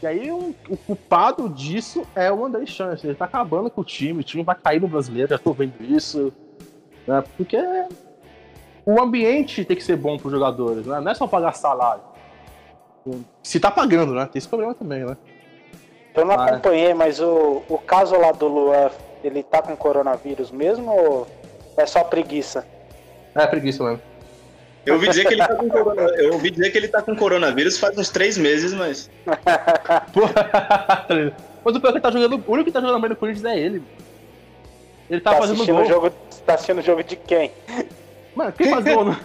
E 0.04 0.06
aí 0.06 0.32
o, 0.32 0.54
o 0.69 0.78
culpado 0.78 1.50
disso 1.50 2.06
é 2.15 2.32
o 2.32 2.45
André 2.45 2.67
Chance. 2.67 3.08
Ele 3.08 3.15
tá 3.15 3.26
acabando 3.26 3.71
com 3.71 3.82
o 3.82 3.84
time, 3.84 4.19
o 4.19 4.24
time 4.24 4.43
vai 4.43 4.54
cair 4.54 4.80
no 4.80 4.88
brasileiro, 4.88 5.30
já 5.30 5.39
tô 5.39 5.52
vendo 5.52 5.74
isso. 5.82 6.32
Né? 7.08 7.24
Porque 7.36 7.58
o 8.86 9.02
ambiente 9.02 9.65
tem 9.65 9.76
que 9.76 9.84
ser 9.84 9.95
bom 9.95 10.15
pros 10.15 10.32
jogadores, 10.32 10.86
né? 10.86 11.00
Não 11.00 11.12
é 11.12 11.15
só 11.15 11.26
pagar 11.26 11.54
salário. 11.54 12.04
Se 13.41 13.60
tá 13.60 13.71
pagando, 13.71 14.13
né? 14.13 14.30
Tem 14.32 14.38
esse 14.38 14.47
problema 14.47 14.76
também, 14.76 15.04
né? 15.04 15.17
Eu 16.13 16.24
não 16.24 16.39
Ah, 16.39 16.45
é. 16.45 16.50
acompanhei, 16.52 16.93
mas 16.93 17.19
o, 17.19 17.63
o 17.67 17.80
caso 17.80 18.15
lá 18.15 18.32
do 18.32 18.47
Luan, 18.47 18.91
ele 19.24 19.41
tá 19.41 19.60
com 19.60 19.76
coronavírus 19.76 20.52
mesmo 20.52 20.91
ou 20.91 21.28
é 21.76 21.88
só 21.88 22.04
preguiça? 22.04 22.63
É 23.34 23.47
preguiça 23.47 23.84
mesmo. 23.84 24.11
Eu 24.86 24.96
ouvi 24.96 25.10
dizer 25.10 25.28
que 25.28 25.34
ele 25.36 25.46
tá 25.46 25.56
com 25.56 25.70
corona- 25.70 26.02
eu 26.15 26.34
ouvi 26.34 26.50
dizer 26.52 26.72
que 26.72 26.78
ele 26.78 26.88
tá 26.88 27.02
com 27.02 27.15
coronavírus 27.15 27.78
faz 27.78 27.98
uns 27.98 28.10
três 28.10 28.38
meses, 28.38 28.74
mas 28.74 29.10
Mas 31.63 31.76
o 31.76 31.80
pior 31.80 31.89
é 31.91 31.94
que 31.94 32.00
tá 32.00 32.12
jogando. 32.12 32.44
O 32.48 32.52
único 32.52 32.65
que 32.65 32.72
tá 32.72 32.82
jogando 32.82 33.00
bem 33.02 33.10
no 33.10 33.15
Corinthians 33.15 33.46
é 33.46 33.60
ele. 33.60 33.84
Ele 35.10 35.22
tá, 35.22 35.32
Tá, 35.32 35.38
fazendo 35.38 35.65
gol. 35.65 35.86
jogo. 35.86 36.10
Tá 36.46 36.56
assistindo 36.56 36.80
o 36.80 36.82
jogo 36.82 37.04
de 37.04 37.15
quem? 37.15 37.52
Mano, 38.36 38.52
quem 38.54 38.70
faz 38.70 38.84
gol 38.86 39.06
no... 39.06 39.17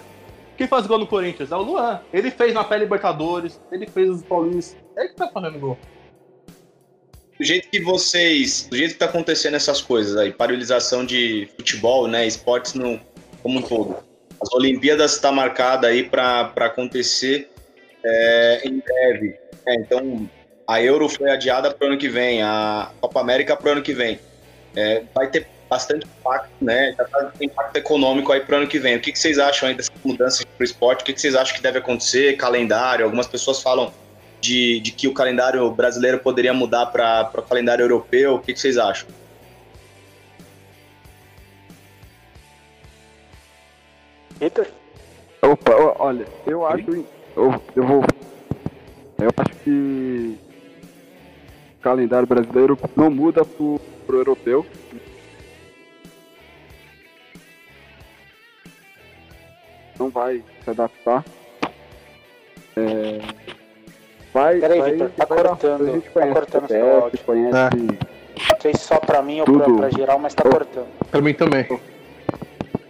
Quem 0.59 0.67
faz 0.67 0.87
gol 0.87 0.99
no 0.99 1.07
Corinthians? 1.07 1.51
É 1.53 1.57
o 1.57 1.63
Luan. 1.63 2.01
Ele 2.13 2.31
fez 2.31 2.53
na 2.53 2.65
pé 2.65 2.79
Libertadores, 2.79 3.61
ele 3.71 3.87
fez 3.87 4.09
os 4.11 4.23
Paulistas. 4.23 4.77
É 4.97 5.01
ele 5.03 5.09
que 5.11 5.17
tá 5.17 5.29
fazendo 5.29 5.59
gol. 5.59 5.79
do 7.39 7.45
jeito 7.45 7.69
que 7.71 7.81
vocês, 7.81 8.67
do 8.71 8.77
jeito 8.77 8.93
que 8.95 8.99
tá 8.99 9.05
acontecendo 9.07 9.55
essas 9.55 9.81
coisas 9.81 10.17
aí, 10.17 10.33
paralisação 10.33 11.05
de 11.05 11.49
futebol, 11.57 12.07
né, 12.09 12.27
esportes 12.27 12.73
no, 12.75 12.99
como 13.43 13.59
um 13.59 13.63
todo. 13.63 13.97
As 14.47 14.53
Olimpíadas 14.53 15.15
está 15.15 15.33
marcada 15.33 15.89
aí 15.89 16.05
para 16.05 16.53
acontecer 16.57 17.51
é, 18.05 18.63
em 18.65 18.79
breve. 18.79 19.35
É, 19.67 19.75
então, 19.75 20.31
a 20.69 20.81
Euro 20.81 21.09
foi 21.09 21.29
adiada 21.31 21.73
para 21.73 21.85
o 21.85 21.89
ano 21.91 21.99
que 21.99 22.09
vem, 22.09 22.43
a 22.43 22.91
Copa 23.01 23.21
América 23.21 23.57
para 23.57 23.69
o 23.69 23.73
ano 23.73 23.83
que 23.83 23.93
vem. 23.93 24.21
É, 24.77 25.03
vai 25.13 25.29
ter 25.29 25.49
bastante 25.69 26.07
impacto, 26.07 26.53
né? 26.61 26.95
Já 26.97 27.05
tá 27.07 27.33
impacto 27.41 27.77
econômico 27.77 28.31
aí 28.31 28.39
para 28.41 28.55
o 28.55 28.59
ano 28.59 28.69
que 28.69 28.79
vem. 28.79 28.97
O 28.97 29.01
que, 29.01 29.11
que 29.11 29.19
vocês 29.19 29.37
acham 29.37 29.69
aí 29.69 29.75
dessas 29.75 29.93
mudanças 30.05 30.45
para 30.45 30.63
o 30.63 30.65
esporte? 30.65 31.03
O 31.03 31.05
que, 31.05 31.13
que 31.13 31.21
vocês 31.21 31.35
acham 31.35 31.57
que 31.57 31.63
deve 31.63 31.79
acontecer? 31.79 32.37
Calendário? 32.37 33.05
Algumas 33.05 33.27
pessoas 33.27 33.61
falam 33.61 33.93
de, 34.41 34.79
de 34.79 34.93
que 34.93 35.09
o 35.09 35.15
calendário 35.15 35.69
brasileiro 35.73 36.21
poderia 36.21 36.55
mudar 36.55 36.87
para 36.87 37.29
o 37.35 37.43
calendário 37.43 37.83
europeu. 37.83 38.37
O 38.37 38.39
que, 38.39 38.53
que 38.53 38.61
vocês 38.61 38.79
acham? 38.79 39.09
Vitor? 44.39 44.67
Opa, 45.43 45.73
olha, 45.99 46.27
eu 46.47 46.67
acho. 46.67 46.91
Eu, 47.37 47.55
eu 47.75 47.87
vou. 47.87 48.03
Eu 49.19 49.31
acho 49.37 49.55
que 49.65 50.39
o 51.79 51.83
calendário 51.83 52.27
brasileiro 52.27 52.79
não 52.97 53.11
muda 53.11 53.45
pro, 53.45 53.81
pro 54.07 54.19
europeu. 54.19 54.67
Não 59.99 60.11
vai 60.11 60.43
se 60.63 60.71
adaptar. 60.71 61.25
É, 62.77 63.19
vai, 64.35 64.61
Peraí, 64.61 64.81
vai, 64.81 64.93
Vitor, 64.93 65.11
tá 65.11 65.27
cortando, 65.27 65.89
a 65.89 65.93
gente 65.93 66.05
tá 66.05 66.11
conhece 66.11 66.33
cortando 66.35 66.65
o 66.65 66.69
seu 66.69 67.03
áudio. 67.03 67.19
conhece 67.25 67.77
Não 68.51 68.61
sei 68.61 68.75
se 68.75 68.81
só 68.81 68.99
pra 69.01 69.23
mim 69.23 69.41
ou 69.41 69.47
pra, 69.47 69.65
Tudo. 69.65 69.77
pra 69.79 69.91
geral, 69.91 70.19
mas 70.19 70.35
tá 70.35 70.43
Oh. 70.47 70.51
cortando. 70.51 70.89
Pra 71.11 71.21
mim 71.23 71.33
também. 71.33 71.67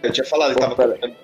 Eu 0.03 0.11
tinha 0.11 0.25
falado 0.25 0.53
que 0.53 0.59
tava 0.59 0.73
Opa. 0.73 0.87
cortando. 0.87 1.15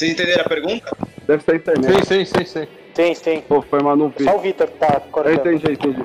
Vocês 0.00 0.12
entenderam 0.12 0.44
a 0.46 0.48
pergunta? 0.48 0.96
Deve 1.26 1.44
ser 1.44 1.52
a 1.52 1.56
internet. 1.56 2.06
Sim, 2.06 2.24
sim, 2.24 2.26
sim, 2.38 2.44
sim. 2.46 2.66
Tem, 2.94 3.14
tem. 3.14 3.42
Pô, 3.42 3.60
foi 3.60 3.82
mal, 3.82 3.98
vi. 4.08 4.24
Só 4.24 4.34
o 4.34 4.40
Vitor 4.40 4.66
que 4.68 4.78
tá 4.78 4.94
Eu 4.94 5.00
cortando. 5.12 5.34
entendi, 5.34 5.72
entendi. 5.72 6.02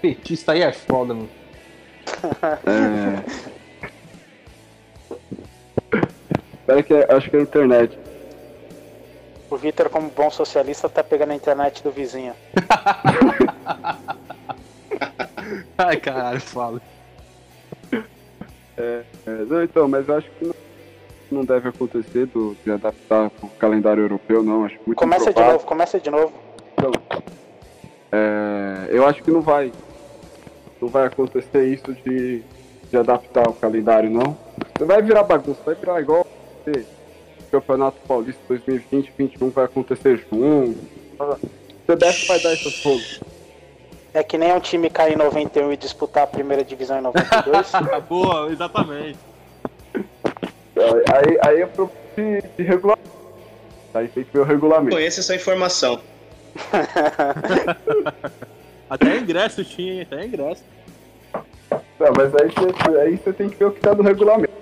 Petista 0.00 0.52
aí 0.52 0.62
é 0.62 0.72
foda, 0.72 1.12
mano. 1.12 1.28
É... 2.64 3.24
Espera 6.60 6.82
que 6.84 6.94
é- 6.94 7.12
acho 7.12 7.28
que 7.28 7.34
é 7.36 7.40
a 7.40 7.42
internet. 7.42 7.98
O 9.50 9.56
Vitor, 9.56 9.90
como 9.90 10.08
bom 10.08 10.30
socialista, 10.30 10.88
tá 10.88 11.02
pegando 11.02 11.32
a 11.32 11.34
internet 11.34 11.82
do 11.82 11.90
vizinho. 11.90 12.34
Ai, 15.76 15.96
caralho, 15.96 16.40
fala. 16.40 16.80
É, 18.78 19.02
não, 19.48 19.64
então, 19.64 19.88
mas 19.88 20.08
eu 20.08 20.18
acho 20.18 20.30
que 20.38 20.52
não, 21.30 21.40
não 21.40 21.44
deve 21.44 21.68
acontecer 21.68 22.26
do, 22.26 22.56
de 22.64 22.70
adaptar 22.70 23.30
o 23.42 23.48
calendário 23.58 24.02
europeu, 24.02 24.42
não. 24.42 24.64
Acho 24.64 24.76
muito 24.86 24.98
Começa 24.98 25.24
de 25.24 25.30
improvável. 25.30 25.52
novo, 25.54 25.66
começa 25.66 26.00
de 26.00 26.10
novo. 26.10 26.32
É, 28.12 28.88
eu 28.90 29.06
acho 29.06 29.22
que 29.22 29.30
não 29.30 29.40
vai. 29.40 29.72
Não 30.80 30.88
vai 30.88 31.06
acontecer 31.06 31.66
isso 31.68 31.92
de, 32.04 32.42
de 32.90 32.96
adaptar 32.96 33.48
o 33.48 33.52
calendário, 33.52 34.10
não. 34.10 34.36
Vai 34.80 35.02
virar 35.02 35.22
bagunça, 35.22 35.60
vai 35.64 35.74
virar 35.74 36.00
igual 36.00 36.26
esse 36.66 36.86
Campeonato 37.50 37.98
Paulista 38.06 38.40
2020-2021 38.48 39.52
vai 39.52 39.64
acontecer 39.64 40.24
junto. 40.30 40.78
O 41.18 41.36
CBF 41.86 42.26
vai 42.28 42.40
dar 42.40 42.52
essas 42.52 42.76
fogo. 42.76 43.00
É 44.14 44.22
que 44.22 44.38
nem 44.38 44.52
um 44.52 44.60
time 44.60 44.88
cair 44.90 45.14
em 45.14 45.16
91 45.16 45.72
e 45.72 45.76
disputar 45.76 46.24
a 46.24 46.26
primeira 46.26 46.64
divisão 46.64 46.98
em 46.98 47.02
92. 47.02 47.72
Boa, 48.08 48.50
exatamente. 48.50 49.18
Aí, 51.12 51.38
aí 51.42 51.62
é 51.62 51.66
pro 51.66 51.90
de, 52.16 52.42
de 52.56 52.62
regulamento. 52.62 53.10
Aí 53.94 54.08
tem 54.08 54.24
que 54.24 54.32
ver 54.32 54.40
o 54.40 54.44
regulamento. 54.44 54.94
Conheço 54.94 55.20
essa 55.20 55.34
informação. 55.34 56.00
Até 58.88 59.18
ingresso 59.18 59.64
tinha, 59.64 59.94
hein? 59.94 60.02
Até 60.02 60.26
ingresso. 60.26 60.64
Não, 61.98 62.12
mas 62.16 62.32
aí 62.34 62.50
você, 62.50 62.98
aí 62.98 63.16
você 63.16 63.32
tem 63.32 63.48
que 63.48 63.56
ver 63.56 63.64
o 63.66 63.72
que 63.72 63.80
tá 63.80 63.94
no 63.94 64.02
regulamento. 64.02 64.52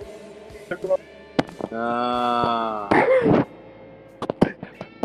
Ah. 1.72 2.88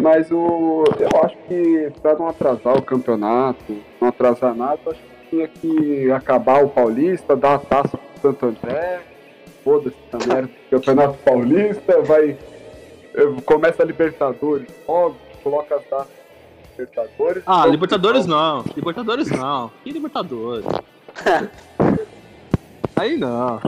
Mas 0.02 0.30
o, 0.32 0.84
eu 1.00 1.10
acho 1.24 1.38
que 1.48 1.92
pra 2.02 2.16
não 2.16 2.28
atrasar 2.28 2.78
o 2.78 2.82
campeonato, 2.82 3.78
não 4.02 4.10
atrasar 4.10 4.54
nada, 4.54 4.80
eu 4.86 4.92
acho 4.92 5.02
que 5.02 5.30
tinha 5.30 5.48
que 5.48 6.12
acabar 6.12 6.64
o 6.64 6.70
Paulista, 6.70 7.36
dar 7.36 7.56
a 7.56 7.60
taça 7.60 7.98
pro 7.98 8.22
Santo 8.22 8.46
André, 8.48 9.02
foda-se 9.64 9.96
essa 10.12 10.28
merda, 10.28 10.50
Campeonato 10.70 11.18
Paulista, 11.20 12.02
vai. 12.02 12.38
Começa 13.46 13.84
a 13.84 13.86
Libertadores, 13.86 14.68
óbvio, 14.88 15.22
coloca 15.44 15.76
as 15.76 15.84
datas 15.84 16.08
da 16.08 16.72
Libertadores. 16.72 17.44
Ah, 17.46 17.66
Libertadores 17.68 18.26
não. 18.26 18.64
Libertadores 18.76 19.30
não. 19.30 19.72
Que 19.84 19.92
Libertadores? 19.92 20.66
Aí 22.96 23.18
não. 23.18 23.62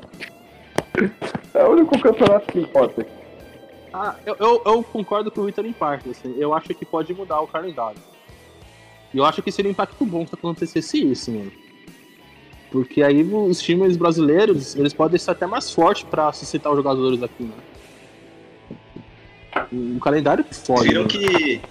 É 1.54 1.64
o 1.64 1.72
único 1.72 2.00
campeonato 2.00 2.52
que 2.52 2.60
importa. 2.60 3.06
Ah, 3.94 4.16
eu, 4.26 4.36
eu, 4.40 4.62
eu 4.66 4.84
concordo 4.84 5.32
com 5.32 5.42
o 5.42 5.46
Victor 5.46 5.66
em 5.66 5.74
parte, 5.74 6.10
assim. 6.10 6.36
Eu 6.38 6.54
acho 6.54 6.68
que 6.70 6.86
pode 6.86 7.14
mudar 7.14 7.40
o 7.42 7.48
calendário. 7.48 8.00
E 9.14 9.18
eu 9.18 9.26
acho 9.26 9.42
que 9.42 9.52
seria 9.52 9.70
um 9.70 9.72
impacto 9.72 10.06
bom 10.06 10.26
se 10.28 10.36
acontecesse 10.36 11.02
isso, 11.10 11.32
mano. 11.32 11.52
Porque 12.76 13.02
aí 13.02 13.24
os 13.24 13.62
times 13.62 13.96
brasileiros, 13.96 14.76
eles 14.76 14.92
podem 14.94 15.18
ser 15.18 15.32
até 15.32 15.48
mais 15.48 15.72
fortes 15.72 16.04
pra 16.04 16.30
suscitar 16.34 16.74
os 16.74 16.78
jogadores 16.78 17.24
aqui, 17.24 17.44
né? 17.44 17.54
O 19.72 19.98
calendário 20.02 20.44
que 20.44 20.54
Vocês 20.54 20.68
fode, 20.68 20.90
viram 20.90 21.02
mano. 21.04 21.08
que. 21.10 21.62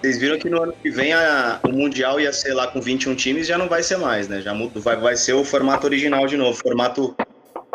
Vocês 0.00 0.18
viram 0.18 0.38
que 0.38 0.48
no 0.48 0.62
ano 0.62 0.72
que 0.82 0.88
vem 0.90 1.12
a- 1.12 1.60
o 1.64 1.68
Mundial 1.70 2.18
ia 2.18 2.32
ser 2.32 2.54
lá 2.54 2.66
com 2.66 2.80
21 2.80 3.14
times 3.14 3.46
já 3.46 3.58
não 3.58 3.68
vai 3.68 3.82
ser 3.82 3.98
mais, 3.98 4.26
né? 4.26 4.40
Já 4.40 4.54
muda, 4.54 4.80
vai, 4.80 4.96
vai 4.96 5.16
ser 5.16 5.34
o 5.34 5.44
formato 5.44 5.86
original 5.86 6.26
de 6.26 6.38
novo, 6.38 6.58
formato 6.58 7.14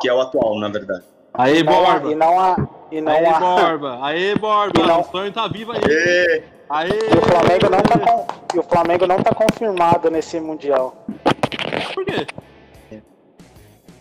que 0.01 0.09
é 0.09 0.13
o 0.13 0.19
atual, 0.19 0.59
na 0.59 0.67
verdade. 0.67 1.03
Há- 1.35 1.63
Borba! 1.63 2.11
e 2.11 2.15
não 2.15 2.39
há. 2.39 2.67
E 2.91 2.99
não 3.01 3.11
Aí, 3.11 3.23
há. 3.25 3.39
Borba! 3.39 3.99
Aí, 4.01 4.35
Borba! 4.35 4.81
E 4.81 4.87
não- 4.87 5.01
O 5.01 5.03
sonho 5.03 5.31
tá 5.31 5.47
vivo 5.47 5.73
aí! 5.73 5.79
E... 5.87 6.41
Aí! 6.71 6.89
E 6.89 7.17
o 7.17 7.21
Flamengo 7.21 7.69
não 7.69 7.81
tá 7.83 7.99
com- 7.99 8.27
e 8.55 8.59
o 8.59 8.63
Flamengo 8.63 9.05
não 9.05 9.17
tá 9.21 9.35
confirmado 9.35 10.09
nesse 10.09 10.39
mundial. 10.39 11.05
Por 11.93 12.03
quê? 12.03 12.25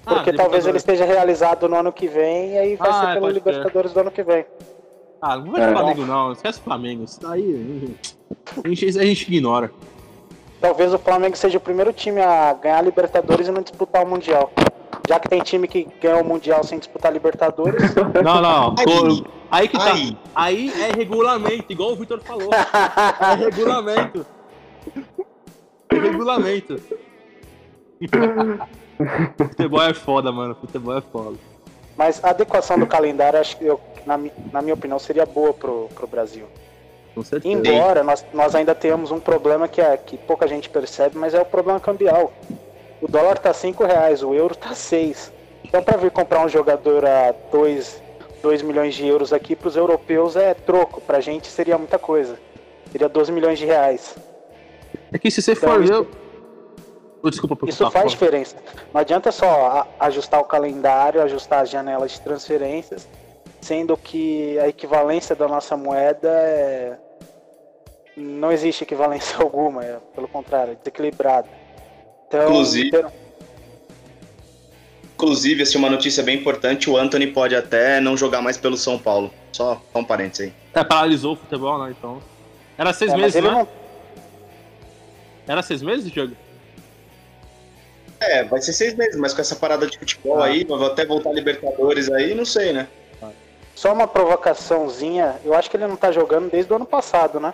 Porque 0.06 0.30
Ah, 0.30 0.34
talvez 0.36 0.64
ele 0.66 0.76
esteja 0.78 1.04
realizado 1.04 1.68
no 1.68 1.74
ano 1.76 1.92
que 1.92 2.06
vem 2.06 2.52
e 2.52 2.58
aí 2.58 2.76
vai 2.76 2.88
Ah, 2.88 2.92
ser 3.00 3.14
pelo. 3.14 3.28
Libertadores 3.28 3.92
do 3.92 4.00
ano 4.00 4.10
que 4.12 4.22
vem. 4.22 4.46
Ah, 5.20 5.36
não 5.36 5.50
vai 5.50 5.60
É. 5.62 5.66
ser 5.66 5.72
Flamengo, 5.74 6.06
não. 6.06 6.32
Esquece 6.32 6.60
o 6.60 6.62
Flamengo. 6.62 7.04
Isso 7.04 7.20
daí. 7.20 7.96
A 8.64 8.68
gente, 8.68 8.86
a 8.98 9.04
gente 9.04 9.22
ignora. 9.34 9.72
Talvez 10.60 10.94
o 10.94 10.98
Flamengo 10.98 11.36
seja 11.36 11.58
o 11.58 11.60
primeiro 11.60 11.92
time 11.92 12.20
a 12.22 12.52
ganhar 12.54 12.78
a 12.78 12.82
Libertadores 12.82 13.48
e 13.48 13.50
não 13.50 13.62
disputar 13.62 14.04
o 14.04 14.08
Mundial. 14.08 14.52
Já 15.08 15.18
que 15.20 15.28
tem 15.28 15.40
time 15.42 15.66
que 15.68 15.88
ganhou 16.00 16.20
o 16.22 16.24
Mundial 16.24 16.62
sem 16.64 16.78
disputar 16.78 17.10
a 17.10 17.14
Libertadores. 17.14 17.82
Não, 18.24 18.40
não. 18.40 18.74
Aí. 18.78 19.24
Aí 19.50 19.68
que 19.68 19.76
tá. 19.78 19.92
Aí. 19.92 20.16
Aí 20.34 20.72
é 20.82 20.92
regulamento, 20.96 21.64
igual 21.68 21.92
o 21.92 21.96
Vitor 21.96 22.20
falou. 22.20 22.50
É 22.52 23.34
regulamento. 23.44 24.24
É 25.90 25.98
regulamento. 25.98 26.80
Futebol 29.36 29.82
é 29.82 29.94
foda, 29.94 30.32
mano. 30.32 30.54
Futebol 30.54 30.96
é 30.96 31.00
foda. 31.00 31.36
Mas 31.96 32.22
a 32.22 32.30
adequação 32.30 32.78
do 32.78 32.86
calendário, 32.86 33.38
acho 33.38 33.56
que 33.56 33.64
eu, 33.64 33.80
na, 34.04 34.18
na 34.52 34.60
minha 34.62 34.74
opinião, 34.74 34.98
seria 34.98 35.24
boa 35.24 35.52
pro, 35.54 35.88
pro 35.94 36.06
Brasil. 36.06 36.46
Com 37.14 37.22
certeza. 37.22 37.54
Embora 37.54 38.02
nós, 38.04 38.24
nós 38.34 38.54
ainda 38.54 38.74
tenhamos 38.74 39.10
um 39.10 39.18
problema 39.18 39.66
que, 39.66 39.80
é, 39.80 39.96
que 39.96 40.18
pouca 40.18 40.46
gente 40.46 40.68
percebe, 40.68 41.16
mas 41.16 41.32
é 41.32 41.40
o 41.40 41.46
problema 41.46 41.80
cambial. 41.80 42.32
O 43.00 43.08
dólar 43.08 43.38
tá 43.38 43.52
5 43.52 43.84
reais, 43.84 44.22
o 44.22 44.34
euro 44.34 44.54
tá 44.54 44.74
6. 44.74 45.32
Então 45.64 45.82
para 45.82 45.96
vir 45.96 46.10
comprar 46.10 46.44
um 46.44 46.48
jogador 46.48 47.06
a 47.06 47.34
2, 47.50 48.02
2 48.42 48.62
milhões 48.62 48.94
de 48.94 49.06
euros 49.06 49.32
aqui, 49.32 49.56
para 49.56 49.68
os 49.68 49.76
europeus 49.76 50.36
é 50.36 50.52
troco. 50.52 51.00
Pra 51.00 51.20
gente 51.20 51.46
seria 51.48 51.78
muita 51.78 51.98
coisa. 51.98 52.38
Seria 52.92 53.08
12 53.08 53.32
milhões 53.32 53.58
de 53.58 53.64
reais. 53.64 54.14
É 55.10 55.18
que 55.18 55.30
se 55.30 55.40
você 55.40 55.52
Então, 55.52 55.70
for 55.70 55.82
ver. 55.82 56.06
Desculpa 57.30 57.56
por 57.56 57.68
Isso 57.68 57.84
tá, 57.84 57.90
faz 57.90 58.10
diferença. 58.10 58.56
Não 58.92 59.00
adianta 59.00 59.32
só 59.32 59.86
ajustar 59.98 60.40
o 60.40 60.44
calendário, 60.44 61.22
ajustar 61.22 61.62
as 61.62 61.70
janelas 61.70 62.12
de 62.12 62.20
transferências, 62.20 63.08
sendo 63.60 63.96
que 63.96 64.58
a 64.58 64.68
equivalência 64.68 65.34
da 65.34 65.48
nossa 65.48 65.76
moeda 65.76 66.28
é... 66.28 66.98
não 68.16 68.52
existe 68.52 68.84
equivalência 68.84 69.36
alguma, 69.42 69.84
é, 69.84 69.98
pelo 70.14 70.28
contrário, 70.28 70.72
é 70.72 70.76
desequilibrada. 70.76 71.48
Então, 72.28 72.44
Inclusive- 72.44 72.90
ter- 72.90 73.26
Inclusive, 75.14 75.62
essa 75.62 75.76
é 75.76 75.78
uma 75.78 75.88
notícia 75.88 76.22
bem 76.22 76.38
importante: 76.38 76.90
o 76.90 76.96
Anthony 76.98 77.28
pode 77.28 77.56
até 77.56 78.00
não 78.00 78.18
jogar 78.18 78.42
mais 78.42 78.58
pelo 78.58 78.76
São 78.76 78.98
Paulo. 78.98 79.32
Só, 79.50 79.80
só 79.90 79.98
um 79.98 80.04
parênteses 80.04 80.48
aí. 80.48 80.52
É, 80.74 80.84
paralisou 80.84 81.32
o 81.32 81.36
futebol, 81.36 81.82
né? 81.82 81.94
Então. 81.98 82.20
Era 82.76 82.92
seis 82.92 83.10
é, 83.10 83.16
meses, 83.16 83.42
né? 83.42 83.50
não, 83.50 83.66
Era 85.48 85.62
seis 85.62 85.80
meses, 85.80 86.10
Diego? 86.10 86.36
É, 88.20 88.44
vai 88.44 88.60
ser 88.62 88.72
seis 88.72 88.94
meses, 88.94 89.16
mas 89.16 89.34
com 89.34 89.40
essa 89.40 89.56
parada 89.56 89.86
de 89.86 89.98
futebol 89.98 90.40
Ah. 90.42 90.46
aí, 90.46 90.64
vai 90.64 90.86
até 90.86 91.04
voltar 91.04 91.30
a 91.30 91.32
Libertadores 91.34 92.10
aí, 92.10 92.34
não 92.34 92.44
sei, 92.44 92.72
né? 92.72 92.86
só 93.74 93.92
uma 93.92 94.06
provocaçãozinha, 94.08 95.36
eu 95.44 95.52
acho 95.52 95.68
que 95.70 95.76
ele 95.76 95.86
não 95.86 95.96
tá 95.96 96.10
jogando 96.10 96.50
desde 96.50 96.72
o 96.72 96.76
ano 96.76 96.86
passado, 96.86 97.38
né? 97.38 97.52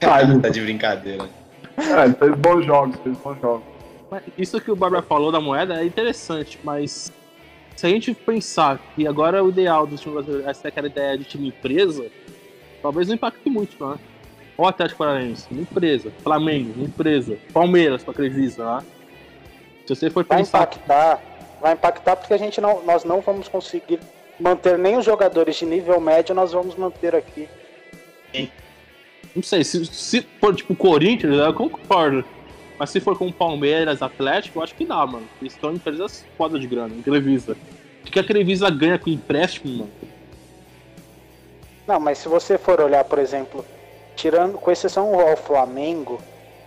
Ah, 0.00 0.22
ele- 0.22 0.40
tá 0.40 0.48
de 0.48 0.60
brincadeira. 0.62 1.28
É, 1.76 2.04
ele 2.06 2.14
fez 2.14 2.34
bons 2.34 2.64
jogos, 2.64 2.96
fez 3.02 3.16
bons 3.18 3.38
jogos. 3.40 3.62
Mas 4.10 4.22
Isso 4.38 4.58
que 4.58 4.70
o 4.70 4.74
Barbara 4.76 5.02
falou 5.02 5.30
da 5.30 5.38
moeda 5.38 5.82
é 5.82 5.84
interessante, 5.84 6.58
mas 6.64 7.12
se 7.76 7.86
a 7.86 7.90
gente 7.90 8.14
pensar 8.14 8.80
que 8.96 9.06
agora 9.06 9.44
o 9.44 9.50
ideal 9.50 9.86
do 9.86 9.98
time 9.98 10.14
brasileiro 10.14 10.48
é 10.48 10.54
ser 10.54 10.68
aquela 10.68 10.86
ideia 10.86 11.18
de 11.18 11.24
time 11.24 11.48
empresa, 11.48 12.06
talvez 12.80 13.06
não 13.06 13.16
impacte 13.16 13.50
muito, 13.50 13.76
né? 13.86 13.96
O 14.58 14.66
Atlético 14.66 14.98
Paranaense, 14.98 15.46
uma 15.52 15.62
empresa. 15.62 16.10
Flamengo, 16.22 16.72
uma 16.74 16.86
empresa. 16.86 17.38
Palmeiras, 17.52 18.02
com 18.02 18.10
a 18.10 18.14
Crevisa, 18.14 18.64
né? 18.64 18.84
Se 19.86 19.94
você 19.94 20.10
for 20.10 20.24
Vai 20.24 20.38
pensar. 20.38 20.58
impactar, 20.58 21.22
vai 21.60 21.72
impactar 21.74 22.16
porque 22.16 22.34
a 22.34 22.38
gente 22.38 22.60
não, 22.60 22.84
nós 22.84 23.04
não 23.04 23.20
vamos 23.20 23.46
conseguir 23.46 24.00
manter 24.38 24.76
nem 24.76 24.96
os 24.96 25.04
jogadores 25.04 25.54
de 25.56 25.64
nível 25.64 26.00
médio, 26.00 26.34
nós 26.34 26.52
vamos 26.52 26.74
manter 26.74 27.14
aqui. 27.14 27.48
Não 29.34 29.42
sei, 29.42 29.62
se, 29.62 29.86
se 29.86 30.22
for 30.40 30.54
tipo 30.54 30.74
Corinthians, 30.74 31.36
eu 31.36 31.54
concordo. 31.54 32.24
Mas 32.76 32.90
se 32.90 33.00
for 33.00 33.16
com 33.16 33.30
Palmeiras, 33.30 34.02
Atlético, 34.02 34.58
eu 34.58 34.62
acho 34.64 34.74
que 34.74 34.84
dá, 34.84 35.06
mano. 35.06 35.26
Eles 35.40 35.52
estão 35.54 35.70
em 35.70 35.76
empresas 35.76 36.24
foda 36.36 36.58
de 36.58 36.66
grana, 36.66 36.94
em 36.94 37.02
Televisa. 37.02 37.56
O 38.04 38.10
que 38.10 38.18
a 38.18 38.24
Televisa 38.24 38.68
ganha 38.70 38.98
com 38.98 39.08
empréstimo, 39.10 39.72
mano? 39.78 39.90
Não, 41.86 42.00
mas 42.00 42.18
se 42.18 42.28
você 42.28 42.58
for 42.58 42.80
olhar, 42.80 43.04
por 43.04 43.18
exemplo, 43.18 43.64
tirando, 44.18 44.58
com 44.58 44.70
exceção 44.70 45.18
ao 45.18 45.36
Flamengo, 45.36 46.20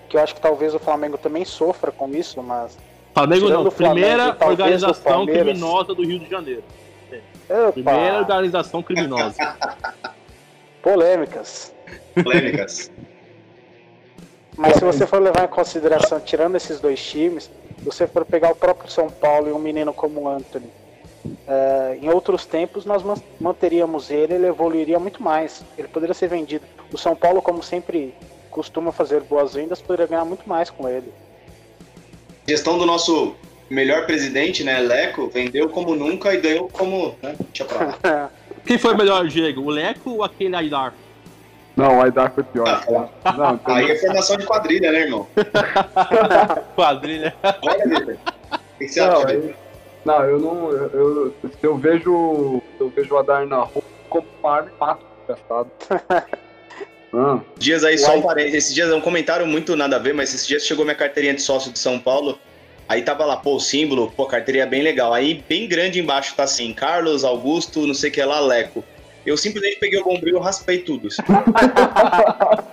que 0.08 0.16
eu 0.16 0.22
acho 0.22 0.34
que 0.34 0.41
talvez 0.41 0.74
o 0.74 0.80
Flamengo 0.80 1.18
também 1.18 1.43
sofra 1.43 1.91
com 1.91 2.10
isso, 2.10 2.41
mas. 2.41 2.78
Flamengo 3.14 3.45
Tirando 3.45 3.64
não, 3.64 3.68
o 3.68 3.72
Flamengo, 3.72 4.08
primeira 4.08 4.38
organização 4.39 5.26
criminosa 5.26 5.93
do 5.93 6.04
Rio 6.04 6.20
de 6.20 6.30
Janeiro. 6.30 6.64
Opa, 7.49 7.74
Primeira 7.74 8.20
organização 8.20 8.82
criminosa. 8.82 9.36
polêmicas. 10.82 11.74
Polêmicas. 12.24 12.89
Mas 14.58 14.76
se 14.76 14.86
você 14.86 15.06
for 15.06 15.22
levar 15.22 15.43
em 15.43 15.49
consideração, 15.49 16.20
tirando 16.22 16.56
esses 16.56 16.80
dois 16.80 17.04
times, 17.04 17.52
se 17.78 17.84
você 17.84 18.08
for 18.08 18.26
pegar 18.26 18.52
o 18.52 18.56
próprio 18.56 18.89
São 18.89 19.10
Paulo 19.10 19.49
e 19.49 19.52
um 19.52 19.60
menino 19.60 19.93
como 19.93 20.22
o 20.22 20.30
Anthony, 20.30 20.70
eh, 21.47 21.97
em 22.01 22.09
outros 22.09 22.45
tempos 22.45 22.86
nós 22.86 23.03
man- 23.03 23.22
manteríamos 23.39 24.09
ele, 24.09 24.34
ele 24.36 24.47
evoluiria 24.47 24.99
muito 24.99 25.22
mais. 25.22 25.63
Ele 25.78 25.88
poderia 25.88 26.13
ser 26.13 26.28
vendido. 26.28 26.65
O 26.91 26.97
São 26.97 27.15
Paulo, 27.15 27.41
como 27.41 27.61
sempre 27.63 28.13
costuma 28.49 28.91
fazer 28.91 29.22
boas 29.22 29.53
vendas, 29.53 29.82
poderia 29.82 30.07
ganhar 30.07 30.26
muito 30.26 30.47
mais 30.47 30.69
com 30.69 30.88
ele. 30.89 31.11
Gestão 32.47 32.78
do 32.78 32.86
nosso 32.86 33.36
melhor 33.69 34.05
presidente, 34.05 34.63
né, 34.63 34.80
Leco, 34.80 35.28
vendeu 35.30 35.69
como 35.69 35.95
nunca 35.95 36.34
e 36.34 36.38
ganhou 36.41 36.67
como. 36.69 37.15
Né? 37.22 37.36
Deixa 37.53 37.65
pra 37.65 37.86
lá. 38.03 38.30
Quem 38.65 38.78
foi 38.78 38.95
melhor, 38.95 39.26
Diego? 39.28 39.61
O 39.61 39.69
Leco 39.69 40.09
ou 40.11 40.24
aquele 40.24 40.55
Aidar? 40.55 40.93
Não, 41.76 41.97
o 41.99 42.01
Aidar 42.01 42.32
foi 42.34 42.43
pior. 42.43 42.67
Ah, 43.24 43.32
Não, 43.32 43.57
tem- 43.57 43.76
Aí 43.76 43.91
é 43.91 43.95
formação 43.95 44.36
de 44.38 44.45
quadrilha, 44.45 44.91
né, 44.91 44.99
irmão? 45.03 45.26
Quadrilha. 46.76 47.34
Olha, 47.63 47.88
Vitor. 47.88 48.17
O 48.53 48.78
que 48.78 48.88
você 48.88 48.99
Não, 49.01 49.11
acha, 49.17 49.28
Vitor? 49.28 49.55
Não, 50.06 50.24
eu 50.24 50.39
não. 50.39 50.72
Eu, 50.72 50.89
eu- 50.93 51.36
se 51.49 51.66
eu 51.66 51.78
vejo. 51.78 52.62
Se 52.78 52.84
eu 52.84 52.89
vejo 52.89 53.14
o 53.14 53.18
Adar 53.18 53.45
na 53.47 53.58
rua, 53.64 53.72
eu 53.76 53.84
compro 54.10 54.30
uma 54.43 54.52
arma 54.56 54.72
e 54.76 54.80
mato 54.80 55.04
o 55.06 55.34
desgraçado. 55.34 55.72
Ah, 57.14 57.41
Dias 57.58 57.84
aí, 57.84 57.97
só 57.97 58.16
um 58.18 58.22
parênteses. 58.22 58.56
Esses 58.60 58.74
dias 58.74 58.89
é 58.89 58.95
um 58.95 59.02
comentário 59.02 59.45
muito 59.45 59.76
nada 59.76 59.97
a 59.97 59.99
ver, 59.99 60.14
mas 60.14 60.34
esses 60.34 60.47
dias 60.47 60.64
chegou 60.66 60.86
minha 60.86 60.95
carteirinha 60.95 61.34
de 61.34 61.41
sócio 61.41 61.70
de 61.70 61.78
São 61.78 61.99
Paulo. 61.99 62.39
Aí 62.88 63.02
tava 63.02 63.26
lá, 63.26 63.36
pô, 63.36 63.56
o 63.56 63.60
símbolo, 63.60 64.10
pô, 64.16 64.26
carteirinha 64.26 64.66
bem 64.66 64.82
legal. 64.82 65.14
Aí 65.14 65.43
bem 65.49 65.68
grande 65.68 65.99
embaixo 65.99 66.34
tá 66.38 66.43
assim, 66.43 66.72
Carlos, 66.72 67.26
Augusto, 67.26 67.86
não 67.86 67.93
sei 67.93 68.10
o 68.10 68.14
que 68.14 68.24
lá, 68.24 68.39
Leco. 68.39 68.82
Eu 69.26 69.36
simplesmente 69.36 69.78
peguei 69.78 69.99
o 69.99 70.06
bombril 70.06 70.38
e 70.38 70.39
raspei 70.41 70.78
tudo. 70.80 71.10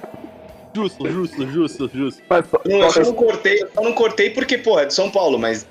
Justo, 0.75 1.11
justo, 1.11 1.49
justo, 1.49 1.91
justo. 1.93 2.23
mas 2.29 2.47
só, 2.49 2.61
Não, 2.65 2.83
eu 2.83 2.91
só- 2.93 3.01
não 3.01 3.13
cortei, 3.15 3.61
eu 3.61 3.69
só 3.75 3.81
não 3.83 3.93
cortei 3.93 4.31
porque, 4.31 4.57
pô, 4.59 4.79
é 4.79 4.85
de 4.87 4.95
São 4.95 5.11
Paulo, 5.11 5.37
mas 5.37 5.67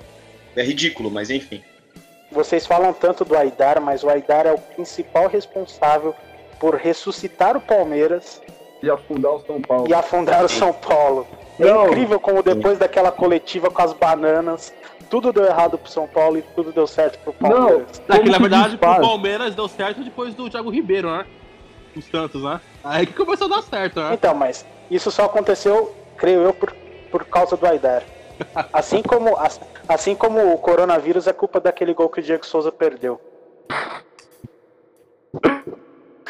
é 0.60 0.64
ridículo, 0.64 1.10
mas 1.10 1.30
enfim. 1.30 1.62
Vocês 2.30 2.66
falam 2.66 2.92
tanto 2.92 3.24
do 3.24 3.36
Aidar, 3.36 3.80
mas 3.80 4.04
o 4.04 4.08
Aidar 4.08 4.46
é 4.46 4.52
o 4.52 4.58
principal 4.58 5.28
responsável 5.28 6.14
por 6.60 6.74
ressuscitar 6.74 7.56
o 7.56 7.60
Palmeiras 7.60 8.40
ia 8.82 8.94
afundar 8.94 9.32
o 9.32 9.40
São 9.40 9.60
Paulo. 9.60 9.88
e 9.88 9.94
afundar 9.94 10.44
o 10.44 10.48
São 10.48 10.72
Paulo. 10.72 11.26
É 11.58 11.64
Não. 11.64 11.86
incrível 11.88 12.20
como 12.20 12.42
depois 12.42 12.78
daquela 12.78 13.10
coletiva 13.10 13.70
com 13.70 13.82
as 13.82 13.92
bananas, 13.92 14.72
tudo 15.10 15.32
deu 15.32 15.44
errado 15.44 15.76
pro 15.78 15.90
São 15.90 16.06
Paulo 16.06 16.38
e 16.38 16.42
tudo 16.42 16.70
deu 16.70 16.86
certo 16.86 17.18
pro 17.18 17.32
Palmeiras. 17.32 18.00
É 18.08 18.18
que 18.18 18.30
na 18.30 18.38
verdade 18.38 18.76
pro 18.76 19.00
Palmeiras 19.00 19.54
deu 19.54 19.68
certo 19.68 20.02
depois 20.04 20.34
do 20.34 20.48
Thiago 20.48 20.70
Ribeiro, 20.70 21.10
né? 21.10 21.26
Os 21.96 22.04
Santos, 22.04 22.42
né? 22.42 22.60
Aí 22.84 23.06
que 23.06 23.12
começou 23.12 23.46
a 23.46 23.56
dar 23.56 23.62
certo, 23.62 24.00
né? 24.00 24.14
Então, 24.14 24.34
mas 24.34 24.64
isso 24.90 25.10
só 25.10 25.24
aconteceu, 25.24 25.94
creio 26.16 26.42
eu, 26.42 26.54
por, 26.54 26.72
por 27.10 27.24
causa 27.24 27.56
do 27.56 27.66
Aidar. 27.66 28.02
Assim 28.72 29.02
como, 29.02 29.36
as- 29.36 29.60
assim 29.88 30.14
como 30.14 30.52
o 30.52 30.58
coronavírus 30.58 31.26
é 31.26 31.32
culpa 31.32 31.60
daquele 31.60 31.94
gol 31.94 32.08
que 32.08 32.20
o 32.20 32.22
Diego 32.22 32.44
Souza 32.46 32.70
perdeu. 32.72 33.20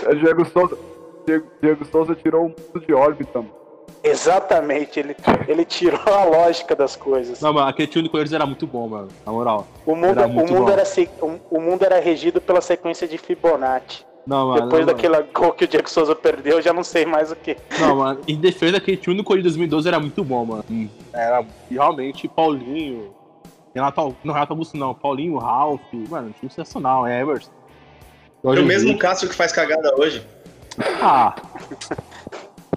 É, 0.07 0.15
Diego 0.15 0.45
Souza, 0.47 0.79
Diego, 1.27 1.47
Diego 1.61 1.85
Souza 1.87 2.15
tirou 2.15 2.47
o 2.47 2.49
mundo 2.49 2.87
de 2.87 2.95
órbita. 2.95 3.39
mano. 3.41 3.57
Exatamente, 4.03 5.01
ele, 5.01 5.17
ele 5.49 5.65
tirou 5.65 6.01
a 6.07 6.25
lógica 6.25 6.75
das 6.77 6.95
coisas. 6.95 7.41
Não, 7.41 7.53
mano, 7.53 7.69
aquele 7.69 7.89
time 7.89 8.05
do 8.05 8.11
Corinthians 8.11 8.33
era 8.35 8.47
muito 8.47 8.67
bom, 8.67 8.87
mano. 8.89 9.09
Na 9.27 9.33
moral. 9.33 9.67
O 9.85 9.95
mundo, 9.97 10.19
Era 10.21 10.27
o, 10.27 10.31
muito 10.31 10.53
mundo 10.55 10.67
bom. 10.67 10.71
era, 10.71 10.85
o, 11.21 11.57
o 11.57 11.61
mundo 11.61 11.83
era 11.85 11.99
regido 11.99 12.41
pela 12.41 12.61
sequência 12.61 13.09
de 13.09 13.19
Fibonacci. 13.19 14.07
Não, 14.29 14.49
mano. 14.49 14.61
Depois 14.65 14.85
não, 14.85 14.93
daquele 14.93 15.23
gol 15.33 15.53
que 15.53 15.65
o 15.65 15.69
Diego 15.69 15.89
Souza 15.89 16.15
perdeu, 16.15 16.59
eu 16.59 16.63
já 16.63 16.71
não 16.71 16.85
sei 16.85 17.07
mais 17.07 17.33
o 17.33 17.37
que. 17.37 17.57
Não, 17.81 17.97
mano, 17.97 18.21
em 18.29 18.37
defesa 18.37 18.73
daquele 18.73 18.99
time 18.99 19.17
do 19.17 19.25
Corinthians 19.25 19.55
2012 19.55 19.89
era 19.89 19.99
muito 19.99 20.23
bom, 20.23 20.45
mano. 20.45 20.65
Era 21.15 21.43
realmente 21.71 22.29
Paulinho. 22.29 23.15
Renato, 23.75 24.15
não, 24.23 24.35
Renato 24.35 24.53
Augusto 24.53 24.77
não, 24.77 24.93
Paulinho, 24.93 25.39
Ralf. 25.39 25.81
Mano, 26.11 26.35
time 26.39 26.51
sensacional, 26.51 27.07
é 27.07 27.23
Emerson. 27.23 27.51
É 28.45 28.49
o 28.49 28.63
mesmo 28.65 28.99
Cássio 28.99 29.31
que 29.31 29.35
faz 29.35 29.51
cagada 29.51 29.95
hoje. 29.97 30.23
Ah. 31.03 31.35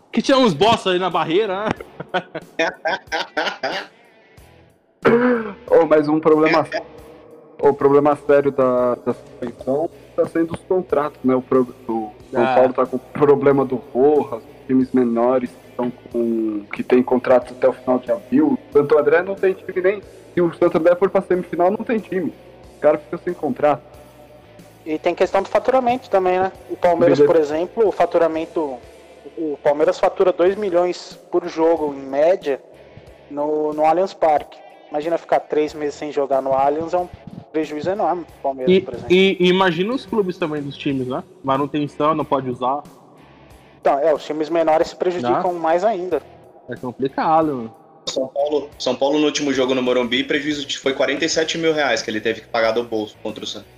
Que 0.10 0.22
tinha 0.22 0.38
uns 0.38 0.54
bosta 0.54 0.90
ali 0.90 1.00
na 1.00 1.10
barreira, 1.10 1.66
né? 1.66 1.70
Oh, 5.68 5.86
mas 5.86 6.08
um 6.08 6.20
problema, 6.20 6.66
o 7.70 7.74
problema 7.74 8.16
sério 8.28 8.52
da, 8.52 8.96
da 8.96 9.14
suspensão 9.14 9.90
está 10.10 10.26
sendo 10.28 10.54
os 10.54 10.60
contratos, 10.62 11.20
né? 11.24 11.36
O, 11.36 11.42
pro, 11.42 11.62
o 11.88 12.12
São 12.32 12.44
Ah. 12.44 12.56
Paulo 12.56 12.74
tá 12.74 12.86
com 12.86 12.96
o 12.96 13.00
problema 13.00 13.64
do 13.66 13.76
Rojas, 13.76 14.42
os 14.44 14.68
times 14.68 14.92
menores 14.92 15.50
que 15.50 15.70
estão 15.70 15.92
com 16.12 16.64
que 16.74 16.84
tem 16.84 17.04
contratos 17.04 17.52
até 17.56 17.68
o 17.68 17.74
final 17.74 18.00
de 18.00 18.12
abril. 18.12 18.58
O 18.70 18.74
Santo 18.74 18.98
André 18.98 19.22
não 19.22 19.36
tem 19.36 19.54
time 19.54 19.82
nem. 19.82 20.02
Se 20.34 20.42
o 20.42 20.54
Santo 20.54 20.78
André 20.78 20.96
for 20.96 21.10
para 21.10 21.22
semifinal, 21.22 21.70
não 21.72 21.84
tem 21.84 22.00
time. 22.00 22.34
O 22.78 22.80
cara 22.80 22.98
fica 22.98 23.18
sem 23.18 23.34
contrato. 23.34 23.82
E 24.86 24.98
tem 24.98 25.14
questão 25.14 25.44
do 25.44 25.50
faturamento 25.50 26.10
também, 26.10 26.40
né? 26.40 26.52
O 26.70 26.76
Palmeiras, 26.76 27.20
Beleza. 27.20 27.34
por 27.34 27.40
exemplo, 27.42 27.88
o 27.88 27.92
faturamento. 27.92 28.78
O 29.38 29.58
Palmeiras 29.64 30.00
fatura 30.00 30.32
2 30.32 30.56
milhões 30.56 31.18
por 31.32 31.48
jogo, 31.48 31.94
em 31.94 32.02
média, 32.02 32.60
no, 33.30 33.72
no 33.74 33.86
Allianz 33.86 34.14
Parque. 34.14 34.58
Imagina 34.90 35.18
ficar 35.18 35.40
três 35.42 35.74
meses 35.74 35.96
sem 35.96 36.12
jogar 36.12 36.42
no 36.42 36.54
Allianz, 36.54 36.94
é 36.94 36.98
um 36.98 37.08
prejuízo 37.52 37.90
enorme 37.90 38.24
pro 38.24 38.34
Palmeiras, 38.42 38.74
E, 38.76 38.82
por 38.82 38.94
exemplo. 38.94 39.14
e- 39.14 39.38
e 39.40 39.48
imagina 39.50 39.94
os 39.94 40.06
clubes 40.06 40.38
também 40.38 40.62
dos 40.62 40.78
times, 40.78 41.08
né? 41.08 41.24
Manutenção, 41.44 42.16
não 42.16 42.26
pode 42.26 42.50
usar. 42.50 42.82
Então, 43.80 44.00
é, 44.00 44.14
os 44.14 44.24
times 44.24 44.50
menores 44.50 44.90
se 44.90 44.96
prejudicam 44.96 45.54
mais 45.54 45.84
ainda. 45.84 46.22
É 46.70 46.76
complicado, 46.76 47.48
mano. 47.48 47.74
São 48.08 48.28
Paulo, 48.28 48.70
São 48.80 48.96
Paulo 48.96 49.20
no 49.20 49.26
último 49.26 49.54
jogo 49.54 49.76
no 49.76 49.82
Morumbi, 49.82 50.24
prejuízo 50.24 50.66
de- 50.66 50.78
foi 50.78 50.94
47 50.94 51.58
mil 51.58 51.74
reais 51.74 52.02
que 52.02 52.10
ele 52.10 52.20
teve 52.22 52.42
que 52.42 52.48
pagar 52.48 52.72
do 52.72 52.84
bolso 52.84 53.16
contra 53.22 53.44
o 53.44 53.48
Santos. 53.48 53.70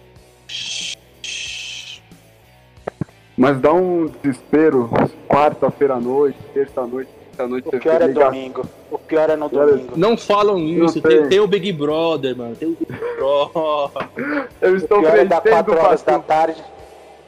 Mas 3.35 3.59
dá 3.59 3.73
um 3.73 4.05
desespero 4.21 4.89
quarta-feira 5.27 5.95
à 5.95 5.99
noite, 5.99 6.37
terça-noite, 6.53 7.09
quinta-noite. 7.33 7.67
O 7.67 7.71
pior 7.79 8.01
é 8.01 8.07
liga- 8.07 8.25
domingo. 8.25 8.65
O 8.91 8.97
pior 8.99 9.29
é 9.29 9.35
no 9.35 9.49
Pior 9.49 9.67
é- 9.67 9.71
domingo. 9.71 9.93
Não 9.97 10.15
falam 10.17 10.57
isso, 10.59 11.01
tem, 11.01 11.19
tem. 11.21 11.29
tem 11.29 11.39
o 11.39 11.47
Big 11.47 11.71
Brother, 11.73 12.37
mano. 12.37 12.55
Tem 12.55 12.67
o 12.69 12.71
Big 12.79 12.91
Brother. 13.17 14.47
Eu 14.61 14.71
O 14.73 14.75
estou 14.77 14.99
pior 14.99 15.17
é 15.17 15.25
dar 15.25 15.41
crescendo 15.41 15.65
4 15.65 15.85
horas 15.85 16.01
da 16.03 16.19
tarde. 16.19 16.61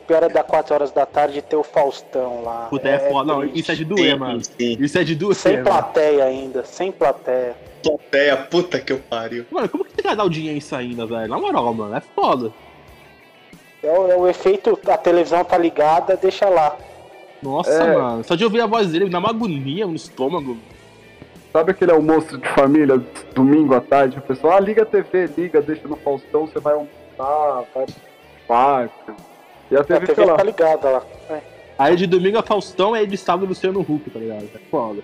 O 0.04 0.08
pior 0.08 0.24
é 0.24 0.30
dar 0.30 0.44
4 0.44 0.74
horas 0.76 0.92
da 0.92 1.06
tarde 1.06 1.40
e 1.40 1.42
ter 1.42 1.56
o 1.56 1.64
Faustão 1.64 2.44
lá. 2.44 2.68
Puta, 2.70 2.88
é, 2.88 3.00
foda. 3.10 3.34
Não, 3.34 3.44
isso 3.44 3.72
é 3.72 3.76
de 3.76 3.84
doer, 3.84 4.14
Sim, 4.14 4.20
mano. 4.20 4.42
sim. 4.44 4.78
Isso 4.80 4.98
é 5.00 5.04
de 5.04 5.16
doer, 5.16 5.36
Sem 5.36 5.54
mano. 5.54 5.66
plateia 5.66 6.24
ainda, 6.26 6.64
sem 6.64 6.92
plateia. 6.92 7.56
Plateia, 7.82 8.38
puta 8.38 8.80
que 8.80 8.94
eu 8.94 9.00
pariu. 9.00 9.46
Mano, 9.52 9.68
como 9.70 9.84
que 9.84 9.92
você 9.96 10.02
vai 10.04 10.16
dar 10.16 10.24
audiência 10.24 10.78
ainda, 10.78 11.06
velho? 11.08 11.28
Na 11.28 11.38
moral, 11.40 11.74
mano, 11.74 11.96
é 11.96 12.02
foda. 12.02 12.52
É 13.84 13.92
o, 13.92 14.12
é 14.12 14.16
o 14.16 14.28
efeito, 14.28 14.80
a 14.88 14.98
televisão 14.98 15.44
tá 15.44 15.58
ligada, 15.58 16.16
deixa 16.20 16.50
lá. 16.50 16.76
Nossa, 17.46 17.72
É. 17.72 17.96
mano. 17.96 18.24
Só 18.24 18.36
de 18.36 18.44
ouvir 18.44 18.60
a 18.62 18.66
voz 18.66 18.92
dele, 18.92 19.10
dá 19.10 19.20
uma 19.20 19.30
agonia 19.30 19.86
no 19.86 19.96
estômago. 19.96 20.58
Sabe 21.54 21.72
aquele 21.72 21.92
almoço 21.92 22.38
de 22.38 22.48
família, 22.50 23.02
domingo 23.34 23.76
à 23.76 23.80
tarde? 23.80 24.18
O 24.18 24.22
pessoal, 24.22 24.58
ah, 24.58 24.60
liga 24.60 24.82
a 24.82 24.86
TV, 24.86 25.30
liga, 25.38 25.62
deixa 25.62 25.88
no 25.88 25.96
Faustão, 25.96 26.48
você 26.48 26.60
vai 26.60 26.74
almoçar, 26.74 27.64
vai 27.74 27.86
pro 27.86 27.96
parque. 28.48 29.12
E 29.72 29.76
a 29.78 29.80
A 29.80 29.84
TV, 29.84 30.00
TV 30.02 30.16
sei 30.16 30.26
lá, 30.26 30.36
tá 30.36 30.44
ligada 30.44 30.90
lá. 30.90 31.04
É. 31.30 31.40
Aí 31.78 31.96
de 31.96 32.08
domingo 32.08 32.38
a 32.38 32.44
Faustão, 32.44 32.94
aí 32.94 33.06
de 33.08 33.16
sábado 33.16 33.48
Luciano 33.48 33.80
Huck, 33.80 34.10
tá 34.10 34.20
ligado? 34.20 34.50
É 34.54 34.60
foda. 34.70 35.02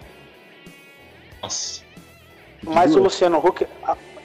Nossa. 1.41 1.83
Mas 2.63 2.95
o 2.95 2.99
Luciano 2.99 3.37
Huck, 3.37 3.65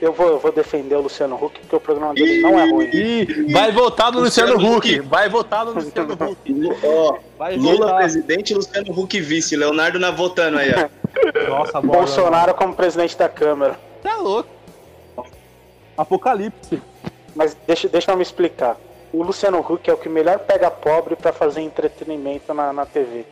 eu 0.01 0.12
vou, 0.12 0.28
eu 0.28 0.38
vou 0.38 0.53
defender 0.53 0.94
o 0.94 1.01
Luciano 1.03 1.36
Huck, 1.36 1.59
porque 1.61 1.76
o 1.76 1.80
programa 1.80 2.12
dele 2.14 2.40
não 2.40 2.59
é 2.59 2.68
ruim. 2.70 2.90
Ih, 2.92 3.53
vai 3.53 3.72
votar 3.72 4.12
no 4.12 4.20
Luciano, 4.20 4.53
Luciano 4.55 4.76
Huck. 4.76 4.99
Huck. 4.99 5.09
Vai 5.09 5.28
votar 5.28 5.64
no 5.64 5.72
Luciano 5.72 6.12
Huck. 6.14 6.78
Ó, 6.84 7.18
Vai 7.38 7.57
Lula 7.57 7.78
votar. 7.86 7.97
presidente, 7.99 8.55
Luciano 8.55 8.92
Huck 8.92 9.20
vice. 9.20 9.57
Leonardo 9.57 9.99
na 9.99 10.11
votando 10.11 10.59
aí, 10.59 10.70
ó. 10.72 10.88
Nossa, 11.49 11.80
bola. 11.80 11.99
Bolsonaro 12.01 12.55
como 12.55 12.74
presidente 12.74 13.16
da 13.16 13.28
Câmara. 13.28 13.78
Tá 14.03 14.16
louco. 14.16 14.51
Apocalipse. 15.97 16.80
Mas 17.34 17.57
deixa, 17.66 17.88
deixa 17.88 18.11
eu 18.12 18.16
me 18.16 18.22
explicar. 18.22 18.76
o 19.12 19.22
Luciano 19.22 19.59
Huck 19.61 19.88
é 19.88 19.92
o 19.94 19.97
que 19.97 20.09
melhor 20.09 20.38
pega 20.40 20.70
pobre 20.70 21.16
para 21.16 21.32
fazer 21.32 21.62
entretenimento 21.62 22.53
na, 22.53 22.72
na 22.72 22.84
TV. 22.84 23.24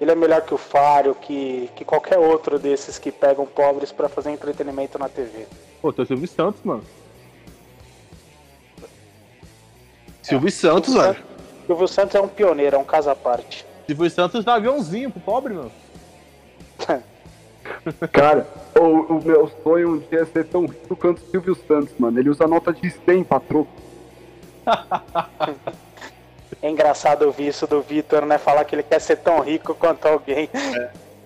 Ele 0.00 0.10
é 0.10 0.14
melhor 0.14 0.42
que 0.42 0.54
o 0.54 0.58
Fário, 0.58 1.14
que, 1.14 1.70
que 1.76 1.84
qualquer 1.84 2.18
outro 2.18 2.58
desses 2.58 2.98
que 2.98 3.10
pegam 3.12 3.46
pobres 3.46 3.92
para 3.92 4.08
fazer 4.08 4.30
entretenimento 4.30 4.98
na 4.98 5.08
TV. 5.08 5.46
Pô, 5.80 5.92
tem 5.92 6.02
o 6.04 6.06
Silvio 6.06 6.28
Santos, 6.28 6.60
mano. 6.64 6.82
Silvio 10.22 10.50
Santos, 10.50 10.92
Silvio 10.92 11.12
velho. 11.12 11.24
Silvio 11.66 11.88
Santos 11.88 12.14
é 12.14 12.20
um 12.20 12.28
pioneiro, 12.28 12.76
é 12.76 12.78
um 12.78 12.84
caso 12.84 13.10
à 13.10 13.16
parte. 13.16 13.64
Silvio 13.86 14.10
Santos 14.10 14.44
dá 14.44 14.54
aviãozinho 14.54 15.10
pro 15.10 15.20
pobre, 15.20 15.54
mano. 15.54 15.72
Cara, 18.12 18.46
o, 18.78 19.14
o 19.14 19.24
meu 19.24 19.50
sonho 19.62 19.94
um 19.94 19.98
dia 19.98 20.20
é 20.20 20.24
ser 20.26 20.44
tão 20.44 20.66
rico 20.66 20.96
quanto 20.96 21.18
o 21.22 21.30
Silvio 21.30 21.56
Santos, 21.66 21.94
mano. 21.98 22.18
Ele 22.18 22.28
usa 22.30 22.46
nota 22.46 22.72
de 22.72 22.90
100 22.90 23.24
pra 23.24 23.40
troco. 23.40 23.70
É 26.62 26.68
engraçado 26.68 27.22
ouvir 27.22 27.46
isso 27.48 27.66
do 27.66 27.80
Vitor, 27.80 28.26
né? 28.26 28.36
Falar 28.36 28.66
que 28.66 28.74
ele 28.74 28.82
quer 28.82 29.00
ser 29.00 29.16
tão 29.16 29.40
rico 29.40 29.74
quanto 29.74 30.06
alguém. 30.06 30.46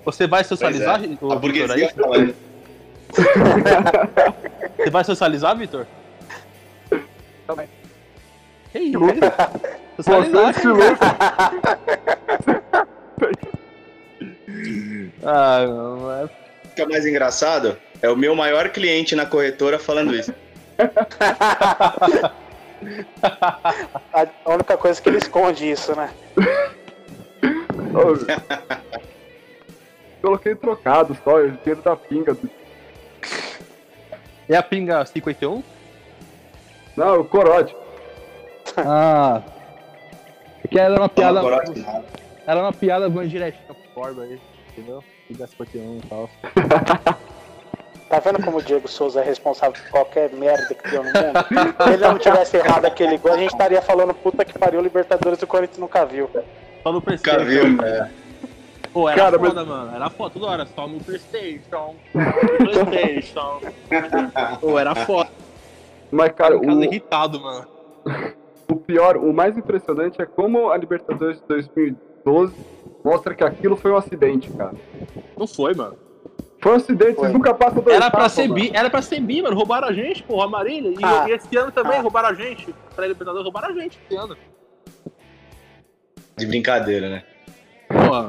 Você 0.04 0.28
vai 0.28 0.44
socializar, 0.44 1.02
é. 1.02 1.08
ô, 1.20 1.32
A 1.32 1.36
burguesia 1.36 1.74
aí? 1.88 1.92
falando. 1.92 2.34
Você 4.76 4.90
vai 4.90 5.04
socializar, 5.04 5.56
Vitor? 5.56 5.86
Também. 7.46 7.68
Que 8.72 8.78
isso? 8.78 8.98
Socializar. 9.96 10.54
Você 10.54 10.66
é 10.66 10.70
louco. 10.70 11.04
Ah, 15.26 15.64
não, 15.66 16.12
é... 16.12 16.28
Fica 16.70 16.86
mais 16.86 17.06
engraçado 17.06 17.78
é 18.04 18.10
o 18.10 18.16
meu 18.16 18.36
maior 18.36 18.68
cliente 18.68 19.16
na 19.16 19.24
corretora 19.24 19.78
falando 19.78 20.14
isso. 20.14 20.34
A 24.12 24.52
única 24.52 24.76
coisa 24.76 25.00
que 25.00 25.08
ele 25.08 25.16
esconde 25.16 25.70
isso, 25.70 25.96
né? 25.96 26.10
Coloquei 30.20 30.54
trocado 30.54 31.16
só, 31.24 31.36
o 31.36 31.50
dinheiro 31.50 31.80
da 31.80 31.96
pinga. 31.96 32.36
É 34.48 34.56
a 34.56 34.62
pinga 34.62 35.04
51? 35.04 35.62
Não, 36.96 37.20
o 37.20 37.24
corote. 37.24 37.74
Ah. 38.76 39.42
Porque 40.62 40.78
era 40.78 40.94
uma 40.94 41.08
piada. 41.08 41.40
Corote. 41.40 41.86
Era 42.46 42.60
uma 42.60 42.72
piada 42.72 43.08
bem 43.08 43.26
direitinha 43.26 43.64
pro 43.66 43.76
Borba 43.94 44.22
aí, 44.22 44.40
entendeu? 44.72 45.02
Pinga 45.28 45.46
51 45.46 45.98
e 45.98 46.08
tal. 46.08 46.30
Tá 48.06 48.20
vendo 48.20 48.44
como 48.44 48.58
o 48.58 48.62
Diego 48.62 48.86
Souza 48.86 49.22
é 49.22 49.24
responsável 49.24 49.72
por 49.82 49.90
qualquer 49.90 50.30
merda 50.30 50.72
que 50.74 50.88
deu 50.88 51.02
no 51.02 51.06
mundo? 51.06 51.74
Se 51.84 51.90
ele 51.94 52.06
não 52.06 52.18
tivesse 52.18 52.56
errado 52.58 52.84
aquele 52.84 53.16
gol, 53.18 53.32
a 53.32 53.38
gente 53.38 53.50
estaria 53.50 53.80
falando 53.82 54.14
puta 54.14 54.44
que 54.44 54.56
pariu, 54.56 54.80
Libertadores 54.80 55.38
do 55.38 55.46
Corinthians 55.48 55.78
nunca 55.78 56.04
viu. 56.04 56.30
Só 56.82 56.92
no 56.92 56.98
Nunca 56.98 57.06
Playstation. 57.06 57.44
viu? 57.44 57.82
É. 57.82 58.10
Pô, 58.94 59.08
era 59.08 59.18
Cara, 59.20 59.38
foda, 59.40 59.64
mano. 59.64 59.94
Era 59.96 60.08
foda 60.08 60.30
toda 60.34 60.46
hora, 60.46 60.66
só 60.66 60.86
no 60.86 61.02
Playstation. 61.02 61.96
No 62.14 62.86
Playstation. 62.86 63.60
Pô, 64.60 64.78
era 64.78 64.94
foda. 64.94 65.28
Mas, 66.12 66.30
cara, 66.32 66.56
o, 66.56 66.82
irritado, 66.84 67.40
mano. 67.40 67.66
o 68.70 68.76
pior, 68.76 69.16
o 69.16 69.32
mais 69.34 69.58
impressionante 69.58 70.22
é 70.22 70.26
como 70.26 70.70
a 70.70 70.76
Libertadores 70.76 71.40
de 71.40 71.46
2012 71.48 72.54
mostra 73.04 73.34
que 73.34 73.42
aquilo 73.42 73.76
foi 73.76 73.90
um 73.90 73.96
acidente, 73.96 74.48
cara. 74.52 74.74
Não 75.36 75.46
foi, 75.48 75.74
mano. 75.74 75.96
Foi 76.62 76.72
um 76.72 76.76
acidente, 76.76 77.14
Foi. 77.16 77.24
vocês 77.24 77.32
nunca 77.32 77.52
passam 77.52 77.82
do 77.82 77.90
Era 77.90 78.08
pra 78.10 78.28
ser 78.28 78.48
bi, 78.48 78.70
era 78.72 78.88
pra 78.88 79.02
ser 79.02 79.18
bi, 79.20 79.42
mano. 79.42 79.56
Roubaram 79.56 79.88
a 79.88 79.92
gente, 79.92 80.22
porra, 80.22 80.48
Marília. 80.48 80.90
E, 80.98 81.04
Ah. 81.04 81.26
e 81.28 81.32
esse 81.32 81.54
ano 81.56 81.72
também 81.72 81.98
Ah. 81.98 82.00
roubaram 82.00 82.28
a 82.28 82.34
gente. 82.34 82.72
Pra 82.94 83.06
Libertadores 83.08 83.42
roubaram 83.44 83.68
a 83.68 83.72
gente 83.72 83.98
esse 84.08 84.16
ano. 84.16 84.36
De 86.36 86.46
brincadeira, 86.46 87.08
né? 87.10 87.24
Porra, 87.88 88.28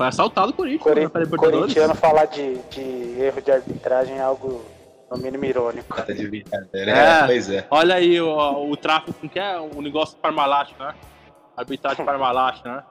foi 0.00 0.06
assaltado 0.06 0.52
o 0.52 0.54
Corinthians, 0.54 0.82
Cori 0.82 1.26
né, 1.26 1.36
corintiano 1.36 1.94
falar 1.94 2.24
de, 2.24 2.56
de 2.70 3.20
erro 3.20 3.42
de 3.42 3.52
arbitragem 3.52 4.16
é 4.16 4.22
algo 4.22 4.64
no 5.10 5.18
mínimo 5.18 5.44
irônico. 5.44 5.94
Tá 5.94 6.10
de 6.10 6.26
brincadeira. 6.26 6.90
É. 6.90 7.20
É, 7.20 7.26
pois 7.26 7.50
é. 7.50 7.66
Olha 7.70 7.96
aí 7.96 8.18
o, 8.18 8.70
o 8.70 8.76
tráfico, 8.78 9.28
que 9.28 9.38
é? 9.38 9.60
O 9.60 9.82
negócio 9.82 10.16
Parmalat, 10.16 10.70
né? 10.78 10.94
Arbitragem 11.54 12.02
Parmalat, 12.02 12.64
né? 12.64 12.82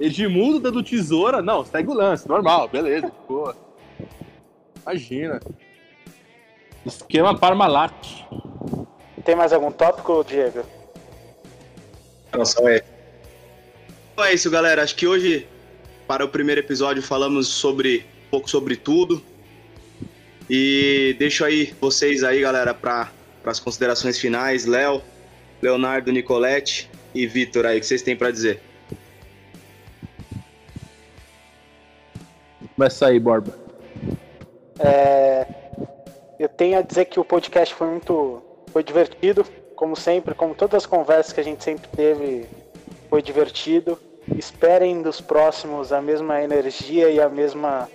Edmundo 0.00 0.58
dando 0.58 0.82
tesoura. 0.82 1.42
Não, 1.42 1.62
segue 1.62 1.90
o 1.90 1.94
lance, 1.94 2.26
normal, 2.26 2.68
beleza, 2.68 3.12
boa. 3.28 3.54
Imagina. 4.80 5.40
Esquema 6.86 7.36
Parmalat. 7.36 7.92
Tem 9.26 9.36
mais 9.36 9.52
algum 9.52 9.70
tópico, 9.70 10.24
Diego? 10.24 10.64
Não, 12.32 12.46
só 12.46 12.66
é. 12.66 12.82
Então 14.14 14.24
é 14.24 14.32
isso, 14.32 14.50
galera. 14.50 14.82
Acho 14.82 14.96
que 14.96 15.06
hoje, 15.06 15.46
para 16.06 16.24
o 16.24 16.28
primeiro 16.28 16.60
episódio, 16.60 17.02
falamos 17.02 17.48
sobre 17.48 18.06
um 18.26 18.30
pouco 18.30 18.48
sobre 18.48 18.76
tudo. 18.76 19.22
E 20.48 21.16
deixo 21.18 21.44
aí 21.44 21.74
vocês 21.80 22.22
aí, 22.22 22.40
galera, 22.40 22.72
para 22.72 23.10
as 23.44 23.58
considerações 23.58 24.18
finais. 24.18 24.64
Léo, 24.64 25.02
Leonardo, 25.60 26.12
Nicolette 26.12 26.88
e 27.14 27.26
Vitor 27.26 27.66
aí, 27.66 27.78
o 27.78 27.80
que 27.80 27.86
vocês 27.86 28.02
têm 28.02 28.16
para 28.16 28.30
dizer? 28.30 28.60
Começa 32.76 33.06
aí, 33.06 33.18
Borba. 33.18 33.58
É, 34.78 35.46
eu 36.38 36.48
tenho 36.48 36.78
a 36.78 36.82
dizer 36.82 37.06
que 37.06 37.18
o 37.18 37.24
podcast 37.24 37.74
foi 37.74 37.88
muito 37.88 38.42
foi 38.70 38.84
divertido, 38.84 39.44
como 39.74 39.96
sempre, 39.96 40.34
como 40.34 40.54
todas 40.54 40.82
as 40.82 40.86
conversas 40.86 41.32
que 41.32 41.40
a 41.40 41.42
gente 41.42 41.64
sempre 41.64 41.88
teve, 41.88 42.46
foi 43.08 43.22
divertido. 43.22 43.98
Esperem 44.34 45.02
dos 45.02 45.20
próximos 45.20 45.92
a 45.92 46.02
mesma 46.02 46.42
energia 46.42 47.10
e 47.10 47.20
a 47.20 47.28
mesma 47.28 47.88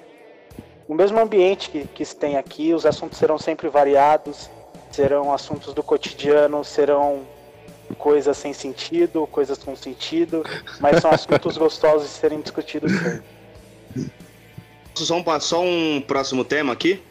o 0.87 0.93
mesmo 0.93 1.19
ambiente 1.19 1.69
que, 1.69 1.87
que 1.87 2.03
se 2.03 2.15
tem 2.15 2.37
aqui. 2.37 2.73
Os 2.73 2.85
assuntos 2.85 3.17
serão 3.17 3.37
sempre 3.37 3.69
variados, 3.69 4.49
serão 4.91 5.33
assuntos 5.33 5.73
do 5.73 5.81
cotidiano, 5.81 6.63
serão 6.63 7.25
coisas 7.97 8.37
sem 8.37 8.53
sentido, 8.53 9.27
coisas 9.27 9.57
com 9.57 9.75
sentido, 9.75 10.43
mas 10.79 11.01
são 11.01 11.11
assuntos 11.11 11.55
gostosos 11.57 12.09
de 12.09 12.13
serem 12.13 12.41
discutidos 12.41 12.91
sempre. 12.91 13.23
Só 14.95 15.15
um, 15.15 15.39
só 15.39 15.61
um 15.61 16.01
próximo 16.05 16.43
tema 16.43 16.73
aqui. 16.73 17.01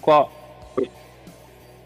Qual? 0.00 0.30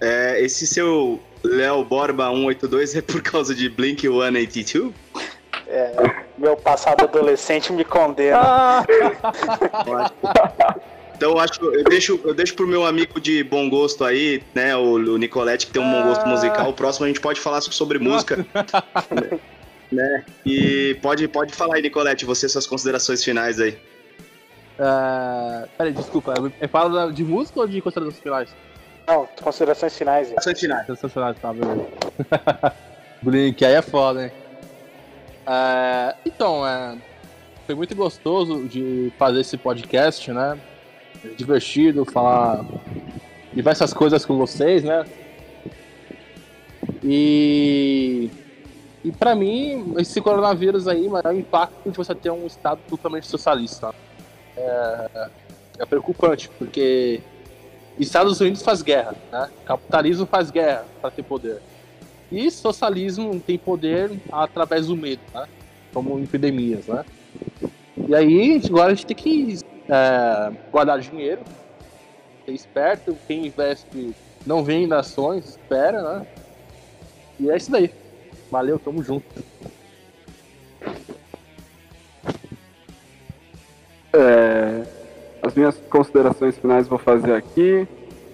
É, 0.00 0.40
esse 0.42 0.66
seu 0.66 1.20
Léo 1.42 1.84
Borba 1.84 2.30
182 2.30 2.96
é 2.96 3.02
por 3.02 3.22
causa 3.22 3.54
de 3.54 3.68
Blink 3.68 4.02
182? 4.02 4.92
Meu 6.36 6.56
passado 6.56 7.04
adolescente 7.04 7.72
me 7.72 7.84
condena. 7.84 8.38
Ah, 8.40 8.84
Eu 9.86 9.98
acho- 9.98 10.14
Então 11.16 11.30
eu 11.32 11.38
acho 11.38 11.62
eu 11.62 11.84
deixo, 11.84 12.20
eu 12.24 12.32
deixo 12.34 12.54
pro 12.54 12.66
meu 12.66 12.86
amigo 12.86 13.20
de 13.20 13.44
bom 13.44 13.68
gosto 13.68 14.04
aí, 14.04 14.42
né, 14.54 14.74
o, 14.74 14.94
o 14.94 15.18
Nicolette, 15.18 15.66
que 15.66 15.72
tem 15.72 15.82
um 15.82 15.90
bom 15.90 16.02
gosto 16.08 16.22
Ah. 16.22 16.28
musical. 16.28 16.70
O 16.70 16.72
próximo 16.72 17.04
a 17.04 17.08
gente 17.08 17.20
pode 17.20 17.38
falar 17.40 17.60
sobre 17.60 17.98
música. 17.98 18.38
né? 19.92 20.24
E 20.46 20.96
pode, 21.02 21.28
pode 21.28 21.52
falar 21.54 21.76
aí, 21.76 21.82
Nicolette, 21.82 22.24
você 22.24 22.48
suas 22.48 22.66
considerações 22.66 23.22
finais 23.22 23.60
aí. 23.60 23.76
é, 24.78 25.68
peraí, 25.76 25.92
desculpa. 25.92 26.32
É 26.58 26.66
fala 26.66 27.12
de 27.12 27.22
música 27.22 27.60
ou 27.60 27.66
de 27.68 27.82
considerações 27.82 28.22
finais? 28.22 28.56
Não, 29.06 29.28
considerações 29.42 29.96
finais. 29.98 30.28
Considerações 30.28 30.60
finais. 30.60 30.86
Sensacional, 30.86 31.34
tá, 31.34 31.52
beleza. 31.52 31.86
Blink, 33.20 33.62
aí 33.64 33.74
é 33.74 33.82
foda, 33.82 34.24
hein? 34.24 34.32
É, 35.46 36.14
então, 36.24 36.66
é, 36.66 36.96
foi 37.66 37.74
muito 37.74 37.94
gostoso 37.94 38.68
de 38.68 39.12
fazer 39.18 39.40
esse 39.40 39.56
podcast, 39.56 40.32
né? 40.32 40.58
Divertido 41.36 42.04
falar 42.04 42.64
diversas 43.52 43.92
coisas 43.92 44.24
com 44.24 44.36
vocês, 44.36 44.82
né? 44.82 45.04
E, 47.02 48.30
e 49.04 49.12
para 49.12 49.34
mim, 49.34 49.94
esse 49.98 50.20
coronavírus 50.20 50.86
aí, 50.86 51.08
mano, 51.08 51.28
é 51.28 51.32
o 51.32 51.38
impacto 51.38 51.90
de 51.90 51.96
você 51.96 52.14
ter 52.14 52.30
um 52.30 52.46
estado 52.46 52.80
totalmente 52.88 53.26
socialista. 53.26 53.94
É, 54.56 55.30
é 55.78 55.86
preocupante, 55.86 56.50
porque 56.58 57.20
Estados 57.98 58.40
Unidos 58.40 58.62
faz 58.62 58.82
guerra, 58.82 59.14
né? 59.32 59.48
Capitalismo 59.64 60.26
faz 60.26 60.50
guerra 60.50 60.84
para 61.00 61.10
ter 61.10 61.22
poder. 61.22 61.60
E 62.30 62.50
socialismo 62.50 63.40
tem 63.40 63.58
poder 63.58 64.10
através 64.30 64.86
do 64.86 64.96
medo, 64.96 65.22
né? 65.34 65.46
Como 65.92 66.18
epidemias, 66.20 66.86
né? 66.86 67.04
E 68.08 68.14
aí, 68.14 68.60
agora 68.64 68.92
a 68.92 68.94
gente 68.94 69.06
tem 69.06 69.16
que 69.16 69.58
é, 69.88 70.52
guardar 70.70 71.00
dinheiro, 71.00 71.42
ser 72.44 72.52
esperto, 72.52 73.16
quem 73.26 73.46
investe 73.46 74.14
não 74.46 74.64
vende 74.64 74.94
ações, 74.94 75.50
espera, 75.50 76.02
né? 76.02 76.26
E 77.38 77.50
é 77.50 77.56
isso 77.56 77.70
daí. 77.70 77.90
Valeu, 78.50 78.78
tamo 78.78 79.02
junto. 79.02 79.26
É, 84.12 84.82
as 85.42 85.54
minhas 85.54 85.76
considerações 85.88 86.56
finais 86.58 86.88
vou 86.88 86.98
fazer 86.98 87.34
aqui. 87.34 87.86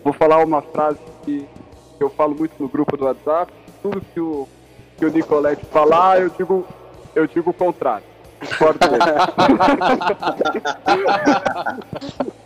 Vou 0.03 0.13
falar 0.13 0.45
uma 0.45 0.63
frase 0.63 0.99
que 1.25 1.47
eu 2.01 2.11
falo 2.11 2.35
muito 2.35 2.55
no 2.59 2.69
grupo 2.69 2.97
do 2.97 3.05
WhatsApp. 3.05 3.53
Tudo 3.83 4.03
que 4.13 4.21
o 4.21 4.49
que 4.97 5.05
o 5.05 5.11
Nicolete 5.11 5.65
falar, 5.67 6.21
eu 6.21 6.31
digo, 6.31 6.67
eu 7.15 7.27
digo 7.27 7.51
o 7.51 7.55
contrário. 7.55 8.05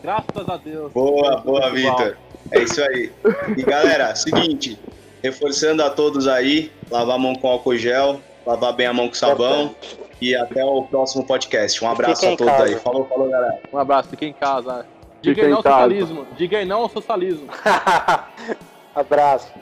Graças 0.03 0.49
a 0.49 0.57
Deus. 0.57 0.93
Boa, 0.93 1.37
boa, 1.39 1.71
Vitor. 1.71 2.17
É 2.51 2.61
isso 2.61 2.83
aí. 2.83 3.13
E 3.57 3.63
galera, 3.63 4.15
seguinte, 4.15 4.79
reforçando 5.23 5.83
a 5.83 5.91
todos 5.91 6.27
aí, 6.27 6.73
lavar 6.91 7.17
a 7.17 7.19
mão 7.19 7.35
com 7.35 7.49
álcool 7.49 7.77
gel, 7.77 8.21
lavar 8.47 8.73
bem 8.73 8.87
a 8.87 8.93
mão 8.93 9.09
com 9.09 9.15
sabão 9.15 9.75
e 10.21 10.35
até 10.35 10.65
o 10.65 10.83
próximo 10.85 11.25
podcast. 11.27 11.85
Um 11.85 11.91
abraço 11.91 12.21
Fiquem 12.21 12.35
a 12.35 12.37
todos 12.37 12.53
casa. 12.53 12.65
aí. 12.65 12.77
Falou, 12.77 13.05
falou, 13.07 13.29
galera. 13.29 13.59
Um 13.73 13.79
abraço, 13.79 14.11
fique 14.11 14.27
em 14.27 14.33
casa. 14.33 14.87
Diga 15.23 15.43
em 15.45 15.51
não 15.51 15.57
ao 15.57 15.63
socialismo. 15.63 16.27
Diga 16.37 16.65
não 16.65 16.83
ao 16.83 16.89
socialismo. 16.89 17.49
Abraço. 18.95 19.53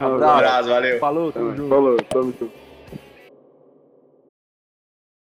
Um 0.00 0.14
Abraço. 0.14 0.68
valeu. 0.68 0.98
Falou, 0.98 1.32
tamo 1.32 1.54
junto. 1.56 1.68
Falou, 1.68 1.96
tamo 2.08 2.34
junto. 2.38 2.59